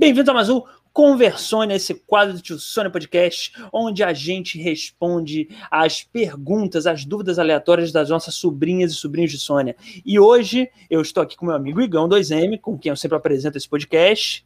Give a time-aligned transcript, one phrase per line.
[0.00, 0.62] Bem-vindos a mais um
[0.94, 7.38] Conversone, esse quadro do Tio Sônia Podcast, onde a gente responde as perguntas, as dúvidas
[7.38, 9.76] aleatórias das nossas sobrinhas e sobrinhos de Sônia.
[10.02, 13.58] E hoje eu estou aqui com meu amigo Igão 2M, com quem eu sempre apresento
[13.58, 14.42] esse podcast.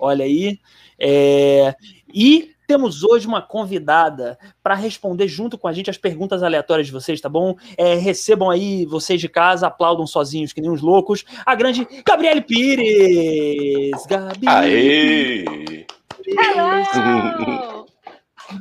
[0.00, 0.58] Olha aí.
[0.98, 1.76] É...
[2.12, 6.92] E temos hoje uma convidada para responder junto com a gente as perguntas aleatórias de
[6.92, 7.56] vocês, tá bom?
[7.78, 12.42] É, recebam aí, vocês de casa, aplaudam sozinhos, que nem uns loucos, a grande Gabriele
[12.42, 14.06] Pires!
[14.06, 14.46] Gabi!
[14.46, 15.86] Aê!
[16.26, 17.77] Hello!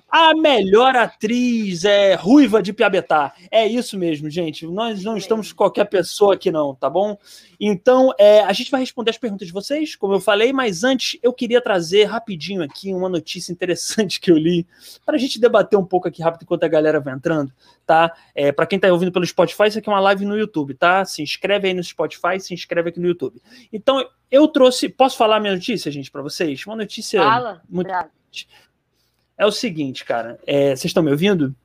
[0.10, 3.34] A melhor atriz é ruiva de Piabetá.
[3.50, 4.66] É isso mesmo, gente.
[4.68, 7.18] Nós não estamos com qualquer pessoa aqui, não, tá bom?
[7.60, 11.20] Então, é, a gente vai responder as perguntas de vocês, como eu falei, mas antes
[11.24, 14.68] eu queria trazer rapidinho aqui uma notícia interessante que eu li,
[15.06, 17.52] para a gente debater um pouco aqui rápido enquanto a galera vai entrando,
[17.86, 18.14] tá?
[18.36, 21.06] É, para quem está ouvindo pelo Spotify, isso aqui é uma live no YouTube, tá?
[21.06, 23.42] Se inscreve aí no Spotify, se inscreve aqui no YouTube.
[23.72, 24.90] Então, eu trouxe.
[24.90, 26.66] Posso falar minha notícia, gente, para vocês?
[26.66, 27.22] Uma notícia.
[27.22, 27.62] Fala.
[27.70, 28.10] muito Bravo.
[29.38, 30.40] É o seguinte, cara.
[30.46, 31.56] é, vocês estão me ouvindo?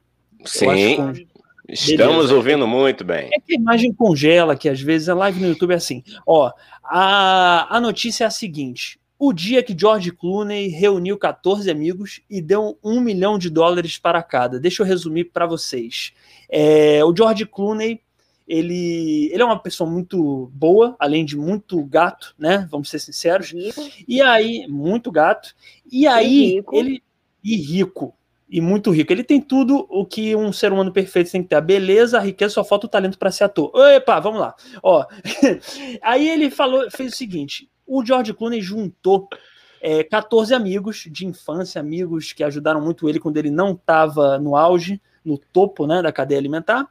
[0.45, 1.27] Sim,
[1.69, 2.35] estamos Beleza.
[2.35, 3.31] ouvindo muito bem.
[3.33, 6.03] É que a imagem congela, que às vezes a live no YouTube é assim.
[6.27, 6.51] Ó,
[6.85, 12.41] a, a notícia é a seguinte: o dia que George Clooney reuniu 14 amigos e
[12.41, 14.59] deu um milhão de dólares para cada.
[14.59, 16.13] Deixa eu resumir para vocês.
[16.51, 18.01] É, o George Clooney.
[18.49, 22.67] Ele, ele é uma pessoa muito boa, além de muito gato, né?
[22.71, 23.53] Vamos ser sinceros.
[23.53, 23.81] Rico.
[24.07, 25.55] E aí, muito gato.
[25.91, 27.03] E aí, ele.
[27.43, 28.15] E rico.
[28.49, 29.13] E muito rico.
[29.13, 31.57] Ele tem tudo o que um ser humano perfeito tem que ter.
[31.57, 33.73] A beleza, a riqueza, só falta o talento para ser ator.
[33.95, 34.55] Epa, vamos lá.
[34.83, 35.07] Ó.
[36.03, 39.29] aí ele falou, fez o seguinte: o George Clooney juntou
[39.81, 44.55] é, 14 amigos de infância, amigos que ajudaram muito ele quando ele não estava no
[44.55, 46.87] auge, no topo né, da cadeia alimentar.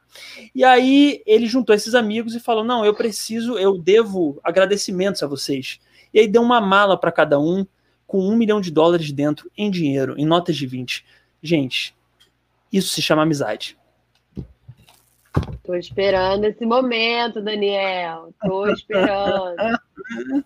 [0.54, 5.26] E aí ele juntou esses amigos e falou: Não, eu preciso, eu devo agradecimentos a
[5.26, 5.80] vocês.
[6.12, 7.66] E aí deu uma mala para cada um
[8.12, 11.02] com um milhão de dólares dentro em dinheiro, em notas de 20.
[11.42, 11.94] Gente,
[12.70, 13.74] isso se chama amizade.
[15.64, 18.34] Tô esperando esse momento, Daniel.
[18.42, 19.56] Tô esperando.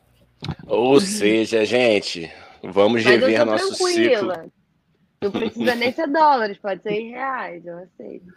[0.69, 2.31] Ou seja, gente,
[2.62, 4.28] vamos Mas rever nosso ciclo.
[4.28, 4.47] tranquila.
[5.21, 8.33] Não precisa nem ser dólares, pode ser em reais, eu aceito.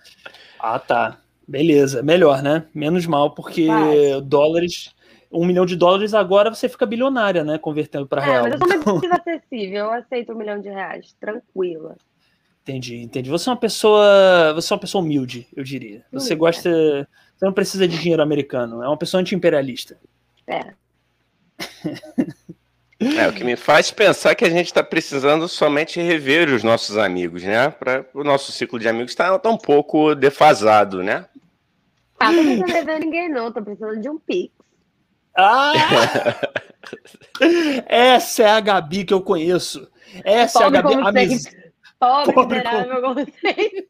[0.60, 1.22] Ah, tá.
[1.48, 2.66] Beleza, melhor, né?
[2.74, 4.22] Menos mal, porque Fácil.
[4.22, 4.96] dólares,
[5.32, 7.58] um milhão de dólares agora você fica bilionária, né?
[7.58, 8.44] Convertendo para É, real.
[8.44, 11.96] mas eu sou muito acessível, eu aceito um milhão de reais, tranquila.
[12.64, 13.30] Entendi, entendi.
[13.30, 16.04] Você é uma pessoa, você é uma pessoa humilde, eu diria.
[16.12, 16.70] Você Humilde, gosta,
[17.38, 18.84] você não precisa de dinheiro americano.
[18.84, 19.98] É uma pessoa anti-imperialista.
[20.46, 20.74] É.
[23.00, 26.98] É, o que me faz pensar que a gente está precisando somente rever os nossos
[26.98, 27.70] amigos, né?
[27.70, 31.26] Pra, o nosso ciclo de amigos está um pouco defasado, né?
[32.20, 33.52] Ah, não precisa dever ninguém, não.
[33.54, 34.54] Tô precisando de um Pix.
[35.36, 35.74] Ah!
[37.88, 39.88] Essa é a Gabi que eu conheço.
[40.24, 40.96] Essa Pobre é a Gabi.
[41.20, 41.70] amiz- sempre.
[42.00, 43.88] Pobre, Pobre miserável, como sempre.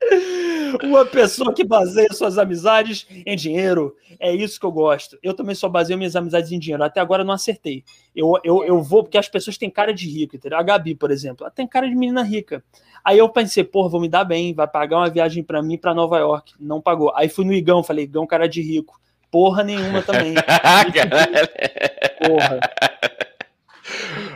[0.82, 3.94] Uma pessoa que baseia suas amizades em dinheiro.
[4.18, 5.18] É isso que eu gosto.
[5.22, 6.82] Eu também só baseio minhas amizades em dinheiro.
[6.82, 7.84] Até agora eu não acertei.
[8.16, 10.58] Eu, eu, eu vou porque as pessoas têm cara de rico, entendeu?
[10.58, 12.64] A Gabi, por exemplo, ela tem cara de menina rica.
[13.04, 15.94] Aí eu pensei, porra, vou me dar bem, vai pagar uma viagem pra mim pra
[15.94, 16.54] Nova York.
[16.58, 17.12] Não pagou.
[17.14, 18.98] Aí fui no Igão, falei, Igão, cara de rico.
[19.30, 20.34] Porra nenhuma também.
[22.18, 22.60] Porra.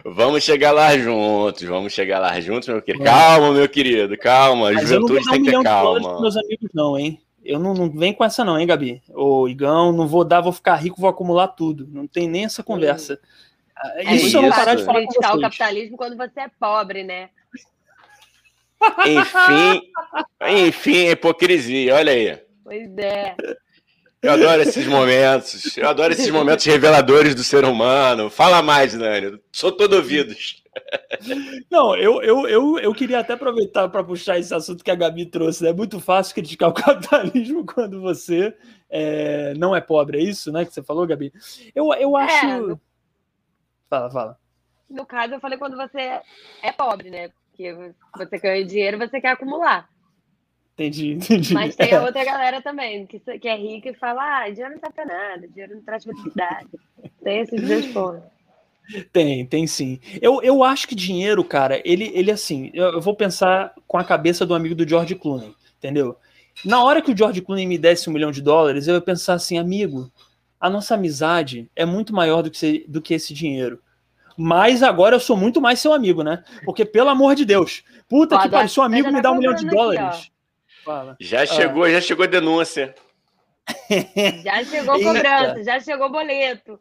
[0.04, 3.04] vamos chegar lá juntos, vamos chegar lá juntos, meu querido.
[3.04, 4.70] Calma, meu querido, calma.
[4.70, 6.20] A Mas eu não vou juventude dar um tem que milhão ter de dólares calma.
[6.20, 7.20] meus amigos, não, hein?
[7.44, 9.02] Eu não, não vem com essa, não, hein, Gabi?
[9.12, 11.86] Ô, Igão, não vou dar, vou ficar rico, vou acumular tudo.
[11.90, 13.20] Não tem nem essa conversa.
[13.96, 16.50] É Isso muito eu não parar de falar com criticar o capitalismo quando você é
[16.58, 17.28] pobre, né?
[19.06, 19.92] Enfim,
[20.68, 22.38] enfim, hipocrisia, olha aí.
[22.62, 23.36] Pois é.
[24.24, 25.76] Eu adoro esses momentos.
[25.76, 28.30] Eu adoro esses momentos reveladores do ser humano.
[28.30, 29.38] Fala mais, Nani.
[29.52, 30.62] Sou todo ouvidos.
[31.70, 35.26] Não, eu, eu, eu, eu queria até aproveitar para puxar esse assunto que a Gabi
[35.26, 35.62] trouxe.
[35.62, 35.70] né?
[35.70, 38.54] É muito fácil criticar o capitalismo quando você
[38.90, 40.64] é, não é pobre, é isso, né?
[40.64, 41.32] Que você falou, Gabi?
[41.74, 42.46] Eu, eu acho.
[42.46, 42.80] no-
[43.88, 44.38] Fala, fala.
[44.90, 46.20] No caso, eu falei quando você
[46.62, 47.30] é pobre, né?
[47.50, 47.72] Porque
[48.16, 49.88] você ganha dinheiro, você quer acumular.
[50.74, 51.54] Entendi, entendi.
[51.54, 51.96] Mas tem É.
[51.96, 55.04] a outra galera também, que, que é rica e fala, ah, dinheiro não serve pra
[55.06, 56.68] nada, dinheiro não traz felicidade.
[57.22, 58.22] Tem esses dois pontos.
[59.12, 59.98] Tem, tem sim.
[60.20, 64.04] Eu, eu acho que dinheiro, cara, ele, ele assim, eu, eu vou pensar com a
[64.04, 66.16] cabeça do amigo do George Clooney, entendeu?
[66.64, 69.34] Na hora que o George Clooney me desse um milhão de dólares, eu ia pensar
[69.34, 70.10] assim, amigo,
[70.60, 73.80] a nossa amizade é muito maior do que, esse- do que esse dinheiro.
[74.36, 76.42] Mas agora eu sou muito mais seu amigo, né?
[76.64, 79.54] Porque, pelo amor de Deus, puta que pariu, seu amigo me tá dá um milhão
[79.54, 80.30] de cobrando aqui, dólares.
[80.84, 81.16] Fala.
[81.20, 82.94] Já chegou, já chegou a denúncia.
[84.44, 85.06] Já chegou Eita.
[85.06, 86.78] cobrança, já chegou boleto.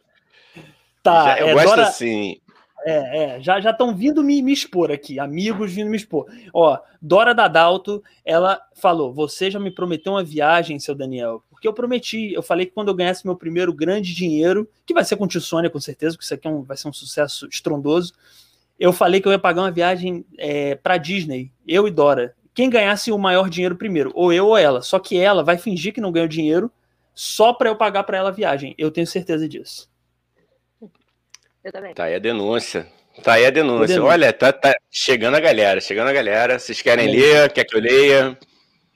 [1.01, 2.37] Tá, Já- eu é, gosto Dora, assim.
[2.85, 6.25] É, é, já estão vindo me, me expor aqui, amigos vindo me expor.
[6.53, 11.41] Ó, Dora Dadalto, ela falou: Você já me prometeu uma viagem, seu Daniel?
[11.49, 15.05] Porque eu prometi, eu falei que quando eu ganhasse meu primeiro grande dinheiro, que vai
[15.05, 18.13] ser com Tissônia, com certeza, porque isso aqui é um- vai ser um sucesso estrondoso.
[18.77, 22.35] Eu falei que eu ia pagar uma viagem é, para Disney, eu e Dora.
[22.53, 24.81] Quem ganhasse o maior dinheiro primeiro, ou eu ou ela.
[24.81, 26.71] Só que ela vai fingir que não ganhou dinheiro
[27.13, 28.75] só para eu pagar para ela a viagem.
[28.77, 29.89] Eu tenho certeza disso.
[31.63, 31.93] Eu também.
[31.93, 32.87] Tá aí a denúncia.
[33.23, 33.87] Tá aí a denúncia.
[33.87, 34.11] denúncia.
[34.11, 36.59] Olha, tá, tá chegando a galera, chegando a galera.
[36.59, 37.15] Vocês querem Aí.
[37.15, 37.51] ler?
[37.51, 38.37] Quer que eu leia?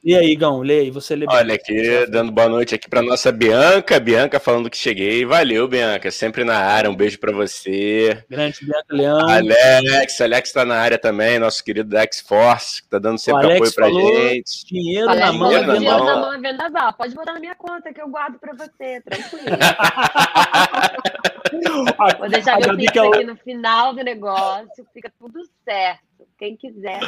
[0.03, 1.35] E aí, Gão, lê aí, você lê bem.
[1.35, 3.99] Olha aqui, dando boa noite aqui pra nossa Bianca.
[3.99, 5.25] Bianca falando que cheguei.
[5.25, 6.09] Valeu, Bianca.
[6.11, 6.89] Sempre na área.
[6.89, 8.23] Um beijo pra você.
[8.29, 9.29] Grande Bianca Leão.
[9.29, 13.55] Alex, Alex tá na área também, nosso querido Dex Force, que tá dando sempre Alex
[13.57, 14.65] apoio pra falou- gente.
[14.65, 16.05] Dinheiro Olha, na mão, dinheiro na mão.
[16.05, 16.93] na mão é vendaval.
[16.93, 19.45] Pode botar na minha conta que eu guardo pra você, tranquilo.
[22.19, 26.06] Vou deixar meu pix é aqui no final do negócio, fica tudo certo.
[26.37, 26.99] Quem quiser.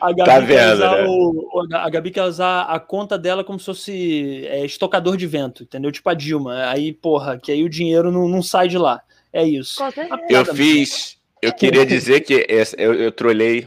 [0.00, 1.06] A Gabi Tá quer vendo, usar né?
[1.08, 5.64] o- a Gabi quer usar a conta dela como se fosse é, estocador de vento,
[5.64, 5.90] entendeu?
[5.90, 6.66] Tipo a Dilma.
[6.70, 9.00] Aí, porra, que aí o dinheiro não, não sai de lá.
[9.32, 9.82] É isso.
[10.28, 13.66] Eu fiz, eu queria dizer que essa- eu, eu trolei,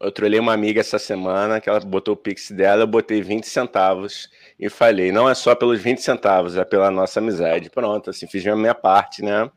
[0.00, 3.44] eu trolei uma amiga essa semana, que ela botou o pix dela, eu botei 20
[3.46, 4.28] centavos
[4.58, 7.70] e falei, não é só pelos 20 centavos, é pela nossa amizade.
[7.70, 9.48] Pronto, assim, fiz a minha parte, né?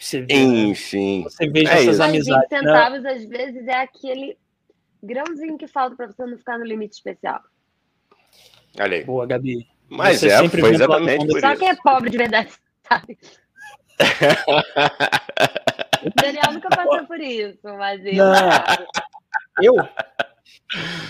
[0.00, 0.58] Você vê, né?
[0.68, 1.22] Enfim.
[1.24, 1.98] Você veja É essas.
[1.98, 2.50] Mas 20 amizades.
[2.50, 2.58] Né?
[2.58, 4.38] centavos, às vezes, é aquele
[5.02, 7.40] grãozinho que falta pra você não ficar no limite especial.
[8.80, 9.04] Olha aí.
[9.04, 9.66] Boa, Gabi.
[9.88, 11.60] Mas Você é, sempre foi exatamente por Só isso.
[11.60, 12.50] quem é pobre de verdade
[12.88, 13.18] sabe.
[16.00, 18.14] O Daniel nunca passou por isso, mas eu.
[18.14, 18.34] Não.
[19.60, 19.74] Eu?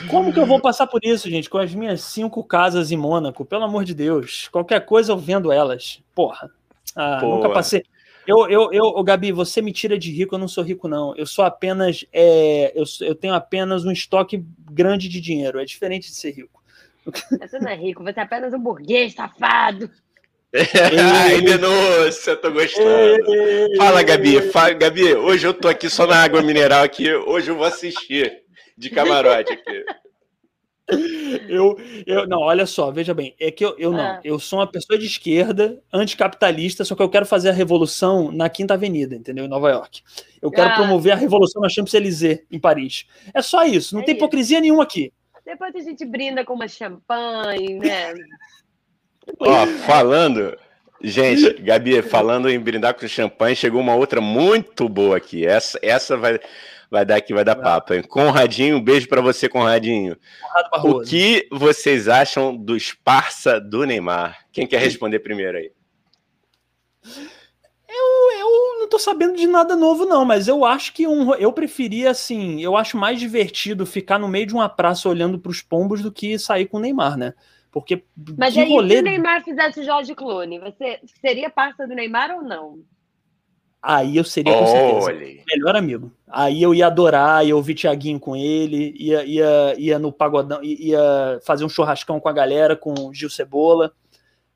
[0.08, 1.50] Como que eu vou passar por isso, gente?
[1.50, 4.48] Com as minhas cinco casas em Mônaco, pelo amor de Deus.
[4.48, 6.02] Qualquer coisa eu vendo elas.
[6.14, 6.50] Porra.
[6.96, 7.36] Ah, Pô.
[7.36, 7.84] nunca passei.
[8.28, 11.16] Eu, eu, eu, Gabi, você me tira de rico, eu não sou rico, não.
[11.16, 12.04] Eu sou apenas.
[12.12, 15.58] é, eu, eu tenho apenas um estoque grande de dinheiro.
[15.58, 16.62] É diferente de ser rico.
[17.40, 19.90] Você não é rico, você é apenas um burguês safado.
[20.52, 23.24] Ai, denúncia, tô gostando.
[23.78, 24.42] Fala, Gabi.
[24.50, 27.10] Fala, Gabi, hoje eu tô aqui só na água mineral aqui.
[27.10, 28.42] Hoje eu vou assistir
[28.76, 29.84] de camarote aqui.
[31.48, 34.20] Eu, eu, não, olha só, veja bem, é que eu, eu não, Ah.
[34.24, 38.48] eu sou uma pessoa de esquerda, anticapitalista, só que eu quero fazer a revolução na
[38.48, 39.44] Quinta Avenida, entendeu?
[39.44, 40.02] Em Nova York.
[40.40, 40.76] Eu quero Ah.
[40.76, 43.04] promover a revolução na Champs-Élysées, em Paris.
[43.34, 44.24] É só isso, não É tem isso.
[44.24, 45.12] hipocrisia nenhuma aqui.
[45.44, 48.14] Depois a gente brinda com uma champanhe, né?
[49.40, 50.56] Ó, falando.
[51.00, 55.46] Gente, Gabi, falando em brindar com champanhe, chegou uma outra muito boa aqui.
[55.46, 56.40] Essa, essa vai,
[56.90, 57.94] vai dar aqui, vai dar papo.
[57.94, 58.02] Hein?
[58.02, 60.14] Conradinho, um beijo pra você, Conradinho.
[60.14, 61.10] O Barroso.
[61.10, 64.46] que vocês acham dos parça do Neymar?
[64.52, 65.70] Quem quer responder primeiro aí?
[67.88, 72.10] Eu não tô sabendo de nada novo, não, mas eu acho que um, eu preferia,
[72.10, 76.12] assim, eu acho mais divertido ficar no meio de uma praça olhando pros pombos do
[76.12, 77.34] que sair com o Neymar, né?
[77.70, 78.04] Porque
[78.36, 78.96] Mas que aí, rolê...
[78.96, 82.80] se o Neymar fizesse Jorge Clooney, você seria parça do Neymar ou não?
[83.82, 85.42] Aí eu seria com certeza.
[85.48, 86.12] Melhor amigo.
[86.26, 91.40] Aí eu ia adorar, ia ouvir Tiaguinho com ele, ia, ia, ia no pagodão, ia
[91.44, 93.92] fazer um churrascão com a galera, com o Gil Cebola.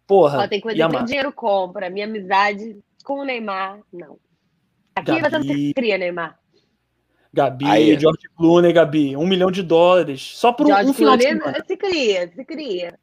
[0.07, 1.89] Porra, Ó, tem coisa que o dinheiro compra.
[1.89, 4.19] Minha amizade com o Neymar, não.
[4.95, 5.49] Aqui Gabi.
[5.49, 6.39] você cria, Neymar.
[7.33, 7.99] Gabi, Aí.
[7.99, 10.21] George Clooney, Gabi, um milhão de dólares.
[10.21, 11.65] Só por um, Jorge um final de Clooney semana.
[11.67, 12.99] se cria, se cria.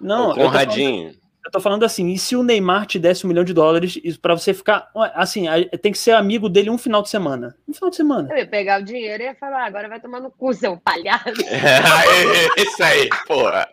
[0.00, 1.14] Não, Ô, Conradinho.
[1.44, 4.20] Eu tô falando assim, e se o Neymar te desse um milhão de dólares isso
[4.20, 7.56] pra você ficar, assim, a- tem que ser amigo dele um final de semana.
[7.68, 8.28] Um final de semana.
[8.32, 10.76] Eu ia pegar o dinheiro e ia falar, "Ah, agora vai tomar no cu, seu
[10.78, 11.24] palhaço.
[12.56, 13.68] Isso aí, porra.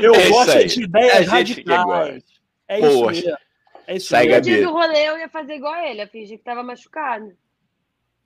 [0.00, 0.66] Eu É gosto aí.
[0.66, 1.30] de É ideias a gosta.
[1.36, 2.24] radicais.
[2.68, 3.20] É isso Poxa.
[3.22, 3.38] mesmo.
[3.86, 4.36] É isso Sai, mesmo.
[4.36, 7.32] No dia do rolê eu ia fazer igual ele, ia fingir que tava machucado.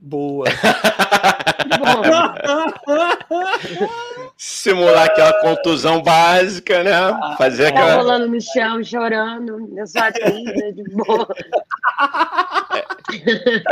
[0.01, 0.47] Boa.
[4.37, 6.93] Simular aquela contusão básica, né?
[7.37, 7.95] Fazer tá aquela.
[7.97, 9.69] rolando no chão, chorando.
[9.77, 11.29] Eu sou atriz, né, de boa.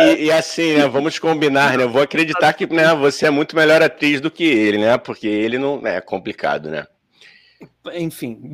[0.01, 0.89] E, e assim, né?
[0.89, 1.85] Vamos combinar, né?
[1.85, 4.99] Eu vou acreditar que né, você é muito melhor atriz do que ele, né?
[4.99, 5.87] Porque ele não.
[5.87, 6.87] É complicado, né?
[7.95, 8.53] Enfim.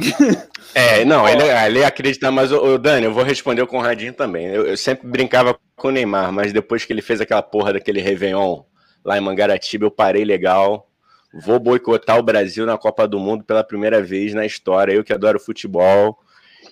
[0.74, 4.46] É, não, ele, ele acredita, mas, ô, Dani, eu vou responder o Conradinho também.
[4.46, 8.00] Eu, eu sempre brincava com o Neymar, mas depois que ele fez aquela porra daquele
[8.00, 8.62] Réveillon
[9.04, 10.88] lá em Mangaratiba, eu parei legal.
[11.34, 14.92] Vou boicotar o Brasil na Copa do Mundo pela primeira vez na história.
[14.92, 16.18] Eu que adoro futebol.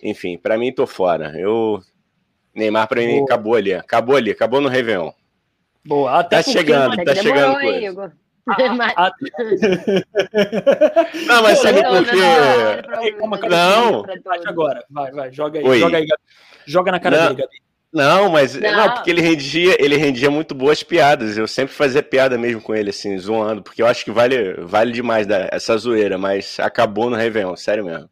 [0.02, 1.34] Enfim, pra mim tô fora.
[1.38, 1.80] Eu.
[2.54, 3.72] Neymar pra mim acabou ali.
[3.72, 5.12] Acabou ali, acabou no Réveillon.
[5.84, 6.18] Boa.
[6.20, 6.96] Até Tá chegando.
[7.04, 7.86] Tá chegando demorou, hein, coisa.
[7.86, 8.12] Igor?
[8.48, 9.12] Ah, Mas- a-
[11.26, 13.48] Não, mas sabe Não, por não, quê?
[13.48, 14.84] não, pra agora.
[14.90, 15.32] Vai, vai.
[15.32, 15.64] Joga aí.
[15.66, 15.78] Oi.
[15.78, 16.22] Joga aí, Gabi.
[16.66, 17.26] Joga na cara Não.
[17.28, 17.60] dele, Gabi.
[17.92, 18.70] Não, mas não.
[18.70, 18.94] Não.
[18.94, 21.36] porque ele rendia, ele rendia muito boas piadas.
[21.36, 24.92] Eu sempre fazia piada mesmo com ele, assim, zoando, porque eu acho que vale, vale
[24.92, 28.08] demais da, essa zoeira, mas acabou no Réveillon, sério mesmo.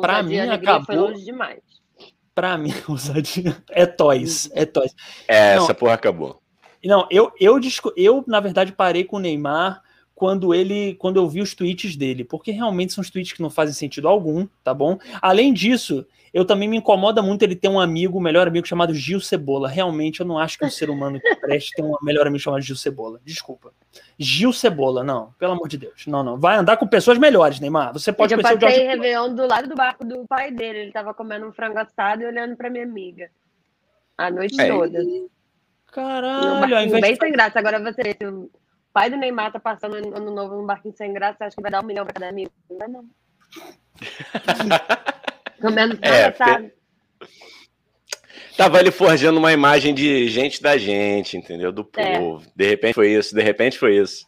[0.00, 1.60] Pra Ousadia mim, acabou- longe demais.
[2.34, 4.94] Pra mim, ousadia é toys, é toys.
[5.26, 5.64] É, Não.
[5.64, 6.42] essa porra acabou.
[6.86, 9.82] Não, eu, eu, disco- eu, na verdade, parei com o Neymar
[10.14, 13.50] quando ele, quando eu vi os tweets dele, porque realmente são os tweets que não
[13.50, 14.98] fazem sentido algum, tá bom?
[15.20, 18.94] Além disso, eu também me incomoda muito ele ter um amigo, um melhor amigo chamado
[18.94, 19.68] Gil Cebola.
[19.68, 22.62] Realmente, eu não acho que um ser humano que preste tem um melhor amigo chamado
[22.62, 23.20] Gil Cebola.
[23.24, 23.72] Desculpa.
[24.18, 26.06] Gil Cebola, não, pelo amor de Deus.
[26.06, 26.38] Não, não.
[26.38, 27.92] Vai andar com pessoas melhores, Neymar.
[27.92, 30.78] Você pode eu conhecer o passei George Réveillon do lado do barco do pai dele.
[30.78, 33.30] Ele tava comendo um frango assado e olhando pra minha amiga.
[34.16, 34.68] A noite É.
[34.68, 34.98] toda.
[35.96, 37.18] Caralho, ao invés bem de...
[37.18, 37.58] sem graça.
[37.58, 38.50] Agora você, se o
[38.92, 41.70] pai do Neymar tá passando ano novo num barquinho sem graça, você acha que vai
[41.70, 42.50] dar um milhão pra cada amigo?
[42.68, 43.04] Não vai, não.
[45.60, 46.70] Comendo frango É, assado.
[48.58, 51.72] Tava ele forjando uma imagem de gente da gente, entendeu?
[51.72, 52.18] Do É.
[52.18, 52.46] povo.
[52.54, 54.26] De repente foi isso, de repente foi isso.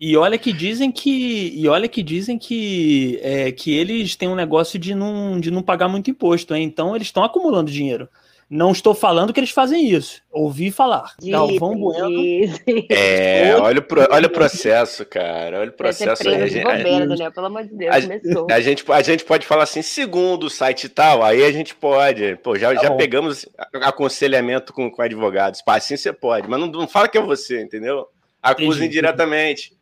[0.00, 4.34] E olha que dizem que e olha que dizem que é, que eles têm um
[4.34, 6.64] negócio de não, de não pagar muito imposto, hein?
[6.64, 8.08] Então eles estão acumulando dinheiro.
[8.48, 10.22] Não estou falando que eles fazem isso.
[10.30, 11.14] Ouvi falar.
[11.22, 12.08] Galvão Dizem, Bueno.
[12.10, 12.86] dizem.
[12.90, 15.60] É, olha o, pro- olha o processo, cara.
[15.60, 16.42] Olha o processo aí.
[16.42, 17.32] A gente, a- bobeira, Daniel.
[17.32, 18.46] Pelo amor de Deus, a- começou.
[18.50, 21.74] a gente, a gente pode falar assim, segundo o site e tal, aí a gente
[21.74, 22.36] pode.
[22.42, 22.96] Pô, já, Tá já bom.
[22.96, 23.46] pegamos
[23.82, 25.62] aconselhamento com, com advogados.
[25.62, 28.06] Pá, assim você pode, mas não, não fala que é você, entendeu?
[28.42, 28.86] Acusa Entendi.
[28.86, 29.72] indiretamente.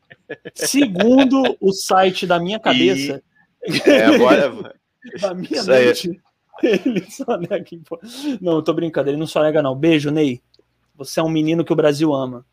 [0.55, 3.23] Segundo o site da minha cabeça,
[3.87, 4.75] É, agora.
[5.21, 5.93] da minha Isso aí.
[6.63, 8.07] Ele só nega imposto.
[8.41, 9.75] Não, eu tô brincando, ele não só nega, não.
[9.75, 10.41] Beijo, Ney.
[10.95, 12.45] Você é um menino que o Brasil ama.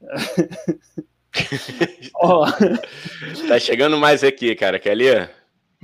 [2.14, 2.46] Ó,
[3.48, 4.78] Tá chegando mais aqui, cara.
[4.78, 5.30] Quer ler?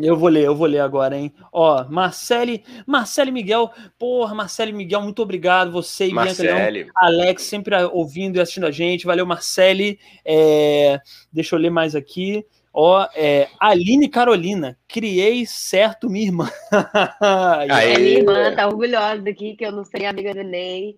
[0.03, 1.33] Eu vou ler, eu vou ler agora, hein?
[1.53, 5.71] Ó, Marcele, Marcele Miguel, porra, Marcele Miguel, muito obrigado.
[5.73, 6.91] Você e Bianca Marcele.
[6.97, 9.05] Alex, sempre ouvindo e assistindo a gente.
[9.05, 9.99] Valeu, Marcele.
[10.25, 10.99] É,
[11.33, 12.45] deixa eu ler mais aqui.
[12.73, 16.49] Ó, é, Aline Carolina, criei certo, minha irmã.
[17.69, 17.95] Aê.
[17.95, 20.97] É minha irmã, tá orgulhosa aqui, que eu não sei amiga do Ney.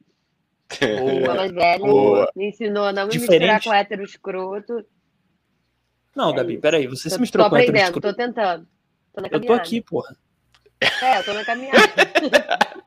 [1.25, 1.79] Uma mais velha.
[1.79, 2.31] Boa.
[2.37, 3.41] Me ensinou a não me Diferente.
[3.41, 4.85] misturar com hétero escroto.
[6.15, 6.63] Não, É Gabi, isso.
[6.63, 8.17] peraí, você se Tô- misturou tô com hétero aprendendo, escroto.
[8.17, 8.67] tô tentando.
[9.15, 10.15] Tô na Eu tô aqui, porra.
[11.03, 11.79] É, eu tô na caminhada.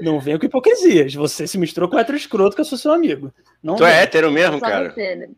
[0.00, 1.12] Não venha com hipocrisias.
[1.14, 3.32] Você se misturou com hétero escroto, que eu sou seu amigo.
[3.62, 4.02] Não Tu é venha.
[4.02, 4.90] hétero mesmo, Só cara?
[4.92, 5.28] você, né?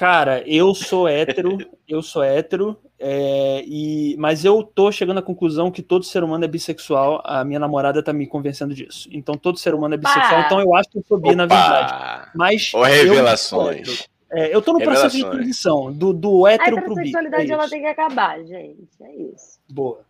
[0.00, 5.70] Cara, eu sou hétero, eu sou hétero, é, e, mas eu tô chegando à conclusão
[5.70, 7.20] que todo ser humano é bissexual.
[7.22, 9.10] A minha namorada tá me convencendo disso.
[9.12, 12.30] Então todo ser humano é bissexual, então eu acho que eu sou bi, na verdade.
[12.34, 13.78] Mas eu sou revelações.
[13.90, 14.10] hétero.
[14.32, 17.00] É, eu tô no processo de transição, do, do A hétero pro bi.
[17.00, 17.70] É heterossexualidade ela isso.
[17.70, 18.88] tem que acabar, gente.
[19.02, 19.60] É isso.
[19.68, 20.00] Boa,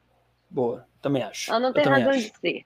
[0.48, 0.86] boa.
[1.02, 1.50] Também acho.
[1.50, 2.20] Ela não Eu tem razão acho.
[2.20, 2.62] de ser.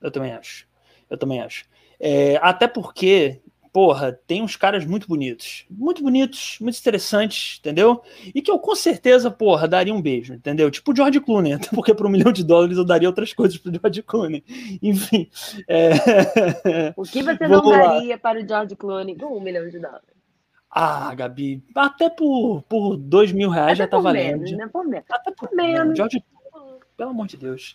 [0.00, 0.64] Eu também acho.
[1.10, 1.64] Eu também acho.
[1.98, 3.40] É, até porque,
[3.74, 5.66] porra, tem uns caras muito bonitos.
[5.68, 8.00] Muito bonitos, muito interessantes, entendeu?
[8.32, 10.70] E que eu com certeza, porra, daria um beijo, entendeu?
[10.70, 13.58] Tipo o George Clooney, até porque por um milhão de dólares eu daria outras coisas
[13.58, 14.44] pro George Clooney.
[14.80, 15.28] Enfim.
[15.68, 15.90] é,
[16.96, 17.78] O que você não Vamos lá.
[17.94, 20.06] daria para o George Clooney com um milhão de dólares?
[20.70, 24.38] Ah, Gabi, até por, por dois mil reais já Até tá por valendo.
[24.42, 24.68] menos, né?
[24.72, 25.06] Por menos.
[25.10, 25.78] Até por menos.
[25.80, 25.96] menos.
[25.96, 26.24] George,
[26.96, 27.74] pelo amor de Deus.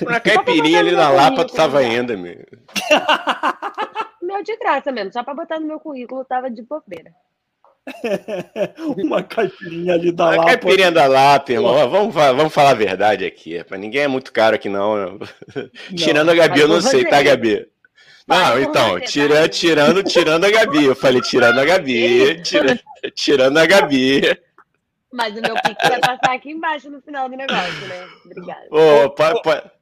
[0.00, 2.44] Uma caipirinha ali na Lapa, tu tava indo, amigo.
[4.30, 7.10] Meu de graça mesmo, só pra botar no meu currículo, tava de bobeira.
[8.96, 10.46] Uma caipirinha ali da Uma Lapa.
[10.48, 11.90] caipirinha da Lapa, irmão.
[11.90, 13.62] Vamos, vamos falar a verdade aqui.
[13.64, 15.18] Pra ninguém é muito caro aqui, não.
[15.96, 17.66] Tirando a Gabi, eu não sei, tá, Gabi?
[18.28, 19.48] Não, então, você, tira, tá?
[19.48, 20.84] tirando, tirando a Gabi.
[20.84, 22.78] Eu falei, tirando a Gabi, tira-
[23.14, 24.20] tirando a Gabi.
[25.12, 28.06] Mas o meu pique vai passar aqui embaixo no final do negócio, né?
[28.24, 28.66] Obrigada.
[28.70, 29.72] Ô, pa- pa-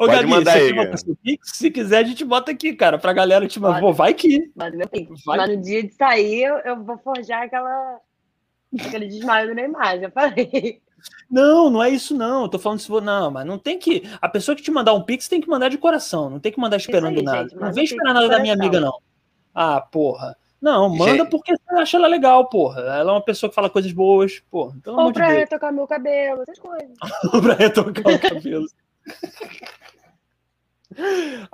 [0.00, 0.96] Ô, Pode Gabi, mandar você aí, quer botar cara.
[0.96, 1.50] seu Pix?
[1.58, 3.80] Se quiser, a gente bota aqui, cara, pra galera te mandar.
[3.80, 4.50] Pô, vai que.
[4.56, 4.72] Mas,
[5.50, 7.98] no dia de sair, eu, eu vou forjar aquela,
[8.80, 10.80] aquele desmaio do Neymar, já falei.
[11.30, 12.44] Não, não é isso, não.
[12.44, 12.90] Eu tô falando se.
[12.90, 14.02] Não, mas não tem que.
[14.22, 16.30] A pessoa que te mandar um Pix tem que mandar de coração.
[16.30, 17.42] Não tem que mandar esperando aí, nada.
[17.50, 18.98] gente, não vem esperar de nada da minha amiga, não.
[19.54, 20.34] Ah, porra.
[20.60, 21.30] Não, manda Gente.
[21.30, 22.80] porque você acha ela legal, porra.
[22.80, 24.76] Ela é uma pessoa que fala coisas boas, porra.
[24.82, 25.38] Pelo Ou de pra Deus.
[25.40, 26.90] retocar meu cabelo, essas coisas.
[27.42, 28.66] pra retocar o cabelo.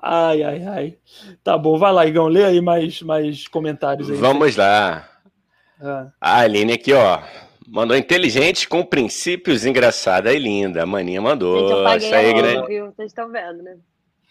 [0.02, 0.98] Ai, ai, ai.
[1.44, 2.26] Tá bom, vai lá, Igão.
[2.26, 4.16] Lê aí mais, mais comentários aí.
[4.16, 5.08] Vamos lá.
[5.80, 6.08] Ah.
[6.20, 7.20] A Aline aqui, ó.
[7.68, 10.82] Mandou inteligente com princípios engraçada e linda.
[10.82, 11.60] A maninha mandou.
[11.60, 12.66] Gente, eu paguei Essa aí, a grande.
[12.68, 12.86] viu?
[12.86, 13.76] Vocês estão vendo, né?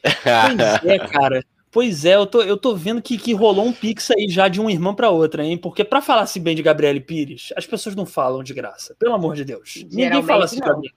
[0.84, 1.44] Pois é, cara.
[1.72, 4.62] Pois é, eu tô, eu tô vendo que, que rolou um pix aí já de
[4.62, 5.58] uma irmã pra outra, hein?
[5.58, 8.96] Porque pra falar assim bem de Gabriele Pires, as pessoas não falam de graça.
[8.98, 9.74] Pelo amor de Deus.
[9.76, 10.68] Ninguém Geralmente fala assim não.
[10.68, 10.88] pra mim.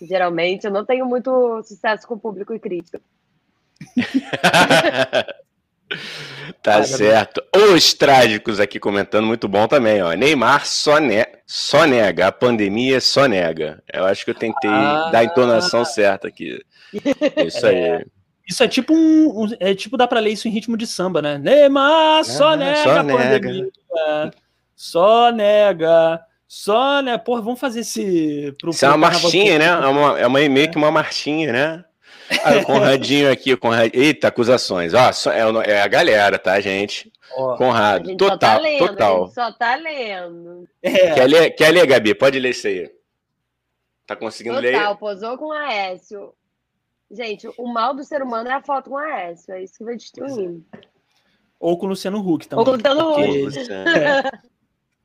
[0.00, 3.00] Geralmente eu não tenho muito sucesso com público e crítica.
[6.62, 7.42] tá certo.
[7.54, 10.12] Os trágicos aqui comentando, muito bom também, ó.
[10.12, 13.82] Neymar só, ne só nega, a pandemia só nega.
[13.92, 15.10] Eu acho que eu tentei ah.
[15.10, 16.60] dar a entonação certa aqui.
[17.46, 17.76] Isso aí.
[17.76, 18.04] É.
[18.48, 21.20] Isso é tipo um, um, É tipo dá pra ler isso em ritmo de samba,
[21.20, 21.36] né?
[21.36, 23.70] Neymar só ah, nega só a pandemia.
[23.90, 24.34] Nega.
[24.76, 26.20] Só nega.
[26.48, 27.18] Só, né?
[27.18, 28.54] Porra, vamos fazer esse.
[28.60, 29.66] Pro, Isso é uma marchinha, né?
[29.66, 31.84] É uma, é uma, meio que uma marchinha, né?
[32.44, 33.92] Ah, o Conradinho aqui, o Conrad...
[33.94, 34.94] Eita, acusações.
[34.94, 37.12] Ó, só, é, é, a galera, tá, gente?
[37.36, 39.28] Ó, Conrado, total, tá lendo, total.
[39.28, 40.68] só tá lendo.
[40.82, 41.14] É.
[41.14, 42.14] Quer, ler, quer ler, Gabi?
[42.14, 42.90] Pode ler isso aí.
[44.06, 44.78] Tá conseguindo total, ler?
[44.78, 46.32] Total, posou com Aécio.
[47.10, 49.52] Gente, o mal do ser humano é a foto com Aécio.
[49.52, 50.64] É isso que vai destruindo.
[51.58, 52.60] Ou com o Luciano Huck também.
[52.60, 54.46] Ou com o Luciano Huck.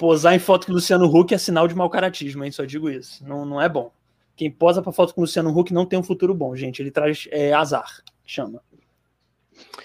[0.02, 2.52] Posar em foto com o Luciano Huck é sinal de mau caratismo, hein?
[2.52, 3.24] Só digo isso.
[3.24, 3.94] Não, não é bom.
[4.36, 6.82] Quem posa para foto com o Luciano Huck não tem um futuro bom, gente.
[6.82, 8.64] Ele traz é, azar, chama.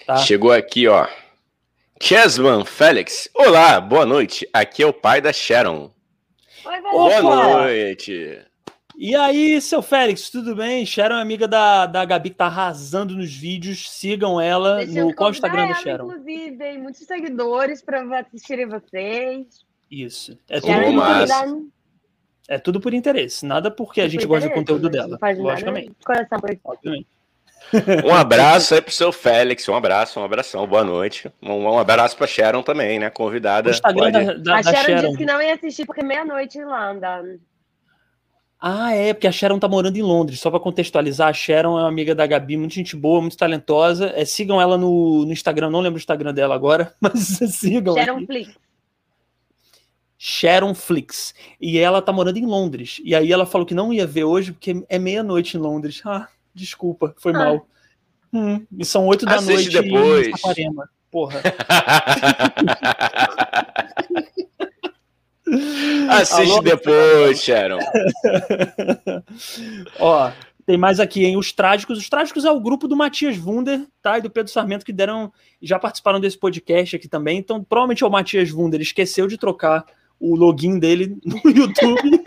[0.07, 0.17] Tá?
[0.17, 1.07] Chegou aqui, ó.
[2.01, 3.29] Chesman Félix.
[3.31, 4.49] Olá, boa noite.
[4.51, 5.91] Aqui é o pai da Sharon.
[6.65, 8.41] Oi, boa noite.
[8.97, 10.83] E aí, seu Félix, tudo bem?
[10.83, 13.87] Sharon é amiga da, da Gabi que tá arrasando nos vídeos.
[13.91, 16.05] Sigam ela Deixa no qual Instagram da Sharon.
[16.05, 19.66] Inclusive, tem muitos seguidores para assistirem vocês.
[19.89, 20.37] Isso.
[20.49, 21.67] É tudo, por
[22.47, 23.45] é tudo por interesse.
[23.45, 25.17] Nada porque a gente gosta do conteúdo dela.
[25.37, 25.91] Logicamente.
[26.05, 27.07] Coração por Obviamente.
[28.05, 31.29] Um abraço aí pro seu Félix, um abraço, um abração, boa noite.
[31.41, 33.09] Um, um abraço pra Sharon também, né?
[33.09, 33.71] Convidada.
[33.81, 34.11] pode...
[34.11, 37.39] da, da, a Sharon, Sharon, disse que não ia assistir porque meia-noite lá, andando.
[38.59, 40.39] Ah, é, porque a Sharon tá morando em Londres.
[40.39, 44.13] Só para contextualizar, a Sharon é uma amiga da Gabi, muito gente boa, muito talentosa.
[44.15, 47.19] É, sigam ela no, no Instagram, não lembro o Instagram dela agora, mas
[47.51, 47.95] sigam.
[47.95, 48.57] Sharon Flix.
[50.17, 51.33] Sharon Flix.
[51.61, 52.99] E ela tá morando em Londres.
[53.03, 56.01] E aí ela falou que não ia ver hoje porque é meia-noite em Londres.
[56.05, 57.37] Ah, desculpa, foi ah.
[57.37, 57.67] mal.
[58.33, 60.27] Hum, e são oito da Assiste noite depois.
[60.27, 60.89] em Saquarema.
[61.09, 61.41] Porra.
[66.09, 67.79] Assiste Alô, depois, Sharon.
[69.97, 70.29] Ó,
[70.65, 71.37] tem mais aqui, hein?
[71.37, 71.97] Os Trágicos.
[71.97, 74.17] Os Trágicos é o grupo do Matias Wunder, tá?
[74.17, 75.31] E do Pedro Sarmento, que deram.
[75.61, 77.37] Já participaram desse podcast aqui também.
[77.37, 79.85] Então, provavelmente é o Matias Wunder esqueceu de trocar
[80.19, 82.21] o login dele no YouTube.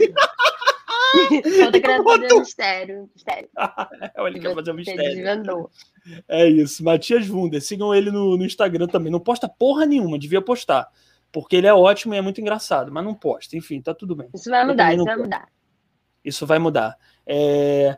[1.60, 3.10] Eu tô querendo fazer um mistério.
[3.14, 3.48] mistério.
[4.16, 5.70] é, ele quer fazer um mistério.
[6.28, 7.60] É isso, Matias Wunder.
[7.60, 9.10] Sigam ele no, no Instagram também.
[9.10, 10.88] Não posta porra nenhuma, devia postar.
[11.32, 13.56] Porque ele é ótimo e é muito engraçado, mas não posta.
[13.56, 14.28] Enfim, tá tudo bem.
[14.34, 15.48] Isso vai mudar, isso vai mudar.
[16.24, 16.96] Isso vai mudar.
[17.26, 17.96] É...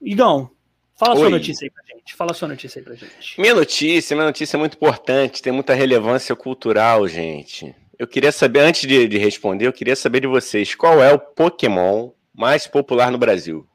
[0.00, 0.50] Igão,
[0.94, 1.20] fala Oi.
[1.20, 2.14] sua notícia aí pra gente.
[2.14, 3.40] Fala sua notícia aí pra gente.
[3.40, 7.74] Minha notícia, minha notícia é muito importante, tem muita relevância cultural, gente.
[8.00, 11.18] Eu queria saber, antes de, de responder, eu queria saber de vocês, qual é o
[11.18, 13.68] Pokémon mais popular no Brasil?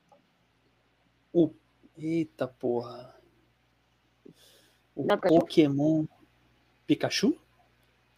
[1.31, 1.51] O...
[1.95, 3.13] Eita porra.
[4.95, 6.05] O Não, Pokémon
[6.87, 7.37] Pikachu?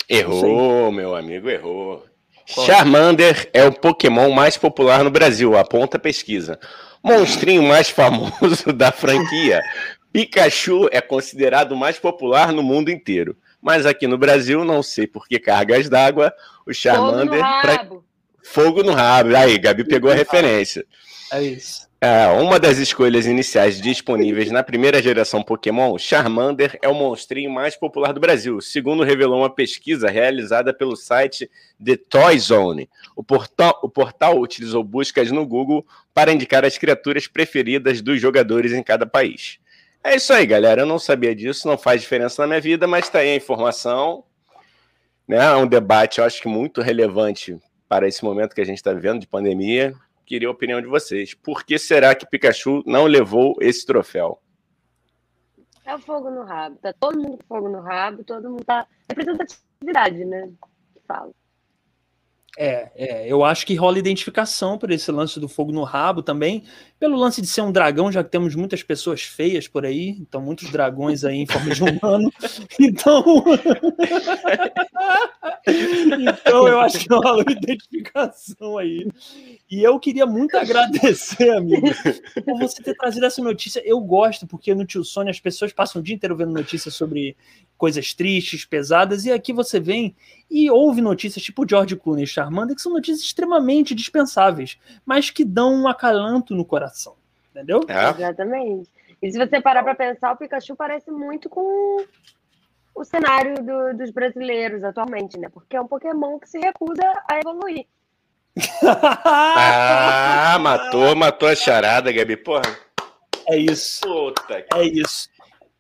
[0.08, 2.06] Errou, meu amigo, errou.
[2.54, 2.66] Qual?
[2.66, 6.58] Charmander é o Pokémon mais popular no Brasil, aponta a pesquisa.
[7.04, 9.62] Monstrinho mais famoso da franquia.
[10.14, 13.36] Pikachu é considerado o mais popular no mundo inteiro.
[13.68, 16.34] Mas aqui no Brasil, não sei por que cargas d'água,
[16.66, 17.28] o Charmander.
[17.28, 17.62] Fogo no rabo.
[17.62, 17.98] Pra...
[18.42, 19.36] Fogo no rabo.
[19.36, 20.86] Aí, Gabi pegou a referência.
[21.34, 21.86] É isso.
[22.00, 27.76] É, uma das escolhas iniciais disponíveis na primeira geração Pokémon, Charmander é o monstrinho mais
[27.76, 31.52] popular do Brasil, segundo revelou uma pesquisa realizada pelo site
[31.84, 32.90] The Toy Zone.
[33.18, 38.72] O portal, o portal utilizou buscas no Google para indicar as criaturas preferidas dos jogadores
[38.72, 39.60] em cada país.
[40.08, 40.84] É isso aí, galera.
[40.84, 44.24] Eu não sabia disso, não faz diferença na minha vida, mas está aí a informação.
[45.28, 45.36] Né?
[45.36, 48.94] É um debate, eu acho que muito relevante para esse momento que a gente está
[48.94, 49.94] vivendo de pandemia
[50.26, 51.34] queria a opinião de vocês.
[51.34, 54.40] Por que será que Pikachu não levou esse troféu?
[55.84, 56.78] É o fogo no rabo.
[56.78, 58.88] Tá todo mundo com fogo no rabo, todo mundo tá.
[59.10, 60.50] Representatividade, né?
[60.94, 61.32] Que fala.
[62.58, 66.64] É, é, eu acho que rola identificação por esse lance do fogo no rabo também,
[67.00, 70.42] pelo lance de ser um dragão, já que temos muitas pessoas feias por aí, então
[70.42, 72.32] muitos dragões aí em forma de humano.
[72.80, 73.44] Então,
[76.20, 79.08] então eu acho que rola uma identificação aí.
[79.70, 81.88] E eu queria muito agradecer, amigo,
[82.46, 83.82] por você ter trazido essa notícia.
[83.86, 87.36] Eu gosto, porque no Tio Sônia as pessoas passam o dia inteiro vendo notícias sobre
[87.78, 90.16] coisas tristes, pesadas, e aqui você vem
[90.50, 95.46] e ouve notícias tipo George Clooney e Charmander, que são notícias extremamente dispensáveis, mas que
[95.46, 96.87] dão um acalanto no coração,
[97.52, 97.82] entendeu?
[97.88, 98.10] É.
[98.10, 98.90] Exatamente.
[99.22, 102.06] E se você parar para pensar, o Pikachu parece muito com
[102.94, 105.50] o cenário do, dos brasileiros atualmente, né?
[105.50, 107.86] Porque é um Pokémon que se recusa a evoluir.
[109.24, 112.38] ah, matou, matou a charada, Gabi.
[112.38, 112.78] Porra.
[113.48, 114.02] É isso.
[114.02, 114.66] Puta.
[114.74, 115.30] É isso.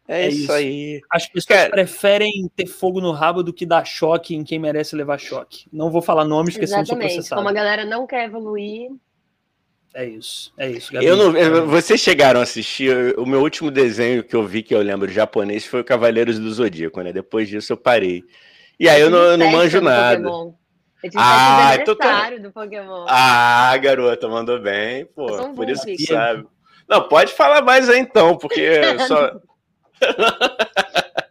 [0.08, 1.02] É, é isso, isso, aí.
[1.12, 1.70] As pessoas Cara...
[1.70, 5.68] preferem ter fogo no rabo do que dar choque em quem merece levar choque.
[5.72, 7.42] Não vou falar nomes, porque senão sou processado.
[7.42, 8.90] Como a galera não quer evoluir.
[9.98, 10.94] É isso, é isso.
[10.94, 11.08] Gabi.
[11.08, 13.18] Eu não, vocês chegaram a assistir.
[13.18, 16.54] O meu último desenho que eu vi, que eu lembro japonês, foi o Cavaleiros do
[16.54, 17.12] Zodíaco, né?
[17.12, 18.24] Depois disso eu parei.
[18.80, 20.22] E aí eu não, eu não manjo nada.
[20.22, 20.54] Pokémon.
[21.04, 22.30] Eu tive ah, então tá...
[22.30, 23.06] do Pokémon.
[23.10, 25.04] Ah, garota, mandou bem.
[25.08, 26.46] Pô, por isso que sabe.
[26.88, 28.70] Não, pode falar mais aí então, porque
[29.08, 29.32] só.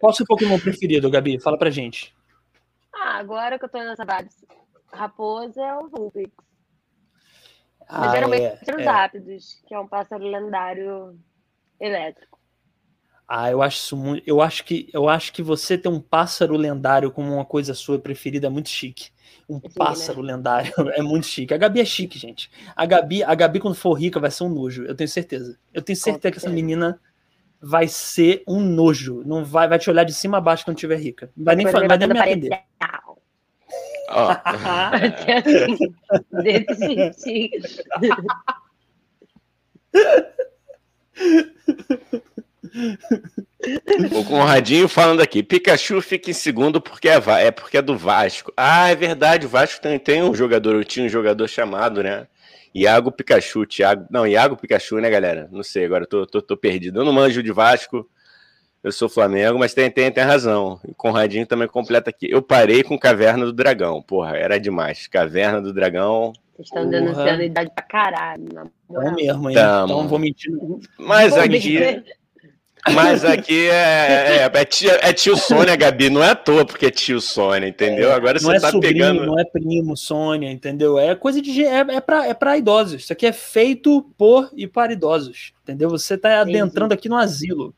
[0.00, 1.38] Qual o seu Pokémon preferido, Gabi?
[1.38, 2.12] Fala pra gente.
[2.92, 4.29] Ah, agora que eu tô nessa vibe
[4.92, 6.45] raposa é o Vulpix.
[7.88, 9.66] Ah, Mas geralmente é, os é.
[9.66, 11.18] que é um pássaro lendário
[11.81, 12.37] elétrico.
[13.29, 14.22] Ah, eu acho isso muito.
[14.27, 17.99] Eu acho que eu acho que você ter um pássaro lendário como uma coisa sua
[17.99, 19.11] preferida é muito chique.
[19.49, 20.35] Um é pássaro né?
[20.35, 21.53] lendário é muito chique.
[21.53, 22.51] A Gabi é chique, gente.
[22.75, 24.85] A Gabi, a Gabi quando for rica vai ser um nojo.
[24.85, 25.59] Eu tenho certeza.
[25.75, 27.01] Eu tenho certeza que essa menina
[27.61, 29.22] vai ser um nojo.
[29.25, 31.31] Não vai, vai te olhar de cima a baixo quando tiver rica.
[31.37, 32.62] Não vai nem, vai nem me atender.
[34.09, 34.29] Oh.
[36.42, 37.51] Desse
[44.12, 48.53] O Conradinho falando aqui, Pikachu fica em segundo porque é, é porque é do Vasco.
[48.57, 52.29] Ah, é verdade, o Vasco tem, tem um jogador, eu tinha um jogador chamado, né?
[52.75, 54.07] Iago Pikachu, Thiago.
[54.11, 55.49] Não, Iago Pikachu, né, galera?
[55.51, 57.01] Não sei, agora tô, tô, tô perdido.
[57.01, 58.09] Eu não manjo de Vasco,
[58.87, 60.79] eu sou Flamengo, mas tem, tem, tem razão.
[60.87, 62.31] O Conradinho também completa aqui.
[62.31, 65.09] Eu parei com Caverna do Dragão, porra, era demais.
[65.09, 66.33] Caverna do Dragão.
[66.55, 68.70] Vocês estão denunciando idade pra caralho.
[68.88, 69.57] É mesmo, hein?
[69.57, 69.92] Tamo.
[69.92, 70.53] Então vou mentir.
[70.96, 72.05] Mas aqui.
[72.94, 76.87] Mas aqui é, é, é, tio, é tio Sônia, Gabi, não é à toa porque
[76.87, 78.12] é tio Sônia, entendeu?
[78.12, 79.27] Agora você não é tá sobrinho, pegando.
[79.27, 80.96] Não é primo Sônia, entendeu?
[80.96, 81.64] É coisa de.
[81.64, 83.03] É, é, pra, é pra idosos.
[83.03, 85.90] Isso aqui é feito por e para idosos, entendeu?
[85.90, 87.75] Você tá adentrando aqui no asilo.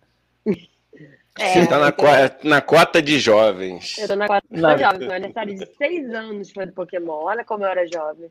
[1.39, 2.05] É, você tá na, tô...
[2.45, 3.97] na cota de jovens.
[3.99, 4.99] Eu tô na cota de jovens.
[4.99, 7.25] Meu aniversário de seis anos foi do Pokémon.
[7.25, 8.31] Olha como eu era jovem.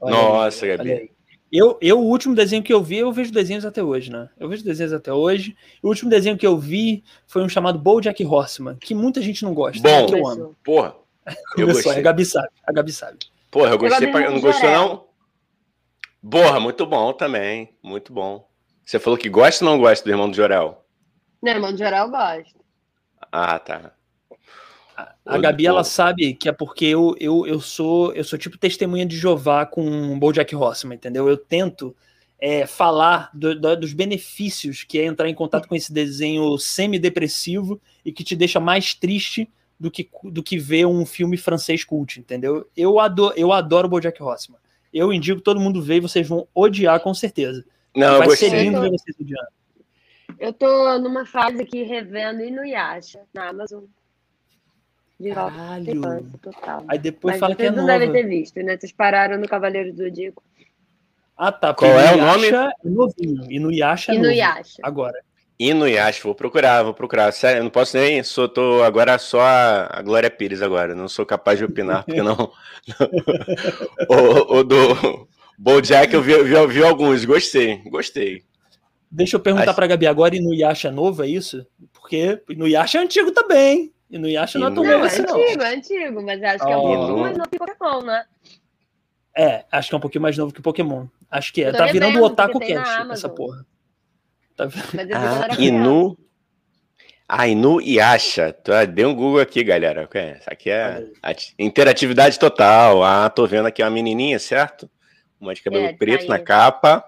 [0.00, 1.18] Olha Nossa, aí, Gabi.
[1.50, 4.28] Eu, eu, o último desenho que eu vi, eu vejo desenhos até hoje, né?
[4.38, 5.56] Eu vejo desenhos até hoje.
[5.82, 9.54] O último desenho que eu vi foi um chamado BoJack Horseman, que muita gente não
[9.54, 9.82] gosta.
[9.82, 10.56] Bom, que eu amo.
[10.62, 10.94] Porra.
[11.56, 11.92] Eu gostei.
[11.92, 12.48] A Gabi sabe.
[12.66, 13.18] A Gabi sabe.
[13.50, 14.08] Porra, eu gostei.
[14.08, 14.30] Pra...
[14.30, 15.04] Não gostou, não?
[16.30, 17.74] Porra, muito bom também.
[17.82, 18.46] Muito bom.
[18.84, 20.84] Você falou que gosta ou não gosta do Irmão do Jorel?
[21.42, 22.58] Não, Irmão do Jorel gosta.
[23.30, 23.92] Ah, tá.
[25.24, 29.06] A Gabi, ela sabe que é porque eu, eu, eu sou eu sou tipo testemunha
[29.06, 31.28] de Jeová com o BoJack Horseman, entendeu?
[31.28, 31.94] Eu tento
[32.40, 37.80] é, falar do, do, dos benefícios que é entrar em contato com esse desenho semi-depressivo
[38.04, 39.48] e que te deixa mais triste
[39.78, 42.68] do que, do que ver um filme francês cult, entendeu?
[42.76, 44.58] Eu adoro, eu adoro o BoJack Horseman.
[44.92, 47.64] Eu indico todo mundo ver e vocês vão odiar com certeza.
[47.94, 49.48] Não, Vai ser lindo ver vocês odiando.
[50.38, 53.84] Eu tô numa fase aqui revendo Inuyasha na Amazon.
[55.18, 56.30] De Caralho.
[56.40, 56.84] total.
[56.86, 57.98] Aí depois Mas fala que é não nova.
[57.98, 58.76] devem ter visto, né?
[58.76, 60.42] Vocês pararam no Cavaleiro do Zodíaco.
[61.36, 61.74] Ah, tá.
[61.74, 62.48] Qual é o nome?
[62.48, 63.50] É novinho.
[63.50, 64.80] Inuyasha é Inuyasha.
[64.82, 65.18] Agora.
[65.58, 67.32] Inuyasha, vou procurar, vou procurar.
[67.32, 68.22] Sério, eu não posso nem.
[68.22, 70.94] Sou, tô agora só a, Glória Pires agora.
[70.94, 72.52] Não sou capaz de opinar, porque não.
[74.08, 78.44] o, o do Bojack eu vi, vi, vi alguns, gostei, gostei.
[79.10, 79.74] Deixa eu perguntar Acho...
[79.74, 81.66] pra Gabi agora, e no Yasha novo, é isso?
[81.92, 83.92] Porque no Yasha é antigo também.
[84.10, 85.38] E no Yasha não é tão novo assim, não.
[85.38, 88.24] É antigo, é antigo, mas acho que é um pouquinho mais novo que Pokémon, né?
[89.36, 91.06] É, acho que é um pouquinho mais novo que Pokémon.
[91.30, 91.72] Acho que é.
[91.72, 93.64] tá virando o Otaku Cast, essa porra.
[94.56, 94.68] Tá...
[95.14, 96.18] Ah, Inu...
[97.28, 98.56] Ah, Inu Yasha.
[98.92, 100.08] Dê um Google aqui, galera.
[100.38, 101.04] Isso aqui é
[101.58, 103.04] interatividade total.
[103.04, 104.90] Ah, tô vendo aqui uma menininha, certo?
[105.38, 107.04] Uma de cabelo é, preto tá na capa.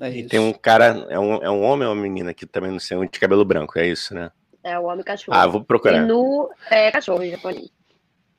[0.00, 2.70] É e tem um cara, é um, é um homem ou uma menina que também
[2.70, 4.30] não sei, um de cabelo branco, é isso, né?
[4.64, 5.36] É o homem cachorro.
[5.36, 6.04] Ah, vou procurar.
[6.04, 7.70] Inu é cachorro em japonês.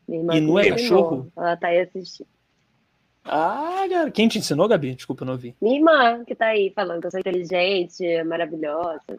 [0.07, 1.31] Inu é cachorro?
[1.37, 2.27] Ela tá aí assistindo.
[3.23, 4.95] Ah, cara, quem te ensinou, Gabi?
[4.95, 5.55] Desculpa, eu não ouvi.
[5.61, 9.17] Minha irmã, que tá aí falando que eu sou inteligente, maravilhosa.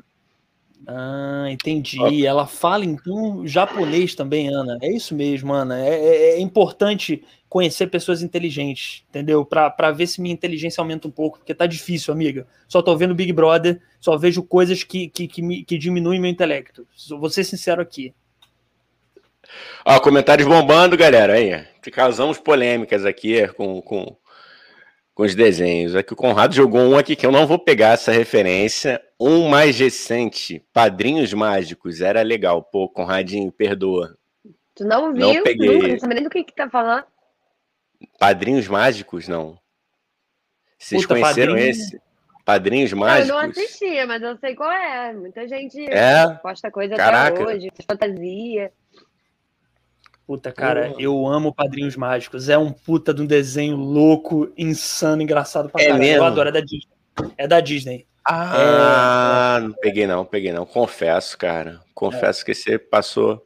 [0.86, 2.26] Ah, entendi.
[2.26, 4.78] Ela fala então japonês também, Ana.
[4.82, 5.78] É isso mesmo, Ana.
[5.80, 9.44] É, é, é importante conhecer pessoas inteligentes, entendeu?
[9.44, 12.46] Para ver se minha inteligência aumenta um pouco, porque tá difícil, amiga.
[12.66, 16.30] Só tô vendo Big Brother, só vejo coisas que, que, que, me, que diminuem meu
[16.30, 16.86] intelecto.
[17.10, 18.14] Vou ser sincero aqui.
[19.84, 21.34] Ó, comentários bombando, galera.
[21.34, 24.16] Aí, causamos polêmicas aqui com, com,
[25.14, 25.94] com os desenhos.
[25.94, 29.02] Aqui o Conrado jogou um aqui que eu não vou pegar essa referência.
[29.20, 32.62] Um mais recente, Padrinhos Mágicos, era legal.
[32.62, 34.16] Pô, Conradinho, perdoa.
[34.74, 35.34] Tu não viu?
[35.34, 35.68] Não peguei.
[35.68, 37.04] Nunca, não sabe nem do que que tá falando.
[38.18, 39.58] Padrinhos Mágicos, não.
[40.78, 41.70] Vocês Puta, conheceram padrinho...
[41.70, 42.02] esse?
[42.44, 43.28] Padrinhos Mágicos?
[43.28, 45.12] Eu não assistia, mas eu sei qual é.
[45.12, 46.28] Muita gente é?
[46.42, 47.40] posta coisa Caraca.
[47.40, 48.72] até hoje, fantasia.
[50.26, 52.48] Puta, cara, eu amo Padrinhos Mágicos.
[52.48, 56.02] É um puta de um desenho louco, insano, engraçado pra é caralho.
[56.02, 56.18] Mesmo?
[56.18, 56.88] Eu adoro, é da Disney.
[57.36, 58.06] É da Disney.
[58.24, 59.60] Ah, é...
[59.60, 60.64] não peguei não, peguei não.
[60.64, 61.80] Confesso, cara.
[61.94, 62.44] Confesso é.
[62.44, 63.44] que você passou.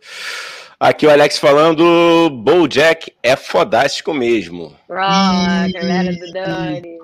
[0.79, 4.77] Aqui o Alex falando, Bojack é fodástico mesmo.
[4.91, 6.99] Ah, galera do Dani.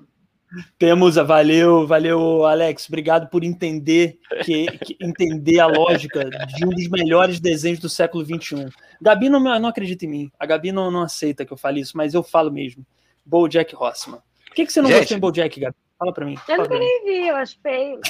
[0.79, 2.87] Temos a valeu, valeu, Alex.
[2.89, 8.25] Obrigado por entender que, que, entender a lógica de um dos melhores desenhos do século
[8.25, 8.69] XXI.
[9.01, 10.31] Gabi não, não acredita em mim.
[10.39, 12.85] A Gabi não, não aceita que eu fale isso, mas eu falo mesmo.
[13.25, 14.21] Bojack Horseman.
[14.47, 15.77] Por que, que você não Gente, gostou em Bojack, Gabi?
[15.99, 16.37] Fala pra mim.
[16.49, 18.01] Eu nunca nem vi, eu acho feio.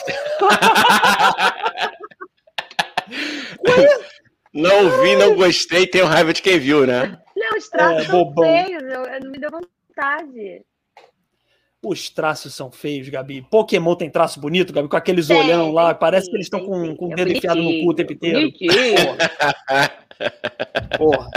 [4.53, 7.19] não vi, não gostei, tenho raiva de quem viu, né?
[7.37, 10.65] Não, os traços é, são feios, eu, eu, não me deu vontade.
[11.85, 13.45] Os traços são feios, Gabi.
[13.51, 15.89] Pokémon tem traço bonito, Gabi, com aqueles tem, olhão lá.
[15.89, 18.53] Tem, parece que eles estão com, com o dedo enfiado no cu o tempo inteiro.
[18.53, 19.93] Porra.
[20.97, 21.31] Porra.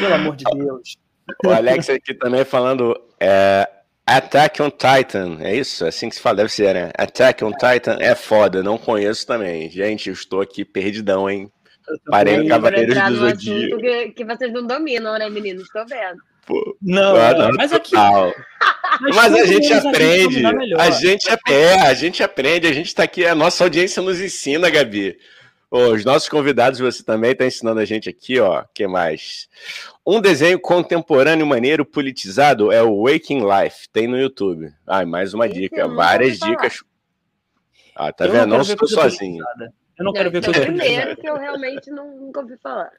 [0.00, 0.96] Pelo amor de Deus.
[1.44, 2.98] O Alex aqui também falando.
[3.20, 3.68] É,
[4.06, 5.84] Attack on Titan, é isso?
[5.84, 6.90] É assim que se fala, deve ser, né?
[6.96, 9.68] Attack on Titan é foda, não conheço também.
[9.68, 11.50] Gente, eu estou aqui perdidão, hein?
[12.06, 13.80] Parei no Cavaleiros do Zodíaco.
[13.80, 15.64] Que, que vocês não dominam, né, meninos?
[15.64, 16.20] Estou vendo.
[16.46, 17.96] Pô, não, ah, não, mas aqui.
[19.00, 20.46] Mas, mas a gente aprende.
[20.78, 24.70] A gente, é, a gente aprende, a gente está aqui, a nossa audiência nos ensina,
[24.70, 25.18] Gabi.
[25.68, 28.64] Os nossos convidados, você também está ensinando a gente aqui, ó.
[28.72, 29.48] que mais?
[30.06, 33.88] Um desenho contemporâneo maneiro politizado é o Waking Life.
[33.92, 34.72] Tem no YouTube.
[34.86, 35.88] Ah, mais uma dica.
[35.88, 36.84] Várias dicas.
[37.96, 38.46] Ah, tá eu vendo?
[38.46, 39.44] Não, não estou sozinho.
[39.98, 42.92] Eu não quero ver coisa primeiro que eu realmente não, nunca ouvi falar.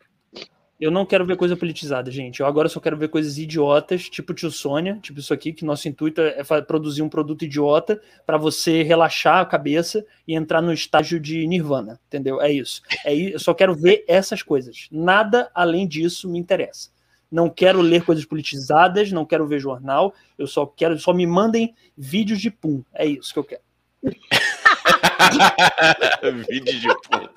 [0.79, 2.39] Eu não quero ver coisa politizada, gente.
[2.39, 5.87] Eu agora só quero ver coisas idiotas, tipo Tio Sônia, tipo isso aqui, que nosso
[5.87, 11.19] intuito é produzir um produto idiota para você relaxar a cabeça e entrar no estágio
[11.19, 12.39] de nirvana, entendeu?
[12.39, 12.83] É isso.
[13.03, 13.15] É.
[13.15, 14.87] Eu só quero ver essas coisas.
[14.91, 16.91] Nada além disso me interessa.
[17.29, 20.13] Não quero ler coisas politizadas, não quero ver jornal.
[20.37, 22.83] Eu só quero, só me mandem vídeos de pum.
[22.93, 23.61] É isso que eu quero.
[26.47, 27.27] Vídeo de pum.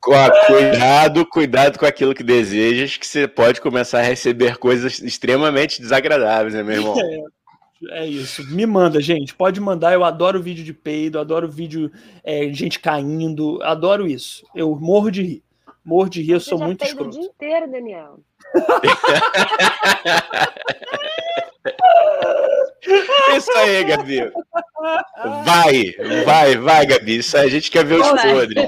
[0.00, 6.54] Cuidado, cuidado com aquilo que desejas, que você pode começar a receber coisas extremamente desagradáveis,
[6.54, 6.96] né, meu irmão?
[6.98, 8.42] É, é isso.
[8.50, 9.34] Me manda, gente.
[9.34, 9.92] Pode mandar.
[9.92, 11.92] Eu adoro vídeo de peido, adoro vídeo
[12.24, 14.44] é, gente caindo, adoro isso.
[14.54, 15.42] Eu morro de rir.
[15.84, 17.10] Morro de rir, eu sou muito escroto.
[17.10, 18.20] o dia inteiro, Daniel.
[23.36, 24.32] Isso aí, Gabi.
[25.44, 27.18] Vai, vai, vai, Gabi.
[27.18, 28.64] Isso aí a gente quer ver os podres.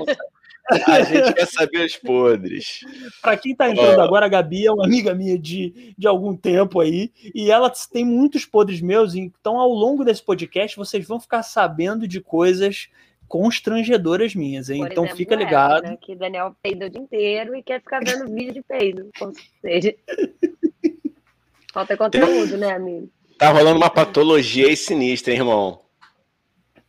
[0.71, 2.81] A gente quer saber os podres.
[3.21, 4.03] Para quem está entrando oh.
[4.03, 8.05] agora, a Gabi é uma amiga minha de, de algum tempo aí, e ela tem
[8.05, 12.89] muitos podres meus, então ao longo desse podcast vocês vão ficar sabendo de coisas
[13.27, 14.87] constrangedoras minhas, hein?
[14.91, 15.85] então fica ligado.
[15.85, 15.97] né?
[16.01, 19.09] Que Daniel peida o dia inteiro e quer ficar vendo vídeo de peido.
[19.21, 19.95] Ou seja,
[21.73, 23.09] falta conteúdo, né, amigo?
[23.39, 25.81] Tá rolando uma patologia aí sinistra, hein, irmão?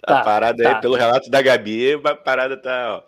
[0.06, 0.76] Tá, a parada tá.
[0.76, 2.98] aí, pelo relato da Gabi, a parada tá.
[2.98, 3.04] Ó.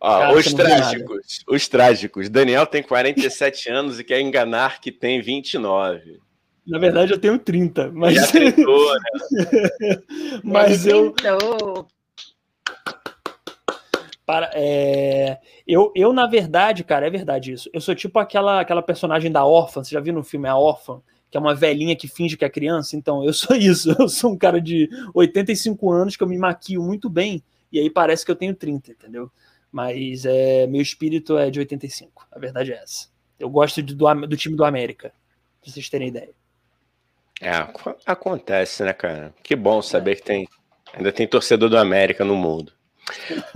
[0.00, 2.28] Ó, Cara, os trágicos, os trágicos.
[2.28, 6.20] Daniel tem 47 anos e quer enganar que tem 29.
[6.66, 8.14] Na verdade, eu tenho 30, mas.
[8.14, 9.00] Já tentou, né?
[10.44, 11.14] mas eu.
[14.24, 15.38] Para, é...
[15.66, 17.70] eu, eu, na verdade, cara, é verdade isso.
[17.72, 19.82] Eu sou tipo aquela, aquela personagem da órfã.
[19.82, 21.00] Você já viu no filme A Órfã?
[21.30, 22.94] Que é uma velhinha que finge que é criança.
[22.94, 23.96] Então, eu sou isso.
[23.98, 27.42] Eu sou um cara de 85 anos que eu me maquio muito bem.
[27.72, 29.30] E aí parece que eu tenho 30, entendeu?
[29.70, 32.26] Mas é, meu espírito é de 85.
[32.32, 33.08] A verdade é essa.
[33.38, 35.12] Eu gosto de, do, do time do América,
[35.60, 36.30] pra vocês terem ideia.
[37.40, 37.52] É,
[38.04, 39.32] acontece, né, cara?
[39.42, 40.14] Que bom saber é.
[40.16, 40.48] que tem
[40.92, 42.72] ainda tem torcedor do América no mundo.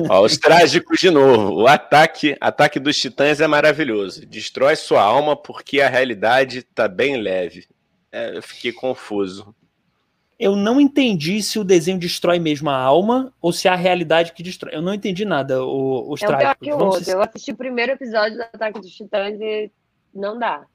[0.08, 1.62] Ó, os trágicos de novo.
[1.62, 4.24] O ataque, ataque dos titãs é maravilhoso.
[4.26, 7.66] Destrói sua alma porque a realidade tá bem leve.
[8.10, 9.54] É, eu fiquei confuso
[10.42, 14.32] eu não entendi se o desenho destrói mesmo a alma ou se é a realidade
[14.32, 14.74] que destrói.
[14.74, 16.66] Eu não entendi nada, o, os é trágicos.
[16.66, 17.08] Que o outro.
[17.08, 19.70] Eu assisti o primeiro episódio do Ataque dos Titãs e
[20.12, 20.66] não dá.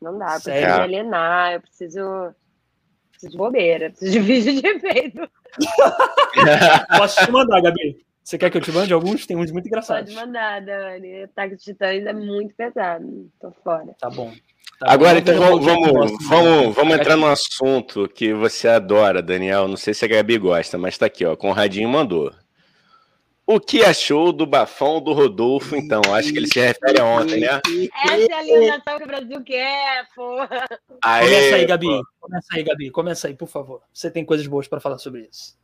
[0.00, 0.36] Não dá.
[0.36, 2.34] Eu preciso me alienar, eu preciso,
[3.10, 5.28] preciso de bobeira, preciso de vídeo de efeito.
[6.96, 8.06] Posso te mandar, Gabi?
[8.22, 9.26] Você quer que eu te mande alguns?
[9.26, 10.14] Tem uns muito engraçados.
[10.14, 11.24] Pode mandar, Dani.
[11.24, 13.28] Ataque dos Titãs é muito pesado.
[13.40, 13.92] Tô fora.
[13.98, 14.32] Tá bom.
[14.78, 19.68] Tá Agora, então, vamos, vamos, vamos, vamos entrar num assunto que você adora, Daniel.
[19.68, 21.36] Não sei se a Gabi gosta, mas tá aqui, ó.
[21.36, 22.32] Conradinho mandou.
[23.46, 26.00] O que achou do bafão do Rodolfo, então?
[26.14, 27.60] Acho que ele se refere a ontem, né?
[28.04, 30.66] Essa é a alimentação que o Brasil quer, porra.
[31.02, 32.02] Aê, Começa aí, Gabi.
[32.20, 32.90] Começa aí, Gabi.
[32.90, 33.82] Começa aí, por favor.
[33.92, 35.58] Você tem coisas boas para falar sobre isso.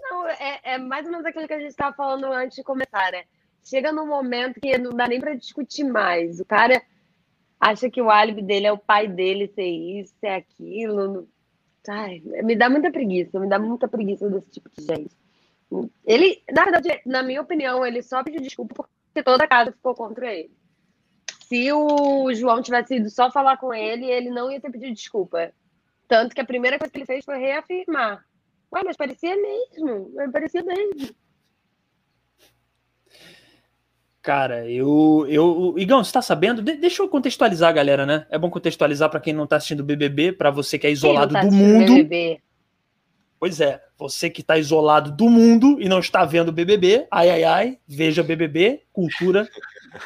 [0.00, 3.12] Não, é, é, mais ou menos aquilo que a gente estava falando antes de começar,
[3.12, 3.24] né?
[3.62, 6.40] Chega num momento que não dá nem para discutir mais.
[6.40, 6.82] O cara
[7.62, 11.28] acha que o álibi dele é o pai dele ser isso, ser aquilo.
[11.88, 15.16] Ai, me dá muita preguiça, me dá muita preguiça desse tipo de gente.
[16.04, 19.94] Ele, na verdade, na minha opinião, ele só pediu desculpa porque toda a casa ficou
[19.94, 20.50] contra ele.
[21.44, 25.52] Se o João tivesse ido só falar com ele, ele não ia ter pedido desculpa.
[26.08, 28.24] Tanto que a primeira coisa que ele fez foi reafirmar.
[28.74, 30.10] Ué, mas parecia mesmo.
[30.32, 31.14] Parecia mesmo.
[34.22, 35.26] Cara, eu.
[35.28, 36.62] eu Igão, você tá sabendo?
[36.62, 38.24] De, deixa eu contextualizar a galera, né?
[38.30, 41.42] É bom contextualizar para quem não tá assistindo BBB, para você que é isolado tá
[41.42, 41.92] do mundo.
[41.92, 42.40] BBB?
[43.40, 47.42] Pois é, você que está isolado do mundo e não está vendo BBB, ai, ai,
[47.42, 49.48] ai, veja BBB, cultura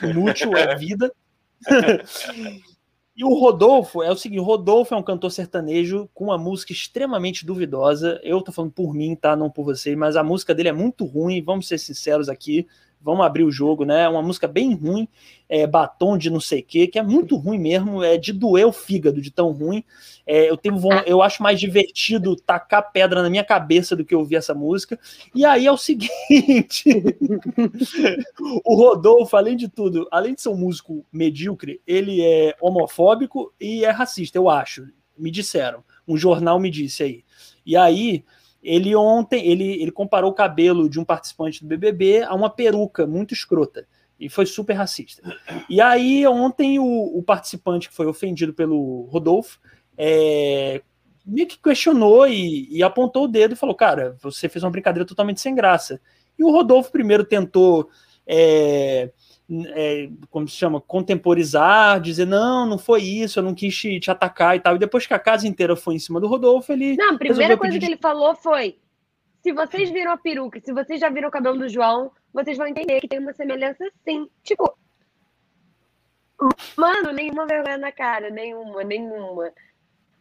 [0.03, 1.13] inútil, é vida.
[3.15, 7.45] e o Rodolfo é o seguinte: Rodolfo é um cantor sertanejo com uma música extremamente
[7.45, 8.19] duvidosa.
[8.23, 9.37] Eu tô falando por mim, tá?
[9.37, 12.67] Não por você, mas a música dele é muito ruim, vamos ser sinceros aqui
[13.01, 14.03] vamos abrir o jogo, né?
[14.03, 15.09] É uma música bem ruim,
[15.49, 18.67] é, batom de não sei o que, que é muito ruim mesmo, é de doer
[18.67, 19.85] o fígado de tão ruim.
[20.27, 24.37] É, eu, tenho, eu acho mais divertido tacar pedra na minha cabeça do que ouvir
[24.37, 24.99] essa música.
[25.35, 26.85] E aí é o seguinte:
[28.65, 33.85] o Rodolfo, além de tudo, além de ser um músico medíocre, ele é homofóbico e
[33.85, 34.87] é racista, eu acho.
[35.17, 35.85] Me disseram.
[36.07, 37.25] Um jornal me disse aí.
[37.65, 38.25] E aí
[38.67, 43.07] ele ontem ele, ele comparou o cabelo de um participante do BBB a uma peruca
[43.07, 43.87] muito escrota
[44.19, 45.23] e foi super racista.
[45.71, 49.61] E aí ontem o, o participante que foi ofendido pelo Rodolfo
[49.97, 50.83] é,
[51.25, 55.07] meio que questionou e, e, apontou o dedo e falou: Cara, você fez uma brincadeira
[55.07, 56.01] totalmente sem graça.
[56.37, 57.89] E o Rodolfo primeiro tentou.
[58.27, 59.13] É,
[59.69, 64.11] é, como se chama, contemporizar, dizer não, não foi isso, eu não quis te, te,
[64.11, 64.77] atacar e tal.
[64.77, 66.97] E depois que a casa inteira foi em cima do Rodolfo, ele.
[66.97, 68.79] Não, a primeira coisa que ele falou foi:
[69.43, 72.67] se vocês viram a peruca, se vocês já viram o cabelo do João, vocês vão
[72.67, 74.29] entender que tem uma semelhança sim.
[74.43, 74.77] Tipo.
[76.77, 79.53] Mano, nenhuma vergonha na cara, nenhuma, nenhuma.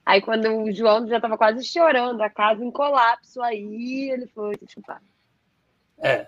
[0.06, 4.56] Aí quando o João já tava quase chorando, a casa em colapso, aí ele foi
[4.56, 5.02] se desculpar.
[5.98, 6.28] É,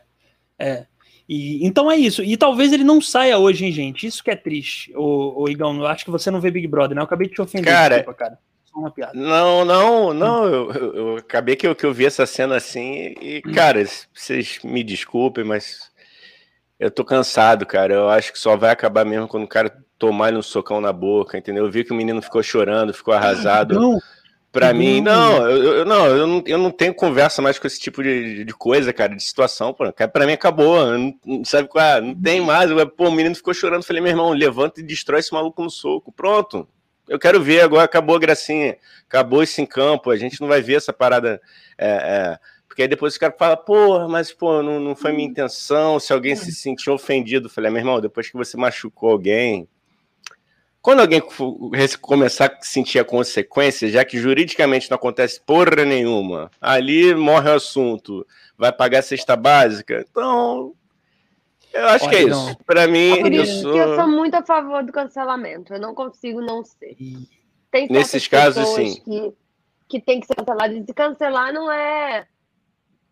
[0.57, 0.87] é.
[1.27, 2.23] E, então é isso.
[2.23, 4.07] E talvez ele não saia hoje, hein, gente?
[4.07, 5.77] Isso que é triste, o, o Igão.
[5.77, 7.01] Eu acho que você não vê Big Brother, né?
[7.01, 7.73] Eu acabei de te ofender.
[7.73, 8.39] Cara, desculpa, cara.
[8.73, 9.13] Uma piada.
[9.15, 10.45] Não, não, não.
[10.45, 13.15] Eu, eu, eu acabei que eu, que eu vi essa cena assim.
[13.19, 15.91] E, cara, vocês me desculpem, mas
[16.79, 17.93] eu tô cansado, cara.
[17.93, 21.39] Eu acho que só vai acabar mesmo quando o cara tomar um socão na boca,
[21.39, 21.65] entendeu?
[21.65, 23.73] Eu vi que o menino ficou chorando, ficou arrasado.
[23.73, 23.99] Não,
[24.57, 24.75] Pra uhum.
[24.75, 28.01] mim, não eu, eu, não, eu não, eu não tenho conversa mais com esse tipo
[28.01, 29.71] de, de coisa, cara, de situação.
[29.71, 32.01] Pô, pra mim acabou, não, sabe qual é?
[32.01, 32.71] Não tem mais.
[32.97, 33.83] Pô, o menino ficou chorando.
[33.83, 36.11] Falei, meu irmão, levanta e destrói esse maluco no soco.
[36.11, 36.67] Pronto.
[37.07, 38.77] Eu quero ver agora, acabou a gracinha.
[39.07, 40.09] Acabou esse em campo.
[40.09, 41.39] A gente não vai ver essa parada.
[41.77, 45.29] É, é, porque aí depois o cara fala, porra, mas pô, não, não foi minha
[45.29, 45.99] intenção.
[45.99, 49.67] Se alguém se sentiu ofendido, falei, meu irmão, depois que você machucou alguém,
[50.87, 51.21] quando alguém
[51.99, 57.55] começar a sentir a consequência, já que juridicamente não acontece porra nenhuma, ali morre o
[57.55, 58.25] assunto,
[58.57, 60.05] vai pagar a cesta básica.
[60.09, 60.73] Então,
[61.73, 62.57] eu acho Olha, que é isso.
[62.65, 63.73] Para mim, é por isso eu sou...
[63.73, 65.73] que eu sou muito a favor do cancelamento.
[65.73, 66.95] Eu não consigo não ser.
[67.69, 68.95] Tem Nesses casos, sim.
[69.01, 69.33] Que,
[69.89, 70.73] que tem que ser cancelado.
[70.73, 72.25] E cancelar não é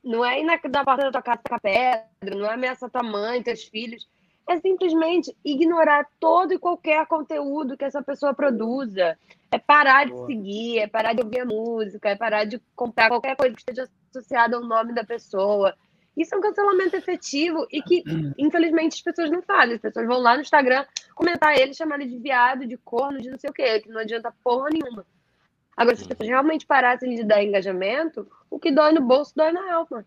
[0.01, 2.89] não é ir na, na porta da tua casa com a pedra, não é ameaçar
[2.89, 4.07] tua mãe, teus filhos
[4.47, 9.17] é simplesmente ignorar todo e qualquer conteúdo que essa pessoa produza.
[9.51, 10.27] É parar Boa.
[10.27, 13.62] de seguir, é parar de ouvir a música, é parar de comprar qualquer coisa que
[13.62, 15.75] esteja associada ao nome da pessoa.
[16.15, 18.03] Isso é um cancelamento efetivo e que,
[18.38, 19.75] infelizmente, as pessoas não fazem.
[19.75, 23.29] As pessoas vão lá no Instagram comentar ele, chamar ele de viado, de corno, de
[23.29, 25.05] não sei o quê, que não adianta porra nenhuma.
[25.75, 29.51] Agora, se as pessoas realmente parassem de dar engajamento, o que dói no bolso dói
[29.51, 30.05] na alma.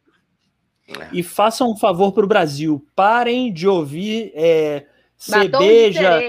[0.88, 1.08] É.
[1.12, 2.84] E façam um favor para o Brasil.
[2.94, 4.86] Parem de ouvir é,
[5.18, 6.20] Cê beija,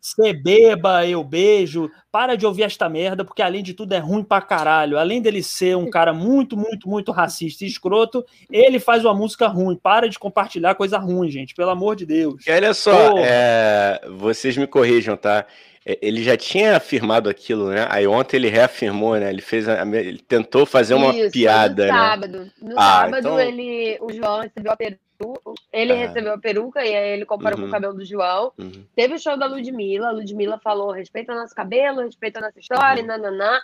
[0.00, 1.90] cê beba, eu beijo.
[2.12, 4.96] Para de ouvir esta merda, porque além de tudo é ruim pra caralho.
[4.96, 9.48] Além dele ser um cara muito, muito, muito racista e escroto, ele faz uma música
[9.48, 9.74] ruim.
[9.74, 11.54] Para de compartilhar coisa ruim, gente.
[11.54, 12.46] Pelo amor de Deus.
[12.46, 15.44] E olha só, é, vocês me corrijam, tá?
[15.88, 17.86] É, ele já tinha afirmado aquilo, né?
[17.88, 19.30] Aí ontem ele reafirmou, né?
[19.30, 21.98] Ele fez, a, ele tentou fazer uma Isso, piada, no né?
[21.98, 22.52] sábado.
[22.60, 23.40] No ah, sábado então...
[23.40, 25.96] ele, o João recebeu a peruca, ele ah.
[25.96, 27.66] recebeu a peruca e aí ele comparou uhum.
[27.66, 28.52] com o cabelo do João.
[28.58, 28.84] Uhum.
[28.96, 32.58] Teve o show da Ludmilla, a Ludmilla falou: respeita o nosso cabelo, respeita a nossa
[32.58, 33.06] história, uhum.
[33.06, 33.60] nananã.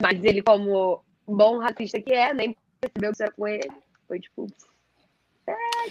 [0.00, 3.70] Mas ele, como bom racista que é, nem percebeu que era com ele.
[4.08, 4.46] Foi tipo.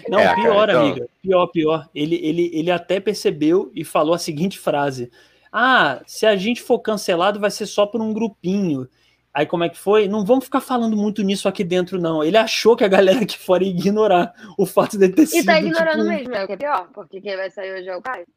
[0.08, 0.86] Não, é, pior, cara, então...
[0.88, 1.10] amiga.
[1.22, 1.90] Pior, pior.
[1.94, 5.12] Ele, ele, ele até percebeu e falou a seguinte frase:
[5.52, 8.88] Ah, se a gente for cancelado, vai ser só por um grupinho.
[9.34, 10.08] Aí como é que foi?
[10.08, 12.24] Não vamos ficar falando muito nisso aqui dentro, não.
[12.24, 15.44] Ele achou que a galera aqui fora ia ignorar o fato de ter sido.
[15.44, 16.10] E tá ignorando tipo...
[16.10, 18.28] mesmo, é o que é pior, porque quem vai sair hoje é o Caio.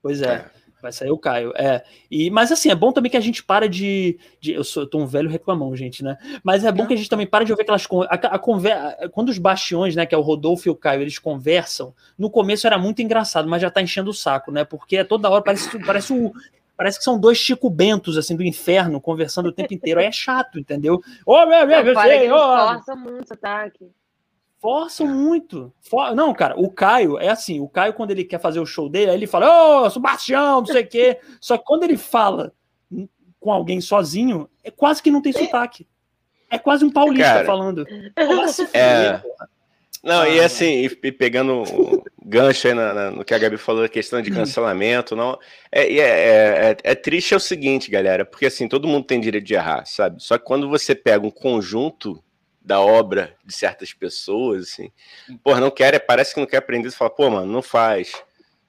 [0.00, 0.34] Pois é.
[0.34, 0.61] é.
[0.82, 1.84] Vai sair o Caio, é.
[2.10, 4.18] E, mas assim, é bom também que a gente para de.
[4.40, 6.18] de eu, sou, eu tô um velho reclamão, gente, né?
[6.42, 7.86] Mas é bom que a gente também para de ouvir aquelas.
[8.10, 11.20] A, a, a, quando os bastiões, né, que é o Rodolfo e o Caio, eles
[11.20, 14.64] conversam, no começo era muito engraçado, mas já tá enchendo o saco, né?
[14.64, 16.32] Porque é toda hora parece, parece o.
[16.76, 20.00] Parece que são dois Chico Bentos, assim, do inferno, conversando o tempo inteiro.
[20.00, 21.00] Aí é chato, entendeu?
[21.24, 21.94] Ô, oh, meu, meu, meu,
[22.74, 23.88] Força muito sotaque.
[24.62, 25.72] Forçam muito.
[25.80, 26.14] For...
[26.14, 29.10] Não, cara, o Caio é assim: o Caio, quando ele quer fazer o show dele,
[29.10, 31.18] aí ele fala, ô, oh, Sebastião, não sei o quê.
[31.40, 32.52] Só que quando ele fala
[33.40, 35.84] com alguém sozinho, é quase que não tem sotaque.
[36.48, 37.84] É quase um paulista cara, falando.
[38.72, 39.20] É...
[40.04, 43.56] Não, ah, e assim, e pegando o gancho aí na, na, no que a Gabi
[43.56, 44.34] falou, a questão de hum.
[44.34, 45.38] cancelamento, não.
[45.72, 49.44] É, é, é, é, triste é o seguinte, galera, porque assim, todo mundo tem direito
[49.44, 50.22] de errar, sabe?
[50.22, 52.22] Só que quando você pega um conjunto
[52.64, 54.92] da obra de certas pessoas, assim.
[55.42, 58.12] Porra, não quer, parece que não quer aprender, você fala, pô, mano, não faz.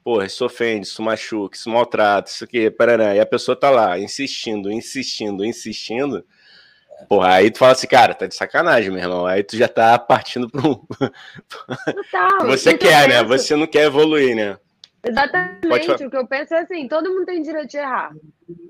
[0.04, 3.16] Porra, isso ofende, isso machuca, isso maltrata, isso aqui, parará.
[3.16, 6.26] E a pessoa tá lá, insistindo, insistindo, insistindo.
[7.08, 9.26] Porra, aí tu fala assim, cara, tá de sacanagem, meu irmão.
[9.26, 10.86] Aí tu já tá partindo para um.
[12.46, 13.24] você quer, né?
[13.24, 14.58] Você não quer evoluir, né?
[15.06, 16.06] Exatamente.
[16.06, 18.14] O que eu penso é assim: todo mundo tem direito de errar.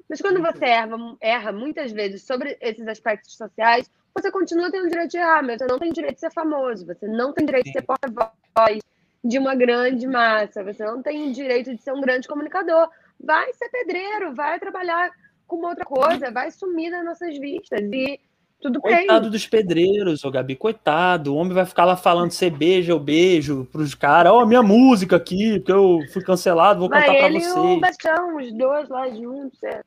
[0.10, 5.12] Mas quando você erra, erra muitas vezes sobre esses aspectos sociais, você continua tendo direito
[5.12, 7.72] de errar, mas você não tem direito de ser famoso, você não tem direito de
[7.72, 8.80] ser porta-voz
[9.24, 12.90] de uma grande massa, você não tem direito de ser um grande comunicador.
[13.20, 15.12] Vai ser pedreiro, vai trabalhar
[15.48, 18.20] com outra coisa, vai sumir das nossas vistas e
[18.62, 18.96] tudo bem.
[18.96, 21.34] Coitado dos pedreiros, ô Gabi, coitado.
[21.34, 24.32] O homem vai ficar lá falando você beija, eu beijo pros caras.
[24.32, 27.56] Ó, oh, minha música aqui, porque eu fui cancelado, vou cantar pra vocês.
[27.56, 29.82] E o Bastião, os dois lá juntos, é.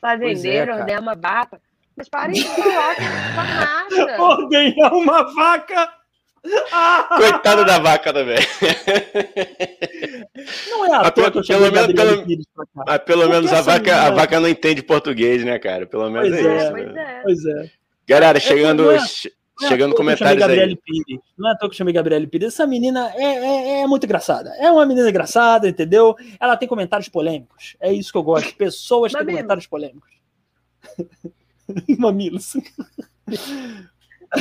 [0.00, 1.60] fazendeiro, é, uma vaca.
[1.98, 2.94] Mas parem de falar
[3.88, 5.92] que é Ordenhar uma vaca!
[7.18, 8.38] Coitado da vaca também.
[10.70, 12.24] Não é a eu pelo menos, pelo,
[12.86, 15.84] mas pelo menos a vaca, a vaca não entende português, né, cara?
[15.84, 16.70] Pelo menos pois é, é isso.
[16.70, 17.20] Pois é.
[17.24, 17.70] Pois é.
[18.06, 18.98] Galera, chegando, é,
[19.66, 20.76] chegando comentários aí.
[20.76, 21.20] Pires.
[21.36, 22.54] Não é à toa que eu chamei Gabriele Pires.
[22.54, 24.50] Essa menina é, é, é, muito engraçada.
[24.60, 26.14] É uma menina engraçada, entendeu?
[26.38, 27.76] Ela tem comentários polêmicos.
[27.80, 28.54] É isso que eu gosto.
[28.54, 30.08] Pessoas que têm comentários polêmicos.
[31.98, 32.56] Mamilos.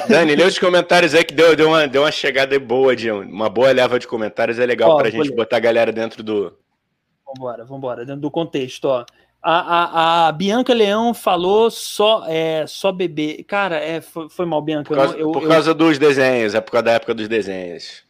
[0.10, 3.50] Dani, lê os comentários aí que deu, deu, uma, deu uma chegada boa, de uma
[3.50, 4.60] boa leva de comentários.
[4.60, 6.58] É legal ó, pra gente botar a galera dentro do.
[7.26, 9.06] Vambora, vambora, dentro do contexto, ó.
[9.42, 13.46] A, a, a Bianca Leão falou só, é, só bebê.
[13.48, 14.90] Cara, é, foi, foi mal, Bianca.
[14.90, 18.04] Por causa, eu, por causa dos desenhos, é por causa da época dos desenhos.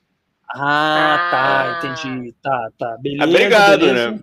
[0.55, 1.91] Ah, tá, ah.
[1.91, 2.33] entendi.
[2.41, 2.97] Tá, tá.
[2.99, 3.25] Beleza.
[3.25, 4.11] Obrigado, beleza.
[4.11, 4.19] né?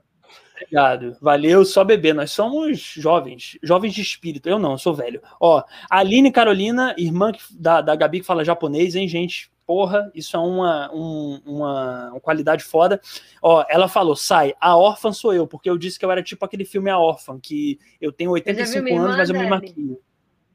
[0.65, 1.17] Obrigado.
[1.21, 2.13] Valeu, só bebê.
[2.13, 4.49] Nós somos jovens, jovens de espírito.
[4.49, 5.23] Eu não, eu sou velho.
[5.41, 9.51] Ó, Aline Carolina, irmã da, da Gabi que fala japonês, hein, gente?
[9.67, 13.01] Porra, isso é uma, um, uma, uma, qualidade foda.
[13.41, 16.45] Ó, ela falou, sai, a órfã sou eu, porque eu disse que eu era tipo
[16.45, 19.99] aquele filme A Órfã, que eu tenho 85 eu anos, mas eu me maquio.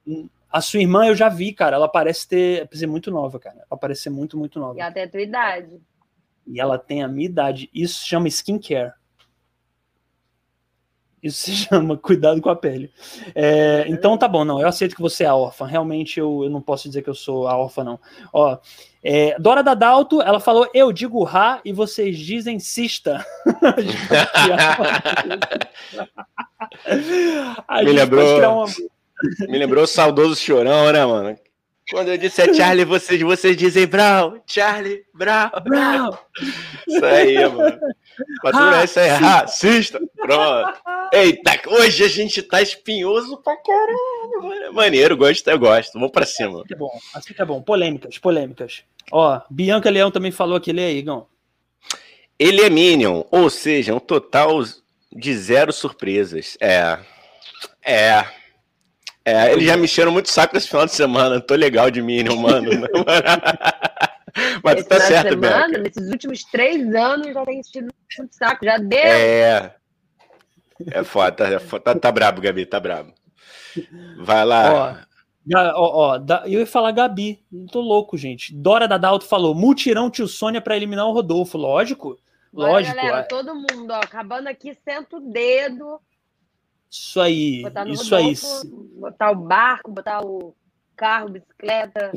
[0.05, 1.75] Hum, a sua irmã eu já vi, cara.
[1.75, 2.65] Ela parece ter.
[2.65, 3.57] Parece ser muito nova, cara.
[3.69, 4.77] Ela parece ser muito, muito nova.
[4.77, 5.81] E até a tua idade.
[6.45, 7.69] E ela tem a minha idade.
[7.73, 8.93] Isso chama skincare.
[11.21, 12.91] Isso se chama cuidado com a pele.
[13.35, 14.59] É, então tá bom, não.
[14.59, 15.65] Eu aceito que você é a órfã.
[15.65, 17.99] Realmente eu, eu não posso dizer que eu sou a órfã, não.
[18.33, 18.57] Ó,
[19.03, 23.25] é, Dora Dadalto, ela falou: Eu digo Rá e vocês dizem cista.
[27.83, 28.39] me lembrou.
[28.39, 28.65] Uma...
[29.47, 31.37] Me lembrou o saudoso chorão, né, mano?
[31.89, 36.11] Quando eu disse é Charlie, vocês, vocês dizem Brown, Charlie, Brown, Brown.
[36.87, 37.79] Isso aí, mano.
[38.41, 39.99] Patrulha, isso aí é racista.
[40.15, 40.79] Pronto.
[41.11, 44.73] Eita, hoje a gente tá espinhoso pra caralho.
[44.73, 45.93] Maneiro, gosto, eu gosto.
[45.93, 46.59] Vamos pra cima.
[46.59, 47.61] Assim que é bom, assim que é bom.
[47.61, 48.83] Polêmicas, polêmicas.
[49.11, 51.27] Ó, Bianca Leão também falou que ele é Igão.
[52.37, 54.63] Ele é Minion, ou seja, um total
[55.11, 56.57] de zero surpresas.
[56.61, 56.97] É.
[57.83, 58.25] É.
[59.25, 61.41] É, eles já me encheram muito saco esse final de semana.
[61.41, 62.69] Tô legal de Minion, mano.
[64.63, 65.83] Mas Esse tá certo, semana, Beca.
[65.83, 68.65] Nesses últimos três anos já tem enchido muito saco.
[68.65, 68.99] Já deu.
[68.99, 69.75] É.
[70.87, 71.31] É foda.
[71.31, 72.65] Tá, é foda, tá, tá brabo, Gabi.
[72.65, 73.13] Tá brabo.
[74.17, 75.05] Vai lá.
[75.53, 77.43] Ó, ó, ó, eu ia falar Gabi.
[77.51, 78.53] Não tô louco, gente.
[78.53, 81.57] Dora Dadalto falou: mutirão tio Sônia pra eliminar o Rodolfo.
[81.57, 82.17] Lógico.
[82.51, 82.95] Bora, lógico.
[82.95, 83.23] Galera, é.
[83.23, 85.99] todo mundo, ó, acabando aqui, senta o dedo.
[86.89, 88.69] Isso aí, isso Rodolfo, aí.
[88.99, 90.55] Botar o barco, botar o
[90.95, 92.11] carro, bicicleta.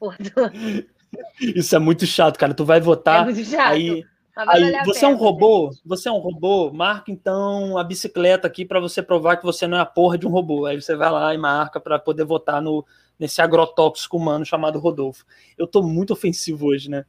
[1.40, 2.54] Isso é muito chato, cara.
[2.54, 3.22] Tu vai votar.
[3.22, 3.72] É muito chato.
[3.72, 4.04] Aí,
[4.34, 5.70] vai aí você é um robô?
[5.72, 5.82] gente.
[5.86, 6.70] Você é um robô?
[6.72, 10.26] Marca então a bicicleta aqui para você provar que você não é a porra de
[10.26, 10.66] um robô.
[10.66, 12.84] Aí você vai lá e marca para poder votar no,
[13.18, 15.24] nesse agrotóxico humano chamado Rodolfo.
[15.58, 17.04] Eu tô muito ofensivo hoje, né?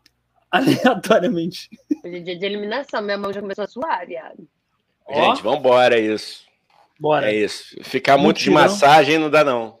[0.50, 1.68] Aleatoriamente.
[2.04, 3.02] Hoje é dia de eliminação.
[3.02, 4.46] Minha mão já começou a suar, viado.
[5.08, 6.44] Gente, vambora, é isso.
[6.98, 7.30] bora.
[7.30, 7.76] É isso.
[7.82, 8.70] Ficar muito de Mutirão.
[8.70, 9.79] massagem não dá, não.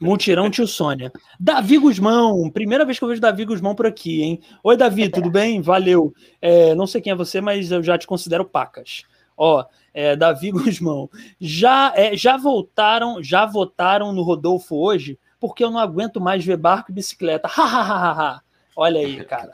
[0.00, 1.12] Mutirão tio Sônia.
[1.38, 4.40] Davi Guzmão, primeira vez que eu vejo Davi Guzmão por aqui, hein?
[4.62, 5.60] Oi, Davi, tudo bem?
[5.62, 6.12] Valeu.
[6.40, 9.04] É, não sei quem é você, mas eu já te considero pacas.
[9.36, 9.64] Ó,
[9.94, 11.08] é, Davi Guzmão,
[11.40, 16.56] já, é, já voltaram, já votaram no Rodolfo hoje, porque eu não aguento mais ver
[16.56, 17.48] barco e bicicleta.
[17.56, 18.42] Ha.
[18.76, 19.52] Olha aí, cara.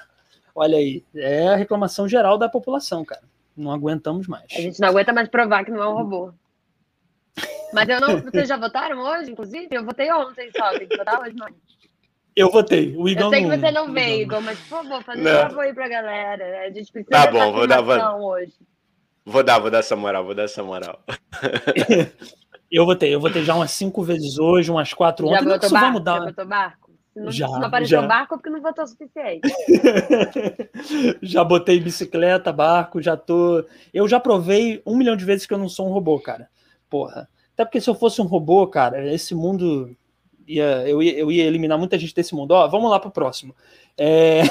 [0.55, 1.05] Olha aí.
[1.15, 3.23] É a reclamação geral da população, cara.
[3.57, 4.47] Não aguentamos mais.
[4.51, 6.33] A gente não aguenta mais provar que não é um robô.
[7.73, 8.19] Mas eu não.
[8.21, 9.69] Vocês já votaram hoje, inclusive?
[9.71, 10.71] Eu votei ontem só.
[10.79, 11.47] Tem que votar hoje, não.
[12.35, 12.95] Eu votei.
[12.97, 15.41] O Igor Eu sei que você não veio, Igor mas por favor, faz um Não.
[15.43, 16.61] favor aí pra galera.
[16.67, 18.53] A gente precisa Tá bom, vou dar- vou- hoje.
[19.25, 20.99] Vou dar, vou dar essa moral, vou dar essa moral.
[22.71, 25.45] Eu votei, eu votei já umas cinco vezes hoje, umas quatro Já ontem.
[25.45, 25.99] Não, votou isso vai barco?
[25.99, 26.19] mudar.
[26.21, 26.91] Já votou barco?
[27.13, 28.07] Se não, Já, se não apareceu já.
[28.07, 29.43] barco, é porque não votou o suficiente.
[31.21, 33.63] já botei bicicleta, barco, já tô.
[33.93, 36.49] Eu já provei um milhão de vezes que eu não sou um robô, cara.
[36.93, 37.27] Porra.
[37.55, 39.97] Até porque se eu fosse um robô, cara, esse mundo.
[40.47, 42.51] Ia, eu, ia, eu ia eliminar muita gente desse mundo.
[42.51, 43.57] Ó, vamos lá pro próximo.
[43.97, 44.43] É,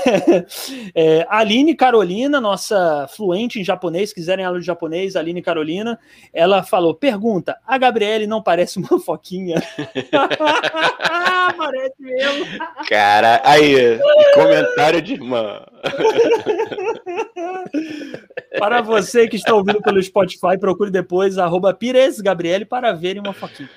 [0.93, 5.99] é, Aline Carolina, nossa fluente em japonês, se quiserem aula de japonês, Aline Carolina,
[6.31, 9.61] ela falou: pergunta, a Gabriele não parece uma foquinha?
[11.57, 12.45] parece mesmo.
[12.87, 13.99] Cara, aí,
[14.33, 15.65] comentário de irmã.
[18.59, 23.33] Para você que está ouvindo pelo Spotify, procure depois arroba Pires Gabriele para verem uma
[23.33, 23.69] foquinha.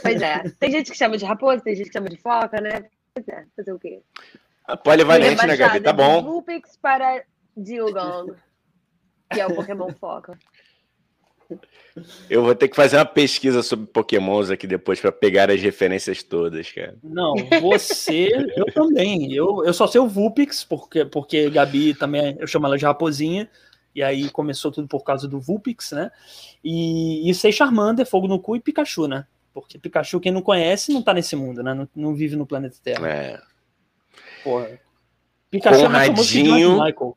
[0.00, 0.42] Pois é.
[0.58, 2.84] Tem gente que chama de raposa, tem gente que chama de foca, né?
[3.12, 4.00] Pois é, fazer o quê?
[4.82, 5.80] Polivalente, né, Gabi?
[5.80, 6.22] Tá bom.
[6.22, 7.24] Vulpix para
[7.56, 8.34] Dilgong,
[9.32, 10.38] que é o Pokémon foca.
[12.28, 16.22] Eu vou ter que fazer uma pesquisa sobre pokémons aqui depois pra pegar as referências
[16.22, 16.96] todas, cara.
[17.02, 19.32] Não, você, eu também.
[19.32, 23.48] Eu, eu só sei o Vulpix, porque, porque Gabi também, eu chamo ela de Raposinha,
[23.94, 26.10] e aí começou tudo por causa do Vulpix, né?
[26.64, 29.26] E, e sei Charmander, Fogo no Cu e Pikachu, né?
[29.52, 31.74] Porque Pikachu, quem não conhece, não tá nesse mundo, né?
[31.74, 33.08] Não, não vive no planeta Terra.
[33.08, 33.40] É.
[34.42, 34.78] Porra.
[35.50, 36.82] Pikachu é Conradinho.
[36.82, 37.16] Michael.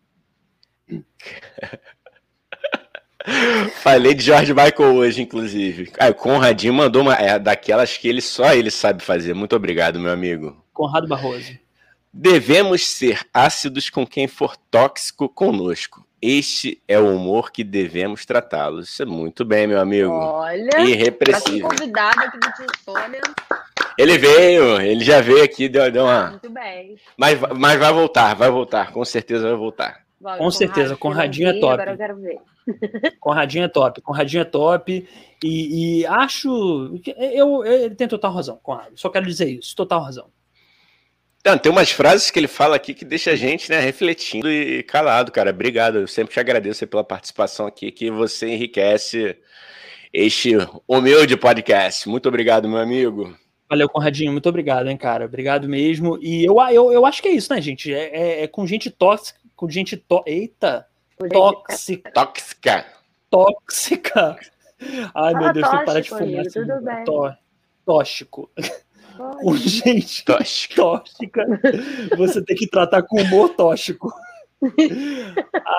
[3.81, 5.91] Falei de George Michael hoje, inclusive.
[5.99, 7.15] Ah, o Conradinho mandou uma.
[7.15, 9.33] É daquelas que ele só ele sabe fazer.
[9.33, 10.63] Muito obrigado, meu amigo.
[10.73, 11.51] Conrado Barroso.
[12.13, 16.07] Devemos ser ácidos com quem for tóxico conosco.
[16.21, 18.89] Este é o humor que devemos tratá-los.
[18.89, 20.11] Isso é muito bem, meu amigo.
[20.11, 21.69] Olha, tá Irrepressível.
[21.69, 23.21] convidado aqui do Tio Sônia.
[23.97, 26.31] Ele veio, ele já veio aqui, deu, deu uma.
[26.31, 26.97] Muito bem.
[27.17, 30.05] Mas, mas vai voltar, vai voltar, com certeza vai voltar.
[30.19, 31.73] Bora, Com certeza, Conradinho é top.
[31.73, 32.37] Agora eu quero ver.
[33.19, 35.07] Conradinho é top, Conradinho é top.
[35.43, 36.99] E, e acho.
[37.03, 38.91] que Eu, ele tem total razão, Conrado.
[38.95, 40.29] Só quero dizer isso, total razão.
[41.39, 44.83] Então, tem umas frases que ele fala aqui que deixa a gente né, refletindo e
[44.83, 45.51] calado, cara.
[45.51, 49.37] Obrigado, eu sempre te agradeço pela participação aqui, que você enriquece
[50.11, 50.53] este
[50.87, 52.09] humilde podcast.
[52.09, 53.33] Muito obrigado, meu amigo.
[53.69, 54.31] Valeu, Conradinho.
[54.31, 55.25] Muito obrigado, hein, cara.
[55.25, 56.17] Obrigado mesmo.
[56.21, 57.93] E eu, eu, eu acho que é isso, né, gente?
[57.93, 59.39] É, é- é com gente tóxica.
[59.55, 60.23] Com gente tó...
[60.25, 60.87] Eita!
[61.31, 62.11] Tóxica.
[62.11, 62.85] Tóxica.
[63.29, 64.37] Tóxica.
[65.15, 66.23] Ai, meu Fala Deus, tem que parar de tóxico, fumar.
[66.23, 66.95] amigo, esse tudo lugar.
[66.95, 67.03] bem.
[67.05, 67.35] Tó-
[67.85, 68.51] Tóxico.
[69.41, 70.75] Com gente Tóxica.
[70.75, 71.45] tóxica,
[72.15, 74.13] você tem que tratar com humor tóxico.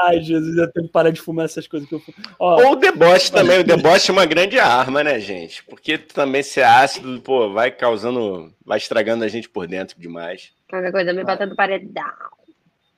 [0.04, 2.16] Ai, Jesus, eu tenho que parar de fumar essas coisas que eu fumo.
[2.38, 3.60] Ó, Ou o deboche também.
[3.60, 5.64] O deboche é uma grande arma, né, gente?
[5.64, 8.52] Porque também ser ácido, pô, vai causando.
[8.64, 10.52] Vai estragando a gente por dentro demais.
[10.68, 12.04] Qualquer coisa me bota no paredão.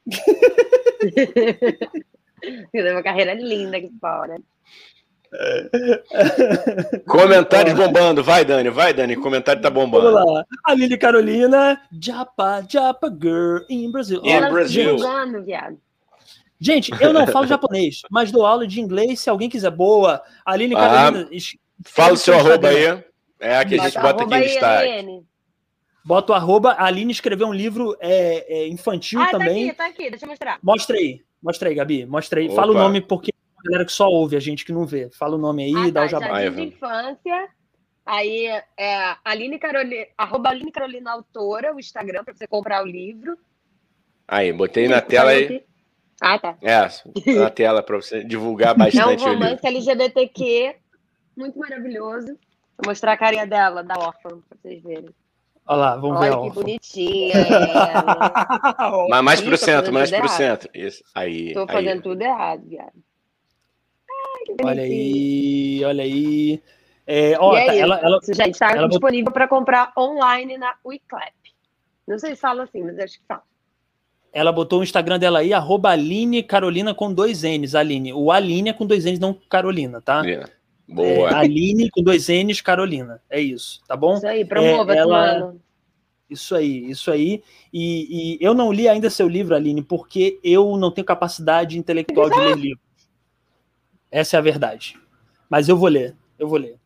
[2.72, 4.38] Tenho uma carreira linda aqui fora.
[7.06, 8.22] Comentários bombando.
[8.22, 9.16] Vai, Dani, vai, Dani.
[9.16, 10.12] Comentário tá Vamos bombando.
[10.32, 10.44] lá.
[10.64, 14.20] Aline Carolina, Japa, Japa Girl in Brasil.
[14.24, 14.96] In Ela Brasil.
[15.44, 15.78] viado.
[16.60, 19.70] gente, eu não falo japonês, mas dou aula de inglês se alguém quiser.
[19.70, 20.20] Boa.
[20.44, 21.28] Aline Ah, Carolina,
[21.84, 23.02] Fala o seu arroba aí.
[23.40, 25.22] É a que a gente Bota bota aqui em destaque.
[26.04, 26.72] Bota o arroba.
[26.72, 29.68] A Aline escreveu um livro é, é, infantil Ah, tá também.
[29.68, 30.10] aqui, tá aqui.
[30.10, 30.58] Deixa eu mostrar.
[30.62, 31.22] Mostra aí.
[31.42, 32.04] Mostra aí, Gabi.
[32.04, 32.54] Mostra aí.
[32.54, 32.80] Fala o Opa.
[32.82, 35.10] nome porque a galera que só ouve, a gente que não vê.
[35.10, 36.42] Fala o nome aí e ah, dá tá, o jabá.
[36.42, 37.48] Jardim de infância.
[38.06, 38.46] Aí
[38.78, 43.36] é Aline Carolina, arroba Aline Carolina Autora, o Instagram, para você comprar o livro.
[44.26, 45.46] Aí, botei na tela aí.
[45.46, 45.64] que-
[46.20, 46.56] Ah, tá.
[46.62, 46.88] É,
[47.34, 49.32] na tela para você divulgar É um bastante o livro.
[49.32, 50.76] romance LGBTQ
[51.36, 52.26] muito maravilhoso.
[52.76, 55.10] Vou mostrar a carinha dela, da órfã, pra vocês verem.
[55.66, 56.32] Olha lá, vamos ver.
[56.32, 57.32] Olha que bonitinha
[57.94, 59.06] ela.
[59.08, 60.36] Mas mais pro centro, mais pro errado.
[60.36, 60.70] centro.
[60.74, 61.02] Isso.
[61.14, 61.52] Aí.
[61.54, 61.66] Tô aí.
[61.68, 62.92] fazendo tudo errado, viado.
[64.62, 66.62] Olha aí, olha aí.
[67.06, 70.56] É, ó, e é tá- isso, ela, ela, gente, está ela disponível para comprar online
[70.56, 71.34] na WeClap.
[72.06, 73.42] Não sei se fala assim, mas acho que fala.
[74.32, 78.12] ela botou o Instagram dela aí, arroba Aline Carolina com dois N's, Aline.
[78.12, 80.22] O Aline é com dois N's, não Carolina, tá?
[80.24, 80.32] É.
[80.32, 80.46] É,
[80.92, 81.36] Boa.
[81.36, 83.20] Aline com dois N's, Carolina.
[83.30, 84.16] É isso, tá bom?
[84.16, 85.54] Isso aí, promova, É, ela-.
[86.28, 87.42] Isso aí, isso aí.
[87.72, 92.30] E, e eu não li ainda seu livro, Aline, porque eu não tenho capacidade intelectual
[92.30, 92.89] de ler livros.
[94.10, 94.98] Essa é a verdade.
[95.48, 96.76] Mas eu vou ler, eu vou ler.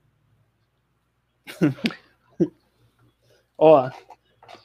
[3.57, 3.89] Ó,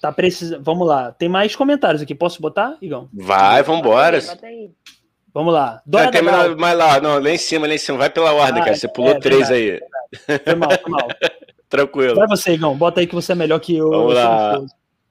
[0.01, 0.63] tá precisando.
[0.63, 1.11] Vamos lá.
[1.11, 2.15] Tem mais comentários aqui.
[2.15, 3.09] Posso botar, Igão?
[3.13, 4.19] Vai, vambora.
[4.21, 4.71] Bota aí.
[5.33, 5.81] Vamos lá.
[5.85, 7.97] Dora tem mais, mais lá, não, lá em cima, lá em cima.
[7.97, 8.75] Vai pela ordem, Ah, cara.
[8.75, 9.83] Você pulou é três verdade,
[10.27, 10.39] aí.
[10.43, 11.07] Foi mal, foi mal.
[11.69, 12.15] Tranquilo.
[12.15, 12.75] Vai você, Igão.
[12.75, 13.89] Bota aí que você é melhor que eu.
[13.89, 14.59] Vamos eu lá.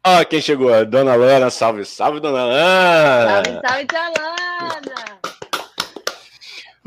[0.05, 0.85] Ó, quem chegou?
[0.85, 3.45] Dona Lana, salve, salve, Dona Lana.
[3.45, 5.08] Salve, salve, Tchalana!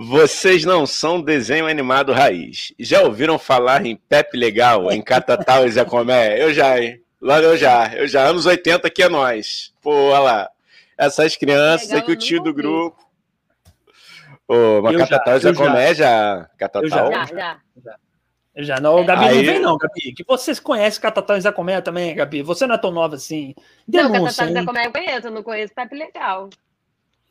[0.03, 2.73] Vocês não são desenho animado raiz.
[2.79, 6.41] Já ouviram falar em Pepe Legal, em Catatal e Zé Comé?
[6.41, 6.99] Eu já, hein?
[7.21, 8.23] Lá eu já, eu já.
[8.23, 9.71] Anos 80 aqui é nós.
[9.79, 10.49] Pô, olha lá.
[10.97, 12.97] Essas crianças Legal, aqui, o tio do grupo.
[14.47, 15.53] Ô, mas Eu já, Catatal e Zé.
[15.53, 16.49] Comé já.
[16.57, 16.89] Catatal?
[16.89, 17.25] Já.
[17.25, 17.95] Já, já.
[18.55, 20.13] Eu Já não, o Gabi Aí- não vem, não, Gabi.
[20.13, 22.41] Que vocês conhecem Catatão e Zé Comé também, Gabi.
[22.41, 23.53] Você não é tão nova assim.
[23.87, 24.65] Não, Denúncia, Catatal hein?
[24.65, 26.49] como é eu conheço, eu não conheço Pepe Legal.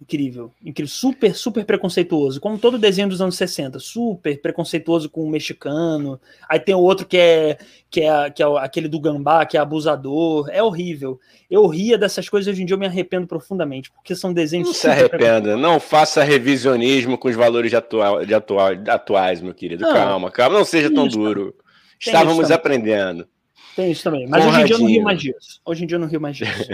[0.01, 5.29] Incrível, incrível, super, super preconceituoso, como todo desenho dos anos 60, super preconceituoso com o
[5.31, 6.19] mexicano.
[6.49, 7.59] Aí tem o outro que é
[7.91, 10.49] que é, que é aquele do gambá, que é abusador.
[10.51, 11.21] É horrível.
[11.51, 14.75] Eu ria dessas coisas hoje em dia, eu me arrependo profundamente, porque são desenhos Não
[14.75, 19.83] se arrependa, não faça revisionismo com os valores de, atua- de atua- atuais, meu querido.
[19.85, 19.93] Não.
[19.93, 21.55] calma, calma, não seja tão duro.
[22.01, 23.29] Estávamos aprendendo.
[23.77, 24.27] Tem isso também.
[24.27, 25.61] Mas hoje em dia eu não rio mais disso.
[25.63, 26.69] Hoje em dia eu não rio mais disso.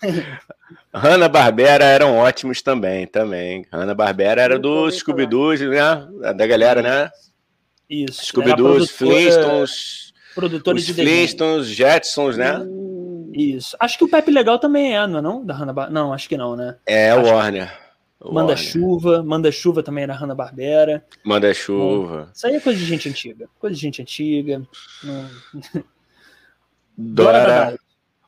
[0.94, 3.64] Hanna Barbera eram ótimos também, também.
[3.72, 6.32] Hanna Barbera era do Scooby-Doo, né?
[6.34, 7.10] Da galera, né?
[7.88, 8.26] Isso.
[8.26, 11.08] Scooby-Doo, Flintstones, Produtora os de desenho.
[11.16, 12.60] Flintstones, Jetsons, né?
[13.32, 13.76] Isso.
[13.80, 15.44] Acho que o Pepe Legal também é, não é não?
[15.44, 15.90] Da Hanna Bar...
[15.90, 16.76] Não, acho que não, né?
[16.86, 17.78] É, o Acho- Warner.
[18.24, 18.56] Manda Warner.
[18.58, 19.22] Chuva.
[19.22, 21.04] Manda Chuva também era Hanna Barbera.
[21.24, 22.30] Manda chuva.
[22.34, 23.48] Isso aí é coisa de gente antiga.
[23.58, 24.62] Coisa de gente antiga.
[26.96, 27.78] Dora Dora.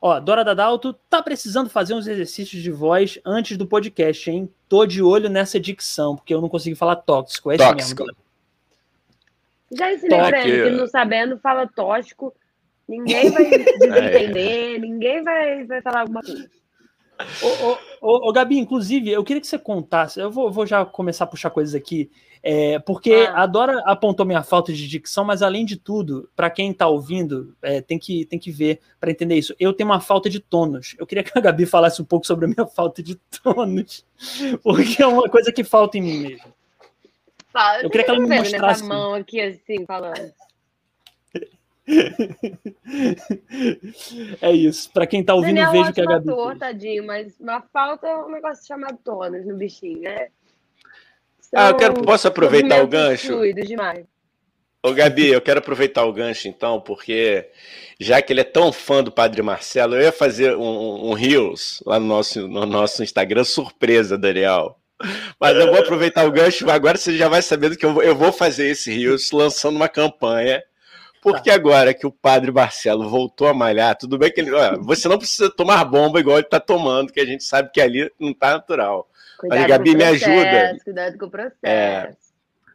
[0.07, 4.47] Ó, Dora Dadalto tá precisando fazer uns exercícios de voz antes do podcast, hein?
[4.69, 7.49] Tô de olho nessa dicção, porque eu não consegui falar tóxico.
[7.49, 8.03] É isso Tóxico.
[8.03, 8.17] mesmo.
[9.71, 12.31] Já ensinei pra ele que não sabendo fala tóxico,
[12.87, 16.51] ninguém vai desentender, ninguém vai, vai falar alguma coisa.
[17.41, 20.19] Ô, ô, ô, Gabi, inclusive, eu queria que você contasse.
[20.19, 22.11] Eu vou, vou já começar a puxar coisas aqui,
[22.43, 23.43] é, porque Ah.
[23.43, 27.55] a Dora apontou minha falta de dicção, mas além de tudo, para quem tá ouvindo,
[27.61, 29.55] é, tem, que, tem que ver para entender isso.
[29.59, 30.95] Eu tenho uma falta de tônus.
[30.99, 34.05] Eu queria que a Gabi falasse um pouco sobre a minha falta de tônus,
[34.61, 36.53] porque é uma coisa que falta em mim mesmo.
[37.51, 38.83] Fala, Eu queria que ela me vendo mostrasse.
[38.83, 40.33] Nessa mão aqui, assim, falando.
[44.41, 44.89] É isso.
[44.91, 48.17] Para quem tá ouvindo, Daniel veja que a Gabi ator, tadinho, mas uma falta é
[48.17, 50.29] um negócio chamado tônus no bichinho, né?
[51.53, 53.39] Ah, eu São quero, posso aproveitar o gancho?
[53.53, 54.05] demais.
[54.83, 57.49] Ô, Gabi, eu quero aproveitar o gancho, então, porque
[57.99, 61.81] já que ele é tão fã do Padre Marcelo, eu ia fazer um, um Reels
[61.85, 64.77] lá no nosso, no nosso Instagram, surpresa, Daniel.
[65.39, 68.15] Mas eu vou aproveitar o gancho, agora você já vai sabendo que eu vou, eu
[68.15, 70.61] vou fazer esse Reels lançando uma campanha.
[71.31, 74.51] Porque agora que o Padre Marcelo voltou a malhar, tudo bem que ele.
[74.53, 77.81] Olha, você não precisa tomar bomba igual ele tá tomando, que a gente sabe que
[77.81, 79.07] ali não tá natural.
[79.39, 80.77] Cuidado Gabi, com o me processo, ajuda.
[80.83, 81.57] Cuidado com o processo.
[81.63, 82.13] É.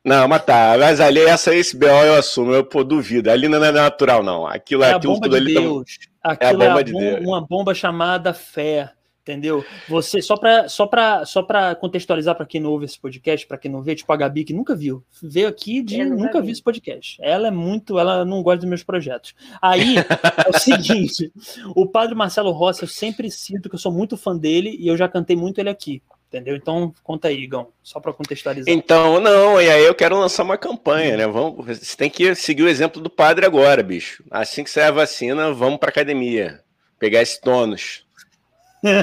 [0.05, 0.77] Não, mas tá.
[0.79, 3.31] Mas ali, essa esse BO eu assumo, eu pô, duvido.
[3.31, 4.47] Ali não é natural, não.
[4.47, 5.55] Aquilo, É a aquilo bomba tudo de ali.
[5.55, 5.99] tá- Deus.
[6.23, 7.21] Aquilo é, bomba a de bom- Deus.
[7.27, 8.91] uma bomba chamada fé,
[9.31, 9.65] entendeu?
[9.89, 13.59] Você só para só para só para contextualizar para quem não ouve esse podcast, para
[13.59, 16.47] quem não vê, tipo a Gabi que nunca viu, veio aqui de nunca vi.
[16.47, 17.17] vi esse podcast.
[17.21, 19.35] Ela é muito, ela não gosta dos meus projetos.
[19.63, 21.33] Aí é o seguinte,
[21.75, 24.97] o Padre Marcelo Rossi, eu sempre sinto que eu sou muito fã dele e eu
[24.97, 26.03] já cantei muito ele aqui.
[26.29, 26.55] Entendeu?
[26.55, 28.73] Então, conta aí, Igão, só para contextualizar.
[28.73, 31.27] Então, não, e aí eu quero lançar uma campanha, né?
[31.27, 34.23] Vamos, você tem que seguir o exemplo do padre agora, bicho.
[34.31, 36.61] Assim que sair a vacina, vamos pra academia.
[37.01, 38.07] Pegar esse tônus.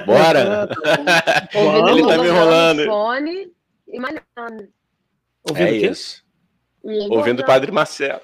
[0.05, 0.69] Bora!
[1.53, 2.86] Ele tá me no enrolando.
[2.86, 3.51] fone
[3.88, 4.69] e malhando.
[5.47, 6.23] Ouvindo é isso.
[6.84, 8.21] Ouvindo o padre Marcelo.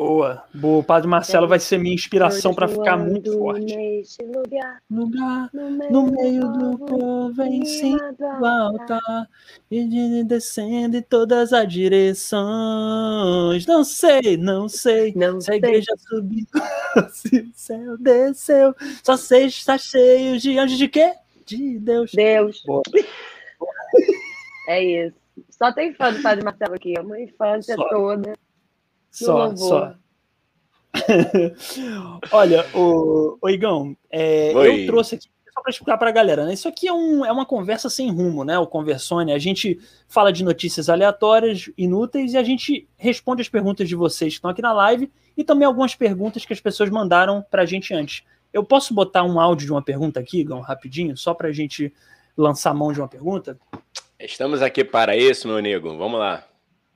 [0.00, 0.78] Boa, boa.
[0.78, 3.76] O Padre Marcelo vai ser minha inspiração para ficar muito forte.
[4.34, 9.28] Lugar, lugar, no meio do povo, em cima do altar,
[9.70, 12.40] e descendo em todas as direções.
[13.66, 16.46] Não sei, não sei, não se a igreja subiu,
[17.12, 18.74] se o céu desceu,
[19.04, 21.12] só sei está cheio de anjos de quê?
[21.44, 22.10] De Deus.
[22.14, 22.62] Deus.
[22.64, 22.80] Boa.
[24.66, 25.16] É isso.
[25.50, 27.86] Só tem fã do Padre Marcelo aqui, é uma infância Só.
[27.90, 28.32] toda.
[29.10, 29.94] Só, só.
[32.32, 36.54] Olha, o, o Igão, é, eu trouxe aqui só para explicar para a galera, né?
[36.54, 38.58] Isso aqui é, um, é uma conversa sem rumo, né?
[38.58, 39.32] O Conversone.
[39.32, 44.32] A gente fala de notícias aleatórias, inúteis, e a gente responde as perguntas de vocês
[44.32, 47.66] que estão aqui na live e também algumas perguntas que as pessoas mandaram para a
[47.66, 48.22] gente antes.
[48.52, 51.92] Eu posso botar um áudio de uma pergunta aqui, Igão, rapidinho, só para a gente
[52.36, 53.58] lançar a mão de uma pergunta?
[54.18, 55.96] Estamos aqui para isso, meu amigo.
[55.96, 56.49] Vamos lá.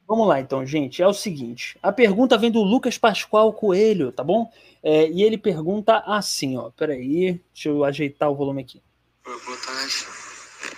[0.06, 1.02] Vamos lá, então, gente.
[1.02, 4.52] É o seguinte: a pergunta vem do Lucas Pascoal Coelho, tá bom?
[4.82, 6.70] É, e ele pergunta assim, ó.
[6.70, 8.82] Peraí, deixa eu ajeitar o volume aqui.
[9.24, 10.06] Boa tarde,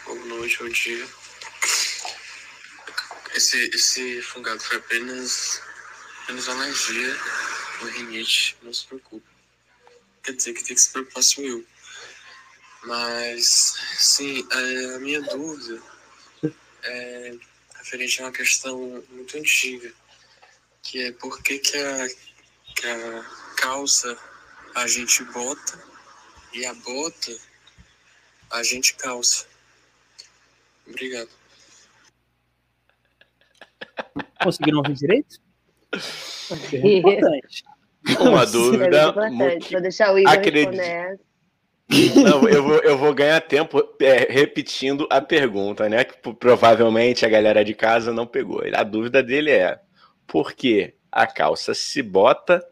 [0.04, 1.06] boa noite, bom dia.
[3.34, 5.60] Esse, esse fungado foi apenas,
[6.22, 7.16] apenas alergia,
[7.82, 9.26] uma rinite, não se preocupe.
[10.22, 11.64] Quer dizer que tem que se preocupar sou eu.
[12.84, 15.82] Mas, sim, é, a minha dúvida
[16.84, 17.36] é
[17.86, 19.92] referente a uma questão muito antiga,
[20.82, 22.08] que é por que, que, a,
[22.74, 23.24] que a
[23.56, 24.18] calça
[24.74, 25.84] a gente bota
[26.52, 27.38] e a bota
[28.50, 29.46] a gente calça.
[30.84, 31.30] Obrigado.
[34.42, 35.40] Conseguiram ouvir direito?
[36.72, 37.64] É importante.
[38.20, 38.98] Uma dúvida.
[38.98, 39.72] É importante.
[39.72, 40.70] Vou deixar o Igor Acredito.
[40.70, 41.20] responder
[41.88, 46.04] não, eu vou, eu vou ganhar tempo é, repetindo a pergunta, né?
[46.04, 48.62] Que provavelmente a galera de casa não pegou.
[48.74, 49.78] A dúvida dele é:
[50.26, 52.64] por que a calça se bota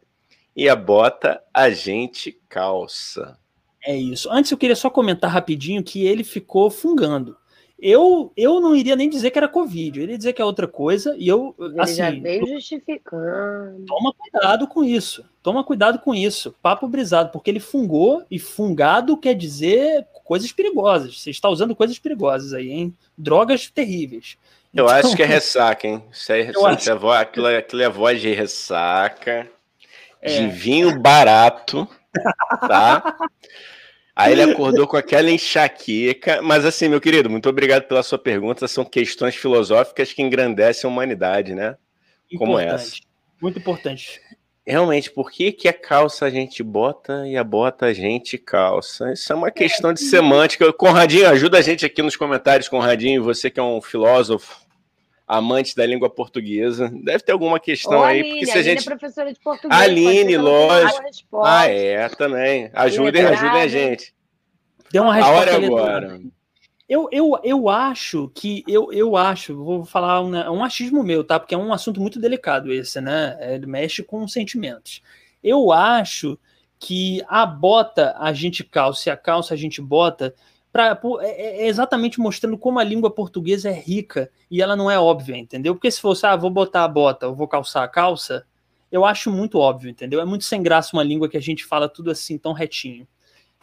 [0.57, 3.39] e a bota a gente calça?
[3.85, 4.31] É isso.
[4.31, 7.37] Antes eu queria só comentar rapidinho que ele ficou fungando.
[7.79, 10.67] Eu, eu não iria nem dizer que era Covid, eu iria dizer que é outra
[10.67, 11.55] coisa, e eu.
[11.59, 13.85] Ele assim, já veio justificando.
[13.87, 15.25] Toma cuidado com isso.
[15.43, 16.55] Toma cuidado com isso.
[16.63, 21.21] Papo brisado, porque ele fungou, e fungado quer dizer coisas perigosas.
[21.21, 22.95] Você está usando coisas perigosas aí, hein?
[23.19, 24.39] Drogas terríveis.
[24.73, 26.03] Eu então, acho que é ressaca, hein?
[26.11, 26.91] Isso é, acho...
[26.91, 29.49] é voz, aquilo, aquilo é voz de ressaca,
[30.23, 30.39] é.
[30.39, 31.87] de vinho barato,
[32.61, 33.17] tá?
[34.17, 36.41] Aí ele acordou com aquela enxaqueca.
[36.41, 38.69] Mas assim, meu querido, muito obrigado pela sua pergunta.
[38.69, 41.77] São questões filosóficas que engrandecem a humanidade, né?
[42.31, 42.39] Importante.
[42.39, 42.97] Como essa.
[43.41, 44.21] Muito importante.
[44.67, 49.13] Realmente, por que, que a calça a gente bota e a bota a gente calça?
[49.13, 50.73] Isso é uma questão de semântica.
[50.73, 53.23] Conradinho, ajuda a gente aqui nos comentários, Conradinho.
[53.25, 54.64] Você que é um filósofo,
[55.27, 56.91] amante da língua portuguesa.
[57.03, 58.21] Deve ter alguma questão Ô, aí.
[58.21, 58.81] Aline, porque se a, gente...
[58.81, 59.81] é professora de português.
[59.81, 61.43] Aline, lógico.
[61.45, 62.71] Ah, é, também.
[62.73, 64.15] Ajudem, ajudem a gente.
[64.91, 65.37] Deu uma resposta.
[65.37, 66.21] A hora é agora.
[66.87, 71.41] Eu, eu, eu acho que eu, eu acho, vou falar um, um achismo meu, tá?
[71.41, 73.39] Porque é um assunto muito delicado esse, né?
[73.41, 75.03] Ele mexe com sentimentos.
[75.43, 76.39] Eu acho
[76.79, 80.35] que a bota a gente calça e a calça a gente bota
[80.75, 84.91] pra, é, é, é exatamente mostrando como a língua portuguesa é rica e ela não
[84.91, 85.73] é óbvia, entendeu?
[85.73, 88.45] Porque se fosse, ah, vou botar a bota, eu vou calçar a calça,
[88.91, 90.21] eu acho muito óbvio, entendeu?
[90.21, 93.07] É muito sem graça uma língua que a gente fala tudo assim tão retinho.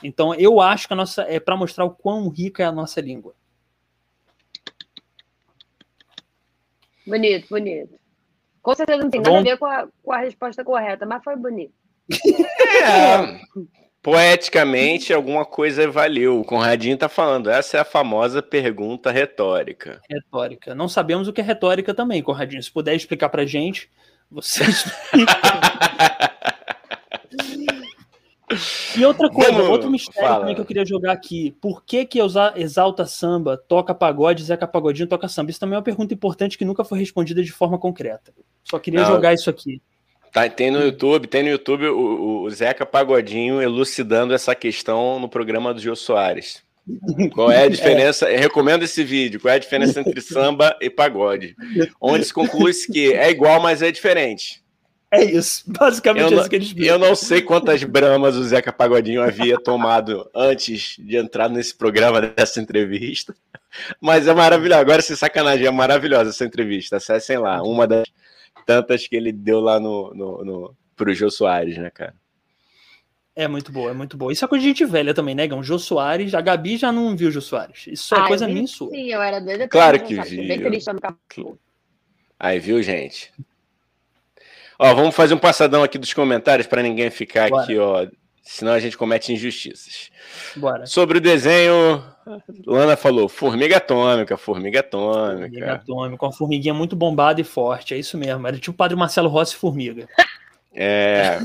[0.01, 3.01] Então, eu acho que a nossa é para mostrar o quão rica é a nossa
[3.01, 3.35] língua.
[7.05, 7.99] Bonito, bonito.
[8.61, 11.21] Com certeza não tem tá nada a ver com a, com a resposta correta, mas
[11.21, 11.73] foi bonito.
[12.83, 13.41] É.
[14.01, 16.39] Poeticamente, alguma coisa valeu.
[16.39, 17.49] O Conradinho está falando.
[17.49, 20.01] Essa é a famosa pergunta retórica.
[20.09, 20.73] Retórica.
[20.73, 22.63] Não sabemos o que é retórica também, Conradinho.
[22.63, 23.89] Se puder explicar pra gente,
[24.29, 24.63] você
[28.97, 31.55] e outra coisa, Vamos, outro mistério também que eu queria jogar aqui.
[31.61, 32.19] Por que que
[32.55, 35.51] Exalta Samba toca pagode, Zeca Pagodinho toca samba?
[35.51, 38.33] Isso também é uma pergunta importante que nunca foi respondida de forma concreta.
[38.63, 39.07] Só queria Não.
[39.07, 39.81] jogar isso aqui.
[40.31, 45.27] Tá, tem no YouTube, tem no YouTube o, o, Zeca Pagodinho elucidando essa questão no
[45.27, 46.63] programa do Gil Soares.
[47.33, 48.29] Qual é a diferença?
[48.29, 48.37] É.
[48.37, 49.41] Recomendo esse vídeo.
[49.41, 51.55] Qual é a diferença entre samba e pagode?
[51.99, 54.61] Onde se conclui que é igual, mas é diferente.
[55.13, 58.71] É isso, basicamente eu é isso que eles Eu não sei quantas bramas o Zeca
[58.71, 63.35] Pagodinho havia tomado antes de entrar nesse programa dessa entrevista,
[63.99, 64.79] mas é maravilhoso.
[64.79, 66.95] Agora, sem sacanagem, é maravilhosa essa entrevista.
[66.95, 68.05] Acessem lá, uma das
[68.65, 72.15] tantas que ele deu lá no, no, no, pro Jô Soares, né, cara?
[73.35, 74.33] É muito boa, é muito boa.
[74.33, 75.63] Isso é coisa de gente velha também, né, Gão?
[75.63, 77.87] Jô Soares, a Gabi já não viu o Jô Soares.
[77.87, 78.89] Isso é ah, coisa minha sua.
[78.89, 79.67] Sim, eu era doida.
[79.67, 80.15] Claro que.
[80.15, 81.57] Bem triste no
[82.39, 83.31] Aí, viu, gente?
[84.77, 87.63] Ó, vamos fazer um passadão aqui dos comentários para ninguém ficar Bora.
[87.63, 88.07] aqui, ó.
[88.43, 90.09] Senão a gente comete injustiças.
[90.55, 90.85] Bora.
[90.85, 92.03] Sobre o desenho,
[92.65, 95.41] Lana falou: formiga atômica, formiga atômica.
[95.41, 98.45] Formiga atômica, uma formiguinha muito bombada e forte, é isso mesmo.
[98.47, 100.07] Era tipo o padre Marcelo Rossi Formiga.
[100.73, 101.39] É.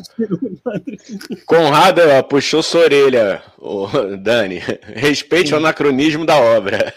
[1.46, 3.88] Conrado ó, puxou sua orelha, ô,
[4.18, 4.60] Dani.
[4.94, 6.94] Respeite o anacronismo da obra.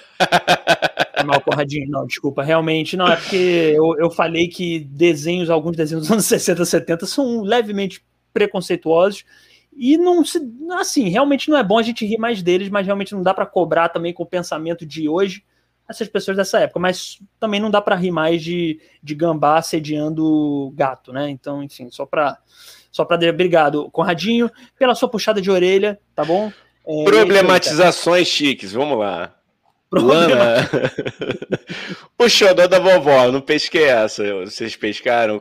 [1.25, 1.89] Mal, Conradinho.
[1.89, 2.95] Não, desculpa, realmente.
[2.95, 7.41] Não, é porque eu, eu falei que desenhos, alguns desenhos dos anos 60, 70 são
[7.41, 9.25] levemente preconceituosos.
[9.75, 10.39] E não se.
[10.71, 13.45] Assim, realmente não é bom a gente rir mais deles, mas realmente não dá para
[13.45, 15.43] cobrar também com o pensamento de hoje
[15.89, 16.79] essas pessoas dessa época.
[16.79, 21.29] Mas também não dá para rir mais de, de gambá assediando gato, né?
[21.29, 22.37] Então, enfim, só para.
[22.91, 26.51] Só para obrigado, Conradinho, pela sua puxada de orelha, tá bom?
[26.87, 29.35] É, Problematizações chiques, vamos lá.
[29.91, 30.69] Lana.
[32.17, 34.23] o xodó da vovó, não pesquei essa.
[34.45, 35.39] Vocês pescaram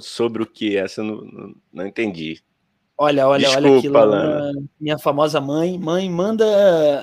[0.00, 0.76] sobre o que?
[0.76, 2.40] Essa não, não entendi.
[2.98, 5.78] Olha, olha, Desculpa, olha aqui, Lana, minha famosa mãe.
[5.78, 6.44] Mãe, manda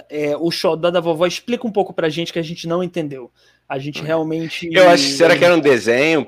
[0.10, 3.32] é, o xodó da vovó, explica um pouco pra gente que a gente não entendeu.
[3.70, 4.68] A gente realmente.
[4.72, 6.28] Eu acho que será que era um desenho?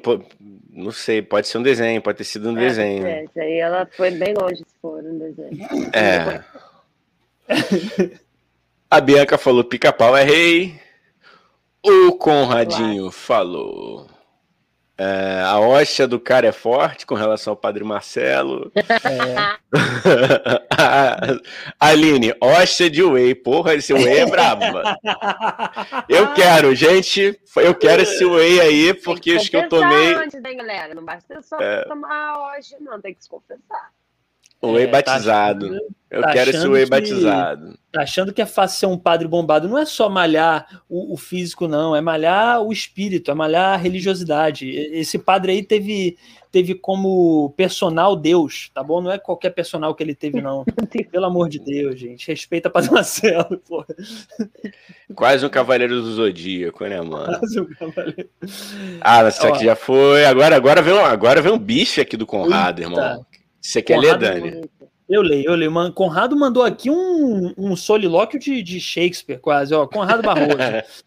[0.70, 3.07] Não sei, pode ser um desenho, pode ter sido um É, desenho.
[3.07, 5.68] É, aí ela foi bem longe se for um desenho.
[5.93, 6.43] É.
[8.89, 10.80] A Bianca falou pica-pau é rei.
[11.84, 14.07] O Conradinho falou.
[14.97, 18.71] É, a hóstia do cara é forte com relação ao Padre Marcelo.
[18.75, 19.35] É,
[20.77, 21.19] A-
[21.79, 23.35] Aline, hóstia de whey.
[23.35, 24.61] Porra, esse whey é brabo.
[24.71, 24.95] mano.
[26.07, 27.39] Eu quero, gente.
[27.57, 30.13] Eu quero esse whey aí, porque os que eu tomei.
[30.15, 30.93] Antes, né, galera?
[30.93, 32.99] Não basta só tomar hoje, não.
[33.01, 33.89] Tem que se confessar.
[34.61, 35.65] O whey É, tá batizado.
[35.67, 37.77] achando- Eu tá quero esse whey que- batizado.
[37.91, 39.67] tá achando que é fácil ser um padre bombado.
[39.67, 41.95] Não é só malhar o, o físico, não.
[41.95, 44.69] É malhar o espírito, é malhar a religiosidade.
[44.69, 46.17] Esse padre aí teve,
[46.51, 49.01] teve como personal Deus, tá bom?
[49.01, 50.63] Não é qualquer personal que ele teve, não.
[51.11, 52.27] Pelo amor de Deus, gente.
[52.27, 53.87] Respeita Padre Marcelo, porra.
[55.13, 57.37] Quase um cavaleiro do zodíaco, né, mano?
[57.41, 58.29] Mas o cavaleiro-
[59.01, 60.25] Ah, isso aqui já foi.
[60.25, 62.91] Agora, agora, vem, um- agora vem um bicho aqui do Conrado, Eita.
[62.91, 63.25] irmão.
[63.66, 64.70] Você quer ler, Conrado Dani?
[65.09, 65.72] Eu leio, eu leio.
[65.72, 69.74] Man- Conrado mandou aqui um, um solilóquio de, de Shakespeare, quase.
[69.74, 70.57] Ó, Conrado Barroso.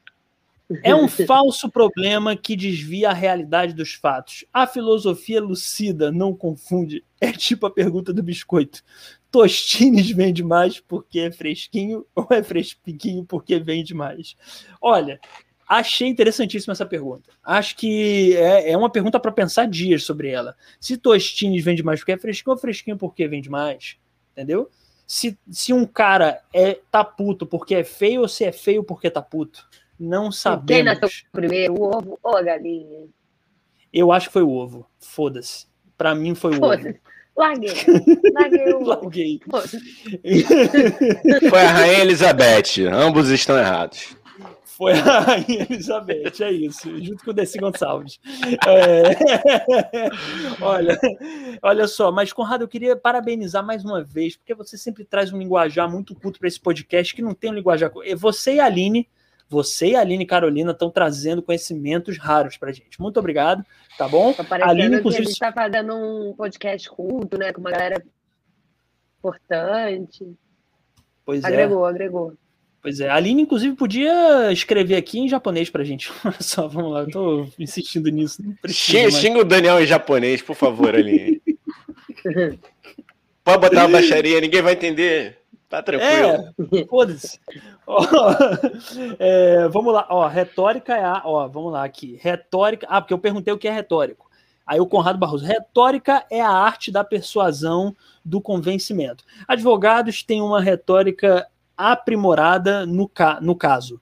[0.83, 4.45] É um falso problema que desvia a realidade dos fatos.
[4.53, 7.03] A filosofia lucida não confunde.
[7.19, 8.83] É tipo a pergunta do biscoito.
[9.31, 14.37] Tostines vende mais porque é fresquinho ou é fresquinho porque vende mais?
[14.79, 15.19] Olha,
[15.69, 17.31] achei interessantíssima essa pergunta.
[17.45, 20.57] Acho que é, é uma pergunta para pensar dias sobre ela.
[20.81, 23.97] Se Tostines vende mais porque é fresquinho ou fresquinho porque vende mais?
[24.33, 24.71] Entendeu?
[25.07, 29.11] Se, se um cara é tá puto porque é feio ou se é feio porque
[29.11, 29.67] tá puto?
[29.99, 30.85] Não Quem sabemos.
[31.01, 33.07] nasceu primeiro, o ovo ou a galinha?
[33.93, 34.87] Eu acho que foi o ovo.
[35.01, 35.67] Foda-se.
[35.97, 36.67] Pra mim foi o ovo.
[36.77, 37.01] Foda-se.
[37.37, 37.73] Larguei.
[38.35, 38.85] Larguei o ovo.
[38.87, 39.41] Larguei.
[41.49, 42.87] Foi a Rainha Elizabeth.
[42.93, 44.17] Ambos estão errados.
[44.79, 48.21] Foi a Rainha Elizabeth, é isso, junto com o Desi Gonçalves.
[48.65, 49.03] É,
[50.63, 50.97] Olha,
[51.61, 55.39] olha só, mas Conrado, eu queria parabenizar mais uma vez, porque você sempre traz um
[55.39, 57.91] linguajar muito culto para esse podcast que não tem um linguajar.
[58.17, 59.09] Você e a Aline,
[59.49, 63.01] você e a Aline Carolina estão trazendo conhecimentos raros pra gente.
[63.01, 63.67] Muito obrigado,
[63.99, 64.33] tá bom?
[64.33, 67.53] Tá Aline, que a inclusive, gente tá fazendo um podcast culto, né?
[67.53, 68.01] Com uma galera
[69.19, 70.25] importante.
[71.25, 71.49] Pois é.
[71.49, 72.35] Agregou, agregou.
[72.89, 76.11] Pois é, a Aline, inclusive, podia escrever aqui em japonês pra gente.
[76.25, 78.43] Olha só, vamos lá, eu tô insistindo nisso.
[78.67, 81.43] Xinga, xinga o Daniel em japonês, por favor, ali.
[83.45, 85.37] Pode botar uma baixaria, ninguém vai entender.
[85.69, 86.55] Tá tranquilo.
[86.73, 87.39] É, foda-se.
[89.19, 92.19] É, vamos lá, ó, retórica é a, ó, vamos lá aqui.
[92.23, 94.31] Retórica, ah, porque eu perguntei o que é retórico.
[94.67, 99.25] Aí o Conrado Barroso, retórica é a arte da persuasão, do convencimento.
[99.47, 101.47] Advogados têm uma retórica
[101.79, 104.01] aprimorada no, ca no caso.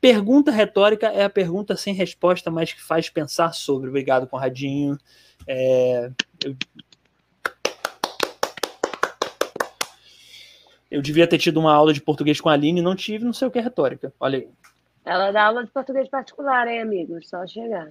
[0.00, 3.88] Pergunta retórica é a pergunta sem resposta, mas que faz pensar sobre.
[3.88, 4.98] Obrigado, Conradinho.
[5.46, 6.10] É,
[6.44, 6.56] eu...
[10.90, 13.46] eu devia ter tido uma aula de português com a Aline, não tive, não sei
[13.46, 14.12] o que é retórica.
[14.18, 14.48] Olha aí.
[15.04, 17.28] Ela dá aula de português particular, hein, amigos?
[17.28, 17.90] Só chegar.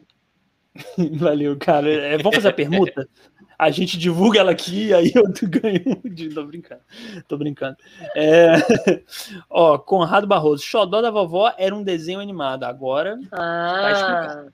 [1.18, 1.90] Valeu, cara.
[1.90, 3.08] É, vamos fazer a permuta?
[3.64, 6.30] A gente divulga ela aqui, aí eu ganho um de.
[6.34, 6.82] Tô brincando.
[7.28, 7.78] Tô brincando.
[8.16, 8.54] É...
[9.48, 10.64] Ó, Conrado Barroso.
[10.64, 12.64] Xodó da vovó era um desenho animado.
[12.64, 14.54] Agora, Ah, explicado.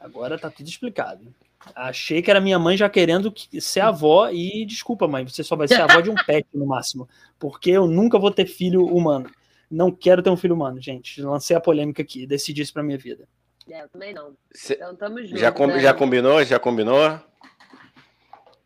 [0.00, 1.32] agora tá tudo explicado.
[1.76, 5.54] Achei que era minha mãe já querendo que- ser avó e desculpa, mãe, você só
[5.54, 7.08] vai ser avó de um pet no máximo,
[7.38, 9.30] porque eu nunca vou ter filho humano.
[9.70, 11.20] Não quero ter um filho humano, gente.
[11.22, 13.28] Lancei a polêmica aqui, decidi isso pra minha vida.
[13.70, 14.36] é, eu também não.
[14.52, 15.38] Cê- Então tamo junto.
[15.38, 15.80] já, com- né?
[15.80, 16.44] já combinou?
[16.44, 17.18] Já combinou?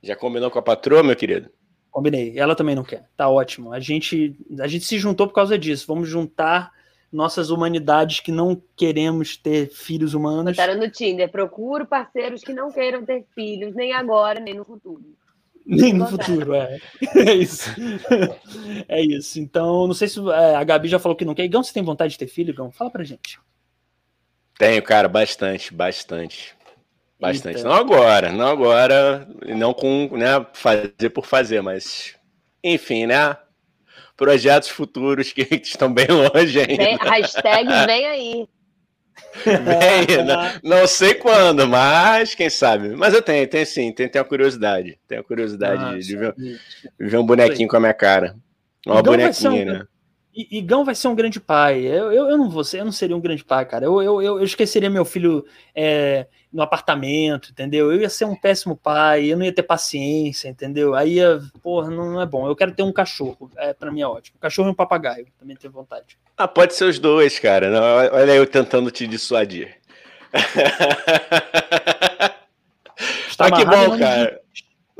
[0.03, 1.51] Já combinou com a patroa, meu querido?
[1.91, 2.39] Combinei.
[2.39, 3.09] Ela também não quer.
[3.17, 3.73] Tá ótimo.
[3.73, 5.87] A gente, a gente se juntou por causa disso.
[5.87, 6.73] Vamos juntar
[7.13, 10.57] nossas humanidades que não queremos ter filhos humanos.
[10.57, 11.31] Botaram no Tinder.
[11.31, 15.03] Procuro parceiros que não queiram ter filhos, nem agora, nem no futuro.
[15.67, 16.79] Nem no futuro, é.
[17.15, 17.71] É isso.
[18.89, 19.39] É isso.
[19.39, 21.45] Então, não sei se é, a Gabi já falou que não quer.
[21.45, 22.71] Igão, você tem vontade de ter filho, Igão?
[22.71, 23.39] Fala pra gente.
[24.59, 26.55] Tenho, cara, bastante, bastante.
[27.21, 27.59] Bastante.
[27.59, 27.69] Eita.
[27.69, 32.15] Não agora, não agora, não com, né, fazer por fazer, mas
[32.65, 33.37] enfim, né?
[34.17, 36.77] Projetos futuros que estão bem longe ainda.
[36.77, 38.49] Vem, hashtag vem aí.
[39.45, 42.91] Bem, não, não, sei quando, mas quem sabe.
[42.97, 44.99] Mas eu tenho, tenho sim, tenho, tenho a curiosidade.
[45.07, 46.59] Tenho a curiosidade ah, de, ver, de,
[46.99, 48.35] ver, um bonequinho com a minha cara.
[48.87, 49.87] Uma então bonequinha, um, né?
[50.51, 51.81] Igão vai ser um grande pai.
[51.81, 53.85] Eu, eu, eu, não vou ser, eu não seria um grande pai, cara.
[53.85, 57.93] Eu, eu, eu esqueceria meu filho é, no apartamento, entendeu?
[57.93, 60.95] Eu ia ser um péssimo pai, eu não ia ter paciência, entendeu?
[60.95, 62.47] Aí, ia, porra, não, não é bom.
[62.47, 64.37] Eu quero ter um cachorro, é, para mim é ótimo.
[64.37, 66.19] Um cachorro e um papagaio, também tenho vontade.
[66.37, 67.71] Ah, pode ser os dois, cara.
[67.71, 67.83] Não,
[68.17, 69.77] olha eu tentando te dissuadir.
[73.29, 74.40] Está ah, que bom, cara.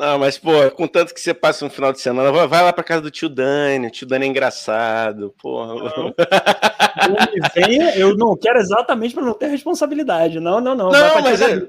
[0.01, 2.83] Não, mas, pô, contanto que você passa um final de semana, vai, vai lá pra
[2.83, 5.75] casa do tio Dani, o tio Dani é engraçado, porra.
[5.75, 6.15] Não.
[7.95, 10.41] eu não quero exatamente para não ter responsabilidade.
[10.41, 10.91] Não, não, não.
[10.91, 11.69] Não, mas é,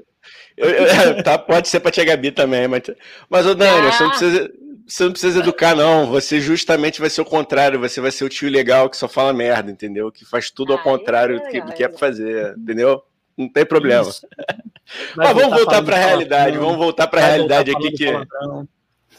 [0.56, 2.84] eu, eu, tá, pode ser pra tia Gabi também, mas,
[3.28, 3.92] mas ô Dani, ah.
[3.92, 4.50] você, não precisa,
[4.86, 6.06] você não precisa educar, não.
[6.06, 9.34] Você justamente vai ser o contrário, você vai ser o tio legal que só fala
[9.34, 10.10] merda, entendeu?
[10.10, 13.04] Que faz tudo ao ah, contrário do que, do que é pra fazer, entendeu?
[13.36, 14.10] Não tem problema.
[15.16, 16.58] Mas vamos voltar para a realidade.
[16.58, 18.06] Vamos voltar para a realidade aqui que.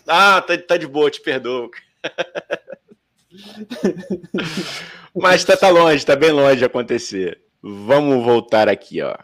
[0.07, 1.69] Ah, tá, tá de boa, te perdoo.
[5.15, 7.41] Mas tá, tá longe, tá bem longe de acontecer.
[7.61, 9.15] Vamos voltar aqui, ó.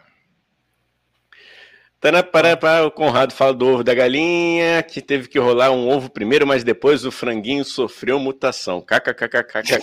[2.00, 6.46] Para, o Conrado fala do ovo da galinha, que teve que rolar um ovo primeiro,
[6.46, 8.80] mas depois o franguinho sofreu mutação.
[8.80, 9.78] KKKKKK.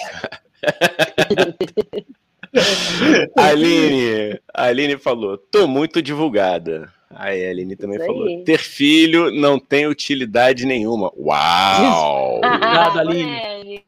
[3.38, 6.92] Aline, Aline falou, tô muito divulgada.
[7.10, 11.12] Aí a Aline também falou, ter filho não tem utilidade nenhuma.
[11.18, 12.42] Uau!
[12.44, 13.84] Obrigado, Aline.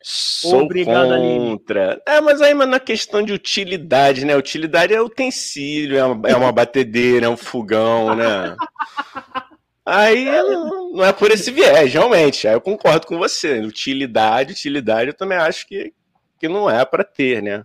[0.00, 1.90] Sou Obrigado, contra.
[1.90, 2.02] Aline.
[2.06, 4.36] É, mas aí mas na questão de utilidade, né?
[4.36, 8.56] Utilidade é utensílio, é uma, é uma batedeira, é um fogão, né?
[9.84, 10.24] Aí
[10.92, 12.46] não é por esse viés, realmente.
[12.46, 13.58] Aí eu concordo com você.
[13.60, 15.92] Utilidade, utilidade, eu também acho que,
[16.38, 17.64] que não é para ter, né?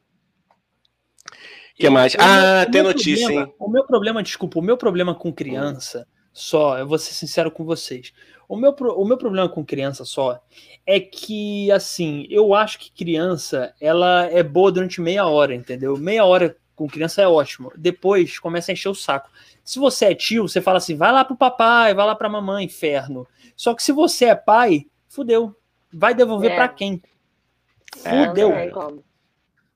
[1.76, 2.16] que mais?
[2.20, 3.56] Ah, tem notícia, problema, hein?
[3.60, 7.64] O meu problema, desculpa, o meu problema com criança, só, eu vou ser sincero com
[7.66, 8.14] vocês.
[8.48, 10.42] O meu, o meu problema com criança só
[10.86, 15.98] é que, assim, eu acho que criança, ela é boa durante meia hora, entendeu?
[15.98, 17.72] Meia hora com criança é ótimo.
[17.76, 19.30] Depois começa a encher o saco.
[19.64, 22.66] Se você é tio, você fala assim, vai lá pro papai, vai lá pra mamãe,
[22.66, 23.28] inferno.
[23.56, 25.56] Só que se você é pai, fudeu.
[25.92, 26.56] Vai devolver é.
[26.56, 27.02] para quem?
[28.04, 28.52] É, fudeu.
[28.52, 28.72] É,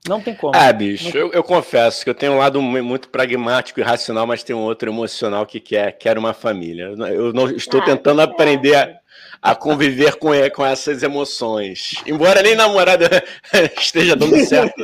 [0.08, 0.56] não tem como.
[0.56, 4.44] Ah, bicho, eu, eu, confesso que eu tenho um lado muito pragmático e racional, mas
[4.44, 6.94] tem um outro emocional que quer, quer uma família.
[7.10, 9.00] Eu não estou ah, tentando aprender a,
[9.42, 11.96] a conviver com, com essas emoções.
[12.06, 13.24] Embora nem namorada
[13.78, 14.82] esteja dando certo,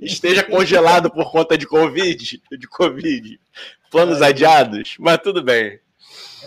[0.00, 3.40] esteja congelado por conta de Covid, de Covid,
[3.90, 5.80] planos Ai, adiados, mas tudo bem.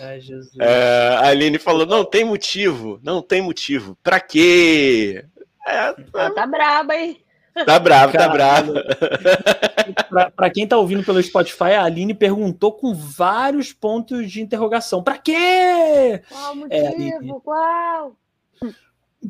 [0.01, 0.53] Ai, Jesus.
[0.59, 3.97] É, a Aline falou: não tem motivo, não tem motivo.
[4.03, 5.25] Pra quê?
[5.65, 7.23] É, Ela tá braba, hein?
[7.65, 8.73] Tá bravo, tá bravo.
[10.09, 15.03] pra, pra, quem tá ouvindo pelo Spotify, a Aline perguntou com vários pontos de interrogação.
[15.03, 16.21] Pra quê?
[16.29, 17.37] Qual o é, motivo?
[17.37, 18.15] É, Qual?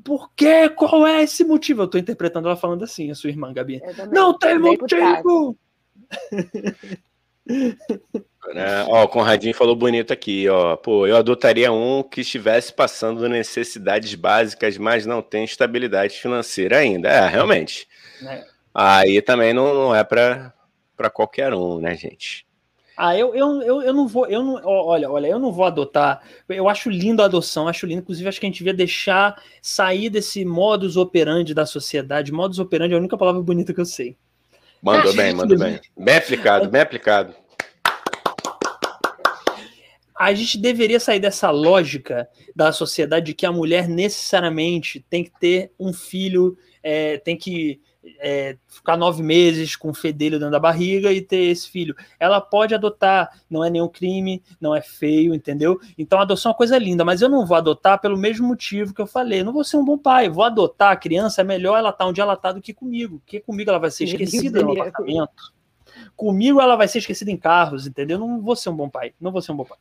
[0.03, 0.69] Por quê?
[0.69, 1.83] Qual é esse motivo?
[1.83, 3.81] Eu tô interpretando ela falando assim, a sua irmã, Gabi.
[4.11, 5.57] Não tem motivo!
[8.53, 8.83] Né?
[8.87, 10.75] Ó, o Conradinho falou bonito aqui, ó.
[10.75, 17.09] Pô, eu adotaria um que estivesse passando necessidades básicas, mas não tem estabilidade financeira ainda.
[17.09, 17.87] É, realmente.
[18.25, 18.43] É.
[18.73, 20.53] Aí também não, não é para
[21.13, 22.47] qualquer um, né, gente?
[23.01, 26.21] Ah, eu, eu, eu, eu não vou, eu não, olha, olha, eu não vou adotar.
[26.49, 28.01] Eu acho lindo a adoção, acho lindo.
[28.01, 32.33] Inclusive, acho que a gente devia deixar sair desse modus operandi da sociedade.
[32.33, 34.17] Modus operandi é a única palavra bonita que eu sei.
[34.81, 35.79] Mandou bem, mandou bem.
[35.97, 37.33] Bem aplicado, bem aplicado.
[40.19, 45.31] A gente deveria sair dessa lógica da sociedade de que a mulher necessariamente tem que
[45.39, 47.79] ter um filho, é, tem que
[48.19, 51.95] é, ficar nove meses com o fedelho dentro da barriga e ter esse filho.
[52.19, 55.79] Ela pode adotar, não é nenhum crime, não é feio, entendeu?
[55.97, 58.93] Então a adoção é uma coisa linda, mas eu não vou adotar pelo mesmo motivo
[58.93, 59.39] que eu falei.
[59.39, 62.03] Eu não vou ser um bom pai, vou adotar a criança, é melhor ela estar
[62.03, 65.53] tá onde ela está do que comigo, porque comigo ela vai ser esquecida no apartamento.
[66.15, 68.17] Comigo ela vai ser esquecida em carros, entendeu?
[68.17, 69.77] Eu não vou ser um bom pai, não vou ser um bom pai.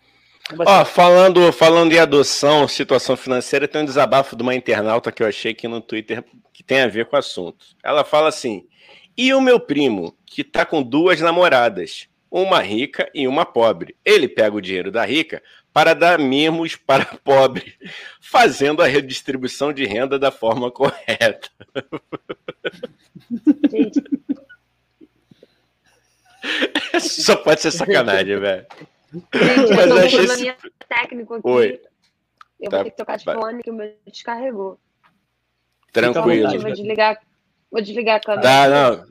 [0.67, 5.27] Ó, falando, falando em adoção, situação financeira, tem um desabafo de uma internauta que eu
[5.27, 7.67] achei aqui no Twitter que tem a ver com o assunto.
[7.83, 8.67] Ela fala assim:
[9.17, 13.97] e o meu primo, que tá com duas namoradas, uma rica e uma pobre.
[14.05, 15.43] Ele pega o dinheiro da rica
[15.73, 17.75] para dar mimos para a pobre,
[18.21, 21.51] fazendo a redistribuição de renda da forma correta.
[23.71, 24.03] Gente.
[27.01, 28.67] Só pode ser sacanagem, velho.
[29.13, 30.55] Gente, Mas eu tô achei...
[30.89, 31.49] técnico aqui.
[31.49, 31.81] Oi.
[32.61, 34.79] Eu tá, vou ter que tocar de fone que o meu descarregou.
[35.93, 36.49] Tranquilo.
[36.49, 37.21] Então, vou desligar,
[37.71, 38.43] vou desligar a câmera.
[38.43, 39.05] Tá, não.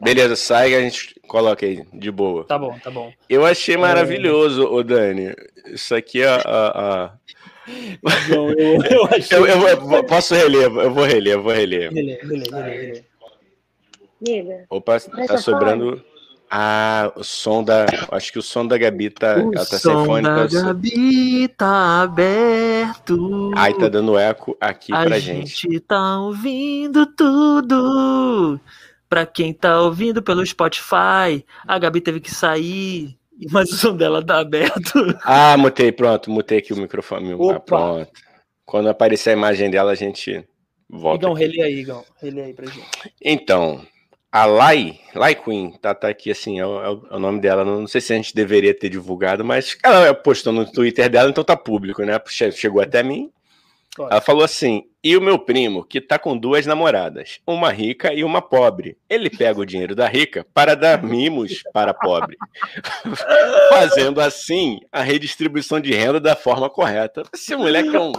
[0.00, 2.44] Beleza, sai e a gente coloca aí, de boa.
[2.44, 3.12] Tá bom, tá bom.
[3.28, 5.34] Eu achei maravilhoso, ô Dani.
[5.66, 6.40] Isso aqui é a.
[6.44, 7.12] a...
[8.26, 9.38] João, eu, eu, achei...
[9.38, 11.92] eu, eu, posso reler, eu vou reler, eu vou reler.
[11.92, 13.04] Reler, reler, reler.
[14.26, 14.66] reler.
[14.68, 16.02] Opa, tá sobrando.
[16.54, 17.86] Ah, o som da.
[18.10, 19.38] Acho que o som da Gabi tá.
[19.38, 23.50] O ela tá som sem Da Gabi tá aberto.
[23.56, 25.66] Ai, tá dando eco aqui a pra gente.
[25.66, 28.60] A gente tá ouvindo tudo.
[29.08, 33.16] Pra quem tá ouvindo pelo Spotify, a Gabi teve que sair,
[33.50, 35.18] mas o som dela tá aberto.
[35.24, 37.32] Ah, mutei, pronto, mutei aqui o microfone.
[37.32, 37.56] Opa.
[37.56, 38.10] Ah, pronto.
[38.66, 40.46] Quando aparecer a imagem dela, a gente
[40.86, 41.24] volta.
[41.24, 42.04] Igão, relê aí, Igão.
[42.20, 42.86] Relê aí pra gente.
[43.22, 43.80] Então,
[44.32, 47.66] a Lai, Lai Queen, tá, tá aqui assim, é o, é o, nome dela.
[47.66, 51.44] Não sei se a gente deveria ter divulgado, mas ela postou no Twitter dela, então
[51.44, 52.18] tá público, né?
[52.26, 53.30] Chegou até mim.
[53.98, 58.24] Ela falou assim: e o meu primo, que tá com duas namoradas, uma rica e
[58.24, 58.96] uma pobre.
[59.06, 62.38] Ele pega o dinheiro da rica para dar mimos para a pobre,
[63.68, 67.22] fazendo assim a redistribuição de renda da forma correta.
[67.34, 68.12] Esse moleque é um.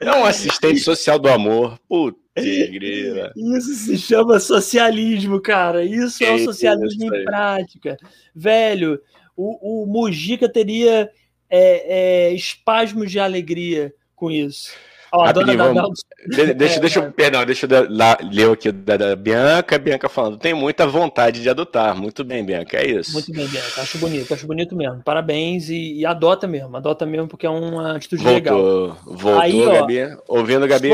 [0.00, 1.78] É um assistente social do amor.
[1.88, 3.32] Puta grila.
[3.36, 5.84] Isso se chama socialismo, cara.
[5.84, 7.96] Isso é o socialismo em prática.
[8.34, 9.00] Velho,
[9.36, 11.10] o, o Mujica teria
[11.48, 14.72] é, é, espasmos de alegria com isso.
[15.12, 16.00] Ó, a dona vamos...
[16.26, 19.78] Deixa, deixa, deixa eu, perdão, deixa eu lá, ler aqui da, da Bianca.
[19.78, 21.96] Bianca falando, tem muita vontade de adotar.
[21.96, 23.12] Muito bem, Bianca, é isso.
[23.12, 23.80] Muito bem, Bianca.
[23.80, 25.02] Acho bonito, acho bonito mesmo.
[25.02, 28.98] Parabéns e, e adota mesmo, adota mesmo porque é uma atitude voltou, legal.
[29.04, 30.18] Voltou, Aí, Gabi.
[30.28, 30.90] Ouvindo, Gabi?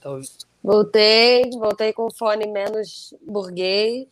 [0.00, 0.18] Tá
[0.62, 4.08] voltei, voltei com o fone menos burguês.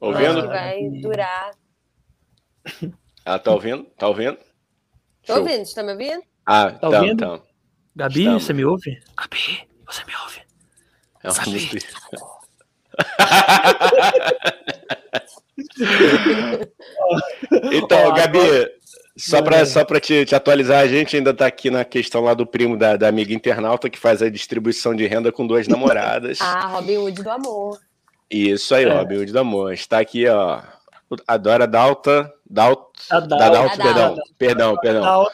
[0.00, 0.42] Ouvindo?
[0.42, 1.50] Que vai durar.
[3.24, 3.84] Ah, tá ouvindo?
[3.96, 4.36] Tá ouvindo?
[5.26, 5.42] Tô Show.
[5.42, 6.22] ouvindo, você tá me ouvindo?
[6.44, 7.12] Ah, tá, tá ouvindo?
[7.12, 7.53] Então.
[7.96, 8.44] Gabi, Estamos.
[8.44, 9.00] você me ouve?
[9.16, 10.42] Gabi, você me ouve?
[11.22, 11.78] É uma Gabi.
[17.72, 18.68] então, Gabi,
[19.16, 22.44] só para só te, te, atualizar, a gente ainda está aqui na questão lá do
[22.44, 26.38] primo da, da, amiga internauta que faz a distribuição de renda com duas namoradas.
[26.42, 27.78] ah, Robin Hood do amor.
[28.28, 28.92] Isso aí, é.
[28.92, 29.72] Robin Hood do amor.
[29.72, 30.60] Está aqui, ó.
[31.28, 32.32] A Dora Dalta.
[32.44, 34.16] Dalt, da Dalta, perdão.
[34.38, 35.26] Perdão, perdão.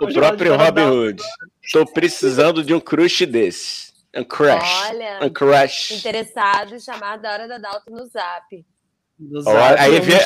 [0.00, 1.22] O próprio Robin Hood.
[1.62, 3.92] Estou precisando de um crush desse.
[4.14, 4.88] Um crush.
[4.88, 5.92] Olha, um crush.
[5.92, 8.66] interessado, chamar da hora da Dalton no zap.
[9.18, 10.18] No zap aí vê,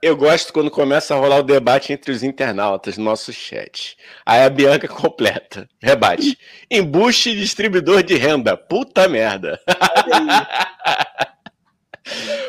[0.00, 3.96] eu gosto quando começa a rolar o debate entre os internautas no nosso chat.
[4.24, 5.68] Aí a Bianca completa.
[5.82, 6.38] Rebate.
[6.70, 8.56] Embuste distribuidor de renda.
[8.56, 9.60] Puta merda.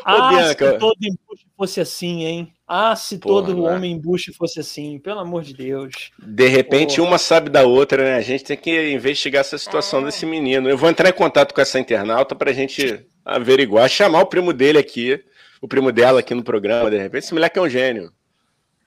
[0.06, 0.72] Ah, Bianca.
[0.74, 2.54] se todo embuste fosse assim, hein?
[2.68, 3.72] Ah, se Porra, todo é?
[3.72, 6.12] homem embuste fosse assim, pelo amor de Deus.
[6.18, 7.08] De repente, Porra.
[7.08, 8.16] uma sabe da outra, né?
[8.16, 10.06] A gente tem que investigar essa situação é.
[10.06, 10.70] desse menino.
[10.70, 14.78] Eu vou entrar em contato com essa internauta pra gente averiguar, chamar o primo dele
[14.78, 15.24] aqui,
[15.62, 17.24] o primo dela aqui no programa, de repente.
[17.24, 18.12] Esse moleque é um gênio.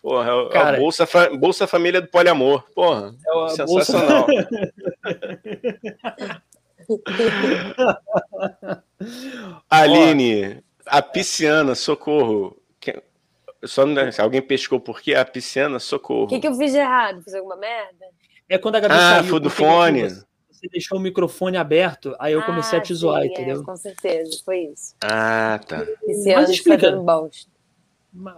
[0.02, 1.08] Porra, é, Cara, é o Bolsa,
[1.38, 2.64] Bolsa Família do Poliamor.
[2.74, 4.26] Porra, é sensacional.
[4.26, 4.48] Bolsa...
[9.71, 12.57] Aline, a pisciana, socorro.
[13.64, 15.14] Só não, se alguém pescou por quê?
[15.14, 16.25] A pisciana, socorro.
[16.25, 17.22] O que, que eu fiz de errado?
[17.22, 18.07] Fiz alguma merda?
[18.49, 19.25] É quando a Gabi ah, saiu.
[19.25, 20.03] foi do fone.
[20.03, 23.33] Você, você deixou o microfone aberto, aí eu ah, comecei a te zoar, sim, é,
[23.33, 23.63] entendeu?
[23.63, 24.95] É, com certeza, foi isso.
[25.00, 25.87] Ah, tá.
[26.04, 26.92] Pisciano Mas explica.
[26.92, 27.53] bosta.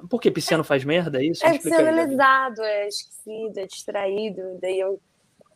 [0.09, 1.45] Por que pisciano faz merda, é isso?
[1.45, 4.59] É pisciano é lesado, é esquecido, é distraído.
[4.61, 5.01] Daí eu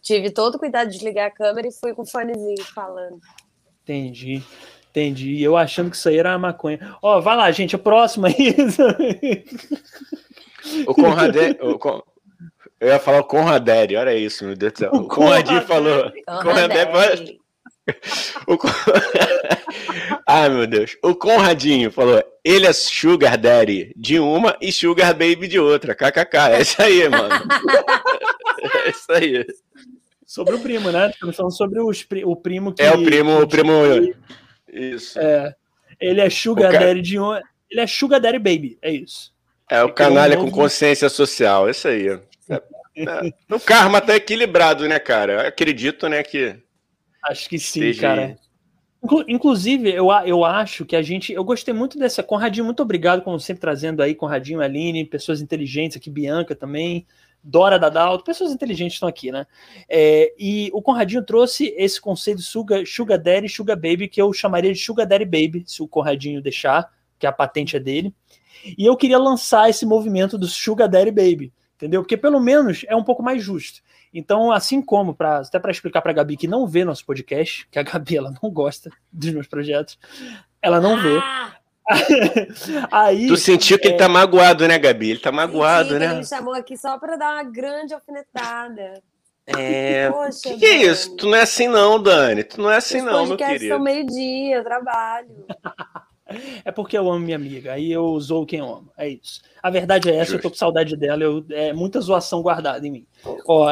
[0.00, 3.20] tive todo o cuidado de desligar a câmera e fui com o fonezinho falando.
[3.82, 4.42] Entendi.
[4.90, 5.42] Entendi.
[5.42, 6.96] Eu achando que isso aí era maconha.
[7.02, 7.76] Ó, vai lá, gente.
[7.76, 8.54] O próximo aí.
[10.86, 11.56] o Conradé.
[11.60, 12.02] O Con...
[12.80, 14.90] Eu ia falar o Conradé, olha isso, meu Deus do céu.
[14.92, 16.12] O, o Conradinho falou.
[16.42, 16.86] Conradé.
[16.86, 17.36] Conradé...
[18.46, 18.68] O Con...
[20.26, 20.96] Ai, meu Deus.
[21.02, 25.94] O Conradinho falou: ele é Sugar Daddy de uma e Sugar Baby de outra.
[25.94, 26.36] KKK.
[26.52, 27.34] É isso aí, mano.
[28.86, 29.46] é isso aí.
[30.38, 31.10] Sobre o primo, né?
[31.10, 32.80] Estamos falando sobre os, o primo que.
[32.80, 33.72] É o primo, o primo.
[34.72, 35.18] Isso.
[35.18, 35.52] É.
[36.00, 37.34] Ele é Sugar Daddy de um.
[37.68, 39.34] Ele é Sugar Daddy Baby, é isso.
[39.68, 40.52] É o canalha um novo...
[40.52, 42.06] com consciência social, isso aí.
[42.48, 42.62] É,
[42.96, 45.32] é, o karma tá equilibrado, né, cara?
[45.32, 46.54] Eu acredito, né, que.
[47.24, 48.26] Acho que sim, cara.
[48.26, 48.36] Aí.
[49.26, 51.32] Inclusive, eu, eu acho que a gente.
[51.32, 52.22] Eu gostei muito dessa.
[52.22, 57.04] Conradinho, muito obrigado, como sempre, trazendo aí Conradinho, Aline, pessoas inteligentes aqui, Bianca também,
[57.48, 59.46] Dora Dadalto, pessoas inteligentes estão aqui, né?
[59.88, 64.30] É, e o Conradinho trouxe esse conceito de sugar, sugar Daddy Sugar Baby, que eu
[64.34, 68.14] chamaria de Sugar Daddy Baby, se o Conradinho deixar, que a patente é dele.
[68.76, 72.02] E eu queria lançar esse movimento do Sugar Daddy Baby, entendeu?
[72.02, 73.80] Porque pelo menos é um pouco mais justo.
[74.12, 77.66] Então, assim como, pra, até para explicar para a Gabi que não vê nosso podcast,
[77.70, 79.98] que a Gabi ela não gosta dos meus projetos,
[80.60, 81.18] ela não vê.
[82.90, 83.90] Aí, tu sentiu que é...
[83.90, 85.10] ele tá magoado, né, Gabi?
[85.10, 86.06] Ele tá magoado, Sim, né?
[86.06, 89.02] Ele me chamou aqui só para dar uma grande alfinetada.
[89.46, 90.10] É.
[90.12, 91.16] Poxa, que, que é isso?
[91.16, 92.44] Tu não é assim, não, Dani.
[92.44, 93.68] Tu não é assim, Os não, meu querido.
[93.68, 95.28] são meio-dia, eu trabalho.
[96.62, 98.92] É porque eu amo minha amiga, aí eu usou quem eu amo.
[98.98, 99.40] É isso.
[99.62, 100.36] A verdade é essa, Justo.
[100.36, 103.06] eu tô com saudade dela, eu, é muita zoação guardada em mim.
[103.46, 103.70] Ó,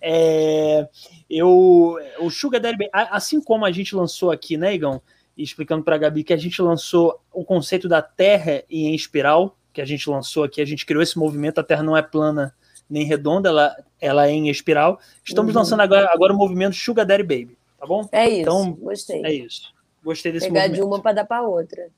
[0.00, 0.88] é,
[1.28, 5.02] eu, o Sugar Daddy, assim como a gente lançou aqui, né, Igão?
[5.36, 9.84] Explicando pra Gabi que a gente lançou o conceito da Terra em espiral, que a
[9.84, 12.54] gente lançou aqui, a gente criou esse movimento, a Terra não é plana
[12.88, 14.98] nem redonda, ela, ela é em espiral.
[15.24, 15.60] Estamos uhum.
[15.60, 18.08] lançando agora, agora o movimento Sugar Daddy Baby, tá bom?
[18.12, 19.24] É isso, então, gostei.
[19.24, 19.74] É isso.
[20.02, 20.80] Gostei desse Pegar movimento.
[20.80, 21.88] de uma para dar para outra.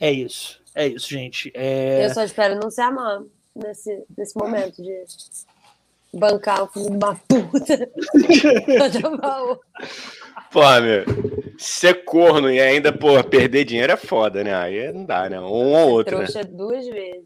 [0.00, 0.60] É isso.
[0.74, 1.50] É isso, gente.
[1.54, 2.04] É...
[2.04, 3.22] Eu só espero não ser amar
[3.54, 5.04] nesse, nesse momento de
[6.16, 7.90] bancar o filho de uma puta.
[10.50, 11.04] pô, meu,
[11.58, 14.54] ser corno e ainda, pô, perder dinheiro é foda, né?
[14.54, 15.40] Aí não dá, né?
[15.40, 16.16] Um ou outro.
[16.16, 16.44] Trouxa né?
[16.44, 17.24] duas vezes.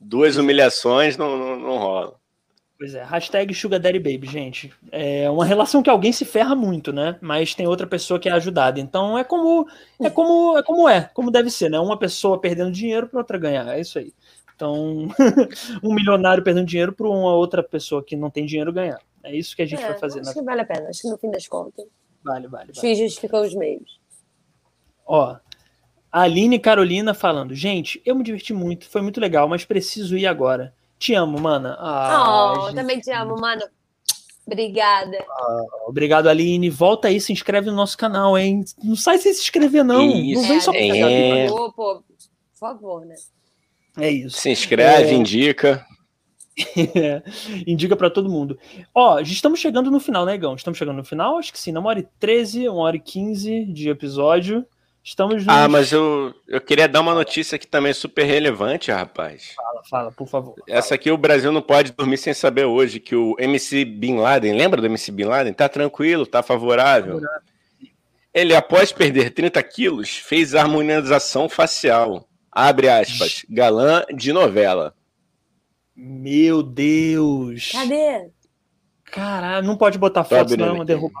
[0.00, 2.20] Duas humilhações não, não, não rola.
[2.80, 4.72] Pois é, hashtag Sugar Daddy Baby, gente.
[4.90, 7.18] É uma relação que alguém se ferra muito, né?
[7.20, 8.80] Mas tem outra pessoa que é ajudada.
[8.80, 9.68] Então é como
[10.02, 11.78] é como é como é, como deve ser, né?
[11.78, 13.68] Uma pessoa perdendo dinheiro para outra ganhar.
[13.68, 14.14] É isso aí.
[14.60, 15.08] Então,
[15.82, 19.00] um milionário perdendo dinheiro para uma outra pessoa que não tem dinheiro ganhar.
[19.24, 20.20] É isso que a gente é, vai fazer.
[20.20, 20.90] Acho que vale a pena.
[20.90, 21.86] Acho que no fim das contas.
[22.22, 22.72] Vale, vale.
[22.72, 23.98] Os fins justificam os meios.
[25.06, 25.36] Ó,
[26.12, 30.26] a Aline Carolina falando, gente, eu me diverti muito, foi muito legal, mas preciso ir
[30.26, 30.74] agora.
[30.98, 31.76] Te amo, mana.
[31.80, 32.74] Ah, oh, gente...
[32.74, 33.62] também te amo, mano.
[34.46, 35.24] Obrigada.
[35.30, 36.68] Ah, obrigado, Aline.
[36.68, 38.62] Volta aí, se inscreve no nosso canal, hein?
[38.82, 40.02] Não sai sem se inscrever, não.
[40.02, 41.48] Isso, não vem só é...
[41.48, 42.04] Pô, por
[42.52, 43.14] favor, né?
[43.96, 44.38] É isso.
[44.38, 45.14] Se inscreve, é...
[45.14, 45.84] indica.
[47.66, 48.58] indica para todo mundo.
[48.94, 50.54] Ó, já estamos chegando no final, né, Igão?
[50.54, 51.38] Estamos chegando no final?
[51.38, 51.72] Acho que sim.
[51.72, 54.66] Na uma hora e 13, uma hora e 15 de episódio.
[55.02, 59.54] Estamos Ah, mas eu, eu queria dar uma notícia aqui também super relevante, rapaz.
[59.56, 60.54] Fala, fala, por favor.
[60.68, 64.52] Essa aqui o Brasil não pode dormir sem saber hoje, que o MC Bin Laden,
[64.52, 65.54] lembra do MC Bin Laden?
[65.54, 67.14] Tá tranquilo, tá favorável.
[67.14, 67.50] favorável.
[68.32, 72.28] Ele, após perder 30 quilos, fez harmonização facial.
[72.60, 74.94] Abre aspas, galã de novela.
[75.96, 77.72] Meu Deus!
[77.72, 78.30] Cadê?
[79.04, 81.18] Caralho, não pode botar foto, não, derruba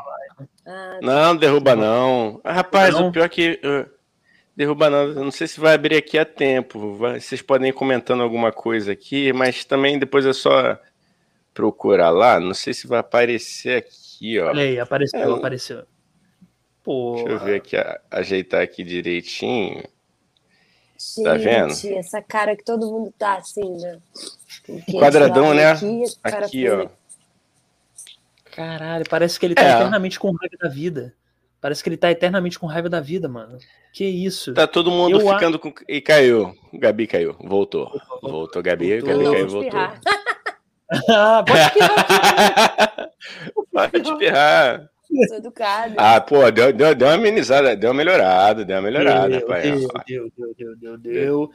[0.66, 2.40] ah, não, derruba não.
[2.44, 3.08] Ah, rapaz, não.
[3.08, 3.58] o pior é que.
[3.64, 3.90] Uh,
[4.54, 4.98] derruba não.
[4.98, 6.94] Eu não sei se vai abrir aqui a tempo.
[6.96, 10.78] Vocês podem ir comentando alguma coisa aqui, mas também depois é só
[11.54, 12.38] procurar lá.
[12.38, 14.48] Não sei se vai aparecer aqui, ó.
[14.48, 15.86] Olha aí, apareceu, é, apareceu.
[16.86, 17.76] Deixa eu ver aqui,
[18.10, 19.82] ajeitar aqui direitinho.
[21.00, 21.72] Gente, tá vendo?
[21.96, 23.98] Essa cara que todo mundo tá assim, né?
[24.92, 25.70] Quadradão, né?
[25.70, 26.88] Aqui, aqui ó.
[28.52, 29.72] Caralho, parece que ele tá é.
[29.72, 31.14] eternamente com raiva da vida.
[31.58, 33.56] Parece que ele tá eternamente com raiva da vida, mano.
[33.94, 34.52] Que isso?
[34.52, 35.60] Tá todo mundo eu ficando a...
[35.60, 35.72] com.
[35.88, 36.54] E caiu.
[36.74, 37.34] Gabi caiu.
[37.40, 37.90] Voltou.
[38.20, 39.00] Voltou, Gabi.
[39.00, 39.22] Voltou.
[39.22, 39.80] Gabi caiu, voltou.
[41.08, 43.10] ah, pode espirrar.
[43.72, 44.89] pode espirrar.
[45.28, 45.94] Sou educado.
[45.96, 49.38] Ah, pô, deu, deu, deu uma amenizada, deu uma melhorada, deu uma melhorada.
[49.38, 51.50] Deu, pai, deu, deu, deu, deu, deu, deu.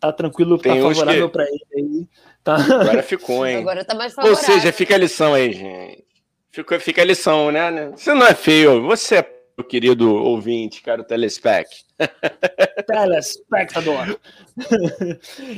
[0.00, 1.32] Tá tranquilo, tá Tem tá favorável que...
[1.32, 2.08] pra ele aí.
[2.42, 2.56] Tá...
[2.56, 3.58] Agora ficou, hein?
[3.58, 4.38] Agora tá mais favorável.
[4.38, 6.04] Ou seja, fica a lição aí, gente.
[6.50, 7.90] Fica, fica a lição, né?
[7.96, 11.68] Você não é feio, você é meu querido ouvinte, caro telespec.
[12.86, 14.18] Telespectador.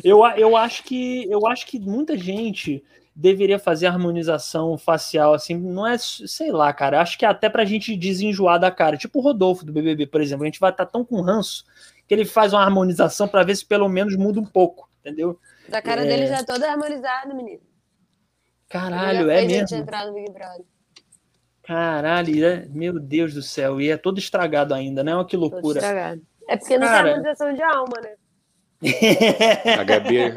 [0.03, 2.85] eu, eu, acho que, eu acho que muita gente
[3.15, 7.65] deveria fazer harmonização facial, assim, não é, sei lá, cara, acho que é até pra
[7.65, 10.85] gente desenjoar da cara, tipo o Rodolfo do BBB, por exemplo, a gente vai estar
[10.85, 11.65] tá tão com ranço
[12.09, 15.39] que ele faz uma harmonização para ver se pelo menos muda um pouco, entendeu?
[15.73, 16.07] A cara é...
[16.07, 17.63] dele já é toda harmonizada, menino.
[18.69, 19.87] Caralho, é mesmo.
[21.63, 22.67] Caralho, é...
[22.69, 25.15] meu Deus do céu, e é todo estragado ainda, né?
[25.15, 25.63] Olha que loucura.
[25.63, 26.23] Todo estragado.
[26.49, 27.03] É porque não Cara...
[27.05, 28.15] tem harmonização de alma, né?
[29.79, 30.35] A Gabi.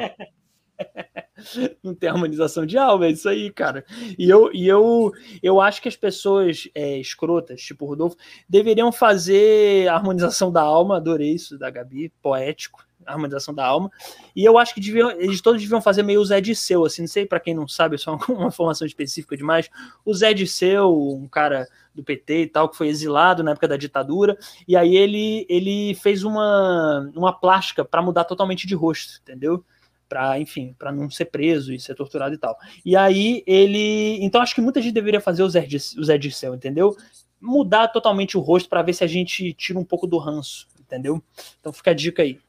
[1.83, 3.85] não tem harmonização de alma, é isso aí, cara.
[4.17, 5.11] E eu, e eu,
[5.41, 10.61] eu acho que as pessoas é, escrotas, tipo o Rodolfo, deveriam fazer a harmonização da
[10.61, 12.85] alma, adorei isso da Gabi, poético.
[13.05, 13.89] harmonização da alma.
[14.35, 17.07] E eu acho que deviam, eles todos deviam fazer meio o Zé Disseu, assim, não
[17.07, 19.69] sei para quem não sabe, só uma informação específica demais.
[20.03, 23.77] O Zé Disseu, um cara do PT e tal, que foi exilado na época da
[23.77, 24.37] ditadura,
[24.67, 29.63] e aí ele, ele fez uma, uma plástica para mudar totalmente de rosto, entendeu?
[30.07, 32.57] Para enfim, para não ser preso e ser torturado e tal.
[32.85, 35.67] E aí ele, então acho que muita gente deveria fazer o Zé,
[35.97, 36.95] o Zé Dirceu, entendeu?
[37.39, 41.21] Mudar totalmente o rosto para ver se a gente tira um pouco do ranço, entendeu?
[41.59, 42.39] Então fica a dica aí.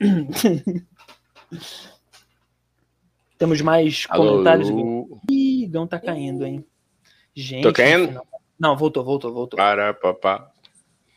[3.36, 4.32] Temos mais Alô?
[4.32, 4.68] comentários?
[5.30, 6.64] Ih, Gão tá caindo, hein?
[7.34, 7.62] Gente.
[7.62, 8.12] Tô caindo?
[8.12, 8.22] Não,
[8.58, 9.56] não, voltou, voltou, voltou.
[9.56, 10.50] Para, papá.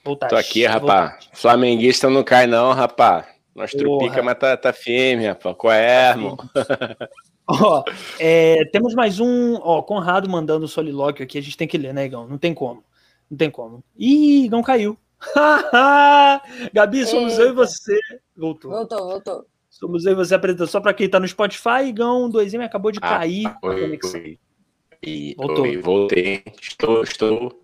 [0.03, 0.27] Voltar.
[0.27, 1.19] Tô aqui, rapá.
[1.33, 3.27] Flamenguista não cai, não, rapá.
[3.55, 5.55] Nós trupica, mas tá, tá firme, rapaz.
[5.57, 6.37] Qual é, irmão?
[7.47, 7.83] ó,
[8.19, 11.93] é, temos mais um, ó, Conrado mandando o solilóquio aqui, a gente tem que ler,
[11.93, 12.27] né, Igão?
[12.27, 12.83] Não tem como.
[13.29, 13.83] Não tem como.
[13.95, 14.97] Ih, Igão caiu.
[16.73, 17.43] Gabi, somos Eita.
[17.43, 17.99] eu e você.
[18.35, 18.71] Voltou.
[18.71, 19.45] Voltou, voltou.
[19.69, 20.67] Somos eu e você apresentando.
[20.67, 23.45] Só para quem tá no Spotify, Igão 2M acabou de ah, cair.
[23.47, 25.35] Ah, oi, oi.
[25.37, 25.63] Voltou.
[25.63, 26.43] Oi, voltei.
[26.59, 27.63] Estou, estou.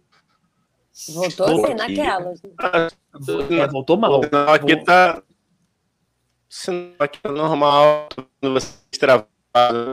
[1.14, 2.42] Voltou assim, naquelas.
[2.44, 4.22] É, voltou mal.
[4.32, 5.24] Não, aqui tá
[6.50, 8.10] sinal aqui é normal,
[8.42, 9.28] você travado,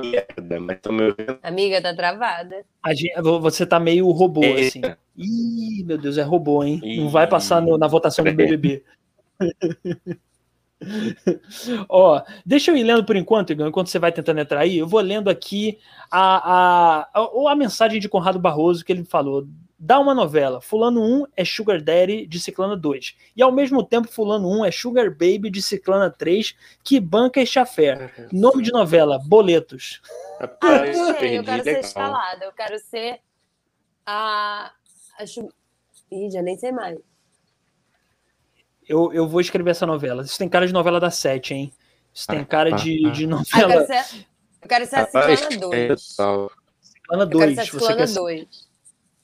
[0.05, 1.39] merda, mas tô me ouvindo.
[1.43, 2.65] Amiga, tá travada.
[2.89, 4.81] Gente, você tá meio robô, assim.
[5.17, 6.81] Ih, meu Deus, é robô, hein?
[6.97, 8.83] Não vai passar no, na votação do BBB.
[11.89, 14.87] Ó, deixa eu ir lendo por enquanto, Igor, enquanto você vai tentando entrar aí, eu
[14.87, 15.79] vou lendo aqui
[16.11, 19.47] a, a, a, a mensagem de Conrado Barroso que ele falou
[19.79, 20.61] dá uma novela.
[20.61, 23.17] Fulano 1 é Sugar Daddy de Ciclana 2.
[23.37, 27.47] E ao mesmo tempo, Fulano 1 é Sugar Baby de Ciclana 3, que banca e
[27.47, 28.11] chafé.
[28.33, 30.01] Nome de novela: Boletos.
[30.41, 32.45] Rapaz, ah, eu quero ser escalada.
[32.45, 33.21] Eu quero ser
[34.05, 34.73] a.
[35.19, 35.25] a
[36.11, 36.99] Ih, já nem sei mais.
[38.89, 40.23] Eu, eu vou escrever essa novela.
[40.23, 41.73] Isso tem cara de novela da Sete, hein?
[42.15, 43.75] Isso tem cara de, de novela.
[43.75, 44.27] Eu quero ser,
[44.63, 46.03] eu quero ser a Ciclana 2.
[46.81, 47.33] Ciclana 2.
[47.33, 48.66] Eu quero ser a Ciclana 2.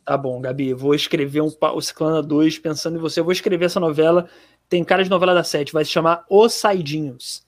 [0.04, 3.20] Tá bom, Gabi, vou escrever um, o Ciclana 2 pensando em você.
[3.20, 4.28] Eu vou escrever essa novela.
[4.68, 7.44] Tem cara de novela da sete, vai se chamar Os Saidinhos.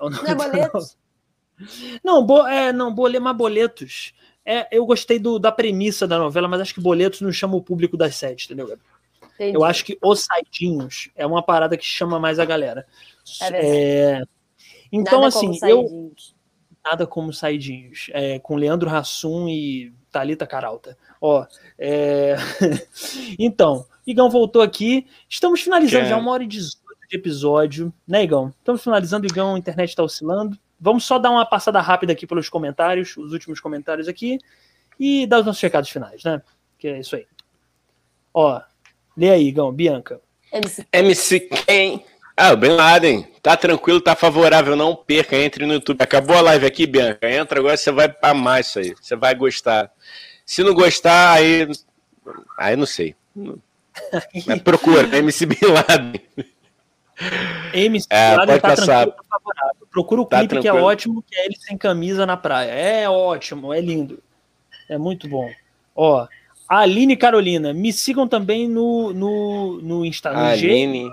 [0.00, 0.96] É não é boletos?
[2.04, 4.14] Não, bo, é, não, bole, mas boletos.
[4.44, 7.62] É, eu gostei do, da premissa da novela, mas acho que boletos não chama o
[7.62, 8.82] público das sete, entendeu, Gabi?
[9.34, 9.56] Entendi.
[9.56, 12.86] Eu acho que Os Saidinhos é uma parada que chama mais a galera.
[13.42, 14.22] É, é
[14.90, 16.12] então, nada assim, eu.
[16.84, 18.08] Nada como Saidinhos.
[18.12, 20.96] É, com Leandro Hassum e Thalita Caralta.
[21.20, 21.46] Ó,
[21.78, 22.36] é...
[23.38, 25.06] então, Igão voltou aqui.
[25.28, 26.78] Estamos finalizando já uma hora e 18
[27.08, 28.52] de episódio, né, Igão?
[28.58, 30.58] Estamos finalizando, Igão, a internet está oscilando.
[30.80, 34.38] Vamos só dar uma passada rápida aqui pelos comentários, os últimos comentários aqui,
[34.98, 36.40] e dar os nossos recados finais, né?
[36.78, 37.26] Que é isso aí.
[38.32, 38.60] Ó,
[39.16, 40.20] lê aí, Igão, Bianca.
[40.52, 42.04] MC, MC quem?
[42.36, 43.26] Ah, o Bin Laden.
[43.42, 46.00] Tá tranquilo, tá favorável, não perca, entre no YouTube.
[46.00, 47.28] Acabou a live aqui, Bianca.
[47.28, 48.94] Entra agora, você vai amar isso aí.
[48.94, 49.90] Você vai gostar.
[50.48, 51.68] Se não gostar, aí.
[52.56, 53.14] Aí não sei.
[54.46, 56.22] Mas procura, MC Bin Laden.
[57.74, 59.88] MC é, Bin Laden tá tranquilo, tá favorável.
[59.90, 60.74] Procura o tá clipe tranquilo.
[60.74, 62.70] que é ótimo, que é ele sem camisa na praia.
[62.70, 64.22] É ótimo, é lindo.
[64.88, 65.50] É muito bom.
[65.94, 66.26] Ó,
[66.66, 70.44] Aline Carolina, me sigam também no, no, no Instagram.
[70.44, 71.10] Aline.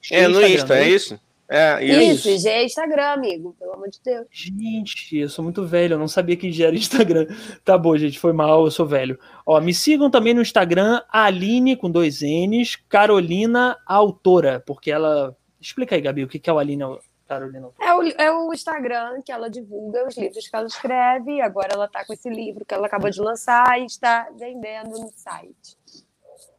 [0.00, 1.20] G, é, no Instagram, Insta, é isso?
[1.48, 2.28] É, isso.
[2.30, 4.26] isso, já é Instagram, amigo, pelo amor de Deus.
[4.30, 7.26] Gente, eu sou muito velho, eu não sabia que já era Instagram.
[7.64, 9.18] Tá bom, gente, foi mal, eu sou velho.
[9.46, 15.36] Ó, me sigam também no Instagram, Aline com dois N's, Carolina Autora, porque ela.
[15.60, 16.84] Explica aí, Gabi, o que é o Aline
[17.28, 17.88] Carolina Autora?
[17.88, 21.86] É o, é o Instagram que ela divulga os livros que ela escreve, agora ela
[21.86, 25.76] tá com esse livro que ela acabou de lançar e está vendendo no site.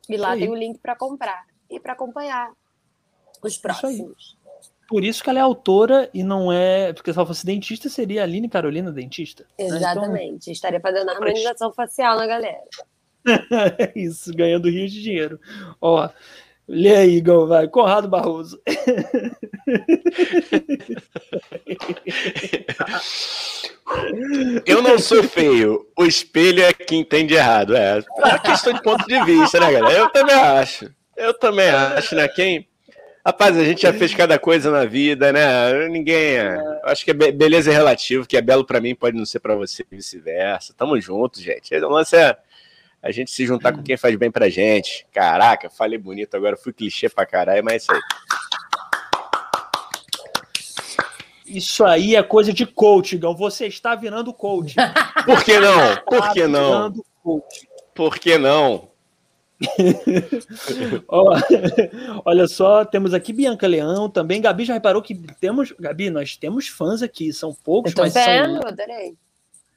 [0.08, 2.52] E lá tem o link para comprar e para acompanhar
[3.42, 4.38] os próximos.
[4.94, 6.94] Por isso que ela é autora e não é.
[6.94, 9.44] Porque se ela fosse dentista, seria a Aline Carolina dentista.
[9.58, 10.12] Exatamente.
[10.12, 10.26] Né?
[10.26, 10.54] Então...
[10.54, 12.62] Estaria fazendo harmonização facial na galera.
[13.96, 15.40] isso, ganhando rios de dinheiro.
[15.82, 16.08] Ó,
[16.68, 17.68] lê aí, Igor, vai.
[17.68, 18.62] Conrado Barroso.
[24.68, 27.76] Eu não sou feio, o espelho é quem entende errado.
[27.76, 29.98] É, é questão de ponto de vista, né, galera?
[30.02, 30.94] Eu também acho.
[31.18, 32.28] Eu também acho, né?
[32.28, 32.68] Quem,
[33.26, 35.88] Rapaz, a gente já fez cada coisa na vida, né?
[35.88, 36.36] Ninguém.
[36.38, 36.58] É.
[36.84, 39.56] Acho que é beleza é relativo, que é belo para mim pode não ser para
[39.56, 40.74] você e vice-versa.
[40.78, 41.74] Tamo junto, gente.
[41.74, 42.38] O lance é
[43.02, 45.08] a gente se juntar com quem faz bem pra gente.
[45.14, 48.02] Caraca, falei bonito agora, fui clichê pra caralho, mas é isso aí.
[51.46, 53.36] Isso aí é coisa de coach, Gão.
[53.36, 54.76] Você está virando coach.
[55.26, 55.96] Por que não?
[56.08, 56.94] Por que não?
[57.94, 58.93] Por que não?
[62.26, 64.42] olha só, temos aqui Bianca Leão também.
[64.42, 65.74] Gabi já reparou que temos.
[65.80, 69.16] Gabi, nós temos fãs aqui, são poucos, mas vendo, são, adorei.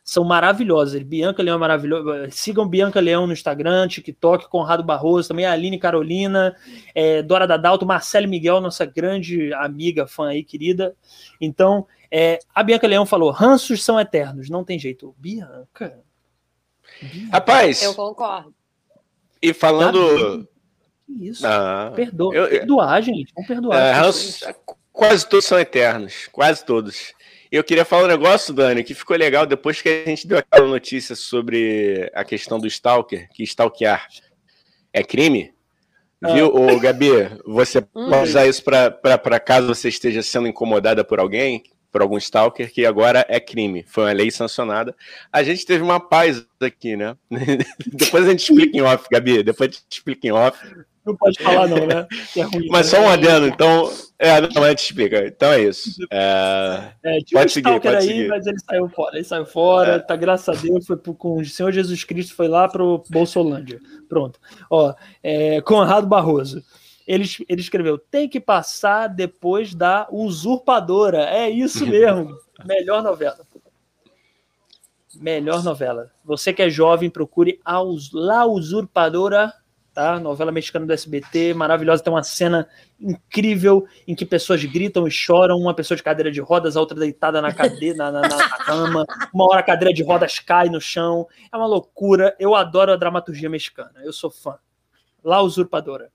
[0.03, 1.03] são maravilhosos.
[1.03, 2.31] Bianca Leão é maravilhosa.
[2.31, 6.57] Sigam Bianca Leão no Instagram, TikTok, Conrado Barroso, também a Aline Carolina,
[6.95, 10.97] é, Dora Dadalto, Marcelo Miguel, nossa grande amiga, fã aí, querida.
[11.41, 15.15] Então, é, a Bianca Leão falou: ranços são eternos, não tem jeito.
[15.19, 15.67] Bianca.
[17.01, 17.31] Bianca.
[17.33, 17.83] Rapaz.
[17.83, 18.56] Eu concordo.
[19.43, 20.49] E falando.
[21.09, 21.47] Isso?
[21.47, 22.35] Ah, Perdoa.
[22.35, 23.33] Eu, perdoar, gente.
[23.35, 23.79] Vamos perdoar.
[23.79, 24.55] É,
[24.93, 26.29] quase todos são eternos.
[26.33, 27.15] Quase todos.
[27.51, 30.67] Eu queria falar um negócio, Dani, que ficou legal depois que a gente deu aquela
[30.67, 34.07] notícia sobre a questão do Stalker, que stalkear
[34.93, 35.55] é crime.
[36.23, 36.33] Ah.
[36.33, 37.11] Viu, Ô, Gabi?
[37.47, 38.11] Você hum.
[38.11, 42.85] pode usar isso para caso você esteja sendo incomodada por alguém, por algum stalker, que
[42.85, 43.85] agora é crime.
[43.87, 44.95] Foi uma lei sancionada.
[45.33, 47.17] A gente teve uma paz aqui, né?
[47.87, 49.43] Depois a gente explica em off, Gabi.
[49.43, 50.59] Depois a gente explica em off.
[51.07, 52.05] Não pode falar, não, né?
[52.37, 53.89] É ruim, mas só um adendo, então.
[54.19, 55.25] É, não, a gente explica.
[55.25, 55.91] Então é isso.
[56.11, 58.29] É, é pode um seguir, pode aí, seguir.
[58.29, 59.17] Mas ele saiu fora.
[59.17, 59.99] Ele saiu fora, é.
[60.01, 63.79] tá, graças a Deus, foi pro, com o Senhor Jesus Cristo, foi lá pro Bolsolândia.
[64.09, 64.41] Pronto.
[64.69, 64.93] Ó,
[65.23, 66.65] é, Conrado Barroso
[67.07, 71.25] ele, ele escreveu: tem que passar depois da usurpadora.
[71.25, 72.37] É isso mesmo.
[72.65, 73.39] Melhor novela.
[75.15, 76.11] Melhor novela.
[76.25, 77.81] Você que é jovem, procure a
[78.13, 79.53] La Usurpadora,
[79.95, 80.21] tá?
[80.21, 82.03] Novela mexicana do SBT, maravilhosa.
[82.03, 82.69] Tem uma cena
[83.01, 85.57] incrível em que pessoas gritam e choram.
[85.57, 89.07] Uma pessoa de cadeira de rodas, a outra deitada na cadeira, na, na, na cama.
[89.33, 91.27] Uma hora a cadeira de rodas cai no chão.
[91.51, 92.37] É uma loucura.
[92.39, 93.95] Eu adoro a dramaturgia mexicana.
[94.03, 94.59] Eu sou fã.
[95.25, 96.11] La Usurpadora.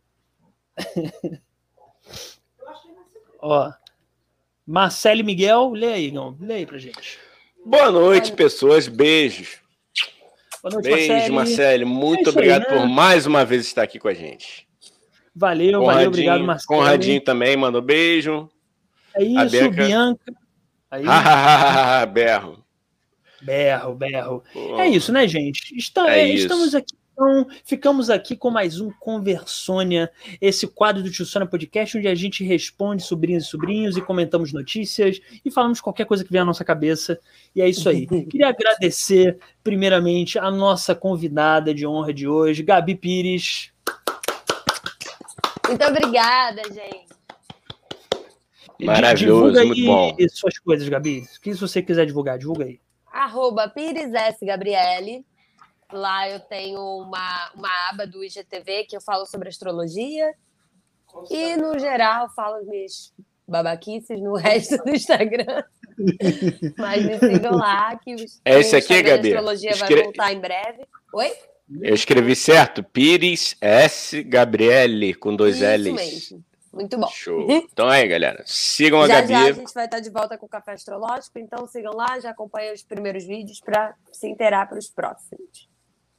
[3.42, 3.72] Ó.
[4.66, 6.38] Marcelo Miguel, lê aí, não.
[6.40, 7.20] Lê aí pra gente.
[7.66, 8.88] Boa noite, pessoas.
[8.88, 9.60] Beijos.
[10.62, 11.88] Boa noite, Beijo, Marcelo.
[11.88, 12.78] Muito é obrigado aí, né?
[12.78, 14.68] por mais uma vez estar aqui com a gente.
[15.36, 16.80] Valeu, valeu, obrigado, Marcelo.
[16.80, 18.50] Conradinho também mandou beijo.
[19.16, 19.86] É isso, Bianca.
[19.86, 20.34] Bianca.
[20.92, 21.04] Aí.
[22.14, 22.64] berro.
[23.42, 24.44] Berro, berro.
[24.54, 24.80] Pô.
[24.80, 25.76] É isso, né, gente?
[25.76, 26.78] Está, é estamos isso.
[26.78, 30.12] aqui então, ficamos aqui com mais um Conversônia,
[30.42, 34.52] esse quadro do Tio Sônia Podcast, onde a gente responde sobrinhos e sobrinhos e comentamos
[34.52, 37.20] notícias e falamos qualquer coisa que vier à nossa cabeça.
[37.56, 38.08] E é isso aí.
[38.26, 43.72] Queria agradecer, primeiramente, a nossa convidada de honra de hoje, Gabi Pires.
[45.68, 47.12] Muito obrigada, gente.
[48.84, 50.16] Maravilhoso, divulga muito bom.
[50.32, 51.20] suas coisas, Gabi.
[51.38, 52.80] O que você quiser divulgar, divulga aí.
[53.14, 54.44] Arroba Pires S.
[54.44, 55.24] Gabriele
[55.92, 60.34] Lá eu tenho uma, uma aba do IGTV que eu falo sobre astrologia.
[61.30, 63.14] E, no geral, falo minhas
[63.48, 65.64] babaquices no resto do Instagram.
[66.78, 68.16] Mas me sigam lá, que
[68.46, 69.34] é esse aqui, Gabi?
[69.34, 69.96] astrologia Escre...
[69.96, 70.88] vai voltar em breve.
[71.14, 71.32] Oi?
[71.82, 72.84] Eu escrevi certo?
[72.84, 74.24] Pires S.
[74.24, 75.94] Gabriele, com dois Isso L's.
[75.94, 76.44] Mesmo.
[76.74, 77.08] Muito bom.
[77.08, 77.48] Show.
[77.50, 79.34] Então aí, galera, sigam a já, Gabi.
[79.34, 82.30] Já a gente vai estar de volta com o Café Astrológico, então sigam lá, já
[82.30, 85.70] acompanhem os primeiros vídeos para se inteirar para os próximos.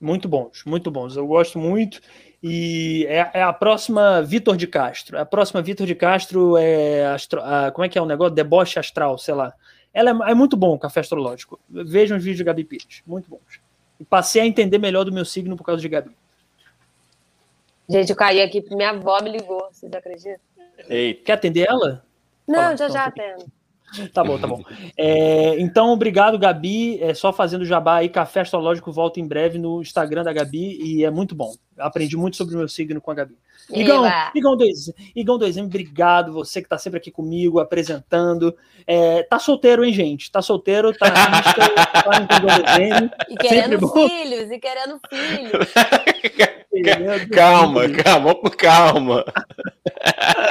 [0.03, 1.17] Muito bons, muito bons.
[1.17, 2.01] Eu gosto muito.
[2.43, 5.17] E é, é a próxima Vitor de Castro.
[5.17, 7.07] A próxima Vitor de Castro é.
[7.07, 8.35] Astro, a, como é que é o negócio?
[8.35, 9.55] Deboche astral, sei lá.
[9.95, 11.61] Ela é, é, muito bom o café astrológico.
[11.71, 13.01] Vejam os vídeos de Gabi Pires.
[13.07, 13.61] Muito bons.
[14.01, 16.11] E passei a entender melhor do meu signo por causa de Gabi.
[17.89, 20.41] Gente, eu caí aqui, minha avó me ligou, vocês acreditam?
[20.89, 21.23] Eita.
[21.25, 22.05] Quer atender ela?
[22.49, 23.45] Não, Fala, já já atendo.
[24.13, 24.63] Tá bom, tá bom.
[24.97, 27.03] É, então, obrigado, Gabi.
[27.03, 28.09] É só fazendo jabá aí.
[28.09, 31.53] Café Astrológico volta em breve no Instagram da Gabi e é muito bom.
[31.79, 33.37] Aprendi muito sobre o meu signo com a Gabi.
[33.71, 34.05] Igão,
[34.35, 36.33] Igão 2 Igão 2M, obrigado.
[36.33, 38.55] Você que tá sempre aqui comigo, apresentando.
[38.87, 40.31] É, tá solteiro, hein, gente?
[40.31, 41.21] Tá solteiro, tá tá
[43.29, 45.73] E querendo filhos, e querendo filhos.
[47.31, 49.25] calma, calma, calma.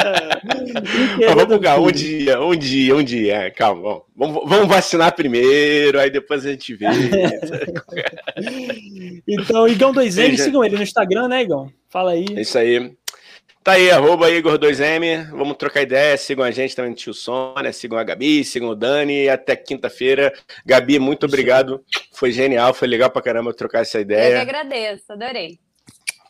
[1.36, 3.36] vamos calma, um dia, um dia, um dia.
[3.36, 6.86] É, calma, vamos, vamos vacinar primeiro, aí depois a gente vê.
[9.28, 11.72] então, Igão 2M, sigam ele no Instagram, né, Igão?
[11.90, 12.26] Fala aí.
[12.36, 12.92] É isso aí.
[13.64, 15.30] Tá aí, arroba Igor2M.
[15.30, 16.18] Vamos trocar ideia.
[16.18, 19.30] Sigam a gente também no Tio Sônia, sigam a Gabi, sigam o Dani.
[19.30, 20.34] Até quinta-feira.
[20.66, 21.84] Gabi, muito obrigado.
[22.12, 24.40] Foi genial, foi legal pra caramba trocar essa ideia.
[24.40, 25.60] Eu que agradeço, adorei.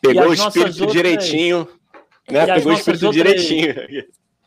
[0.02, 0.92] Pegou o espírito outras...
[0.92, 1.66] direitinho.
[2.30, 2.46] Né?
[2.46, 3.24] Pegou o espírito outras...
[3.24, 3.74] direitinho.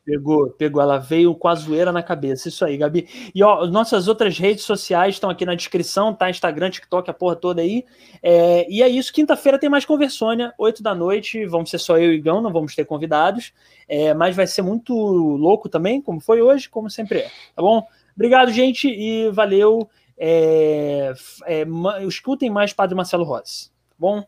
[0.06, 0.82] Pegou, pegou.
[0.82, 2.48] Ela veio com a zoeira na cabeça.
[2.48, 3.08] Isso aí, Gabi.
[3.34, 6.30] E ó, nossas outras redes sociais estão aqui na descrição, tá?
[6.30, 7.84] Instagram, TikTok, a porra toda aí.
[8.22, 9.12] É, e é isso.
[9.12, 11.44] Quinta-feira tem mais Conversônia, 8 da noite.
[11.48, 13.52] Vamos ser só eu e Gão, não vamos ter convidados.
[13.90, 17.32] É, mas vai ser muito louco também, como foi hoje, como sempre é.
[17.56, 17.84] Tá bom?
[18.16, 19.90] Obrigado, gente, e valeu.
[20.18, 21.14] É,
[21.48, 21.66] é,
[22.08, 23.70] escutem mais Padre Marcelo Rossi.
[23.90, 24.24] Tá bom?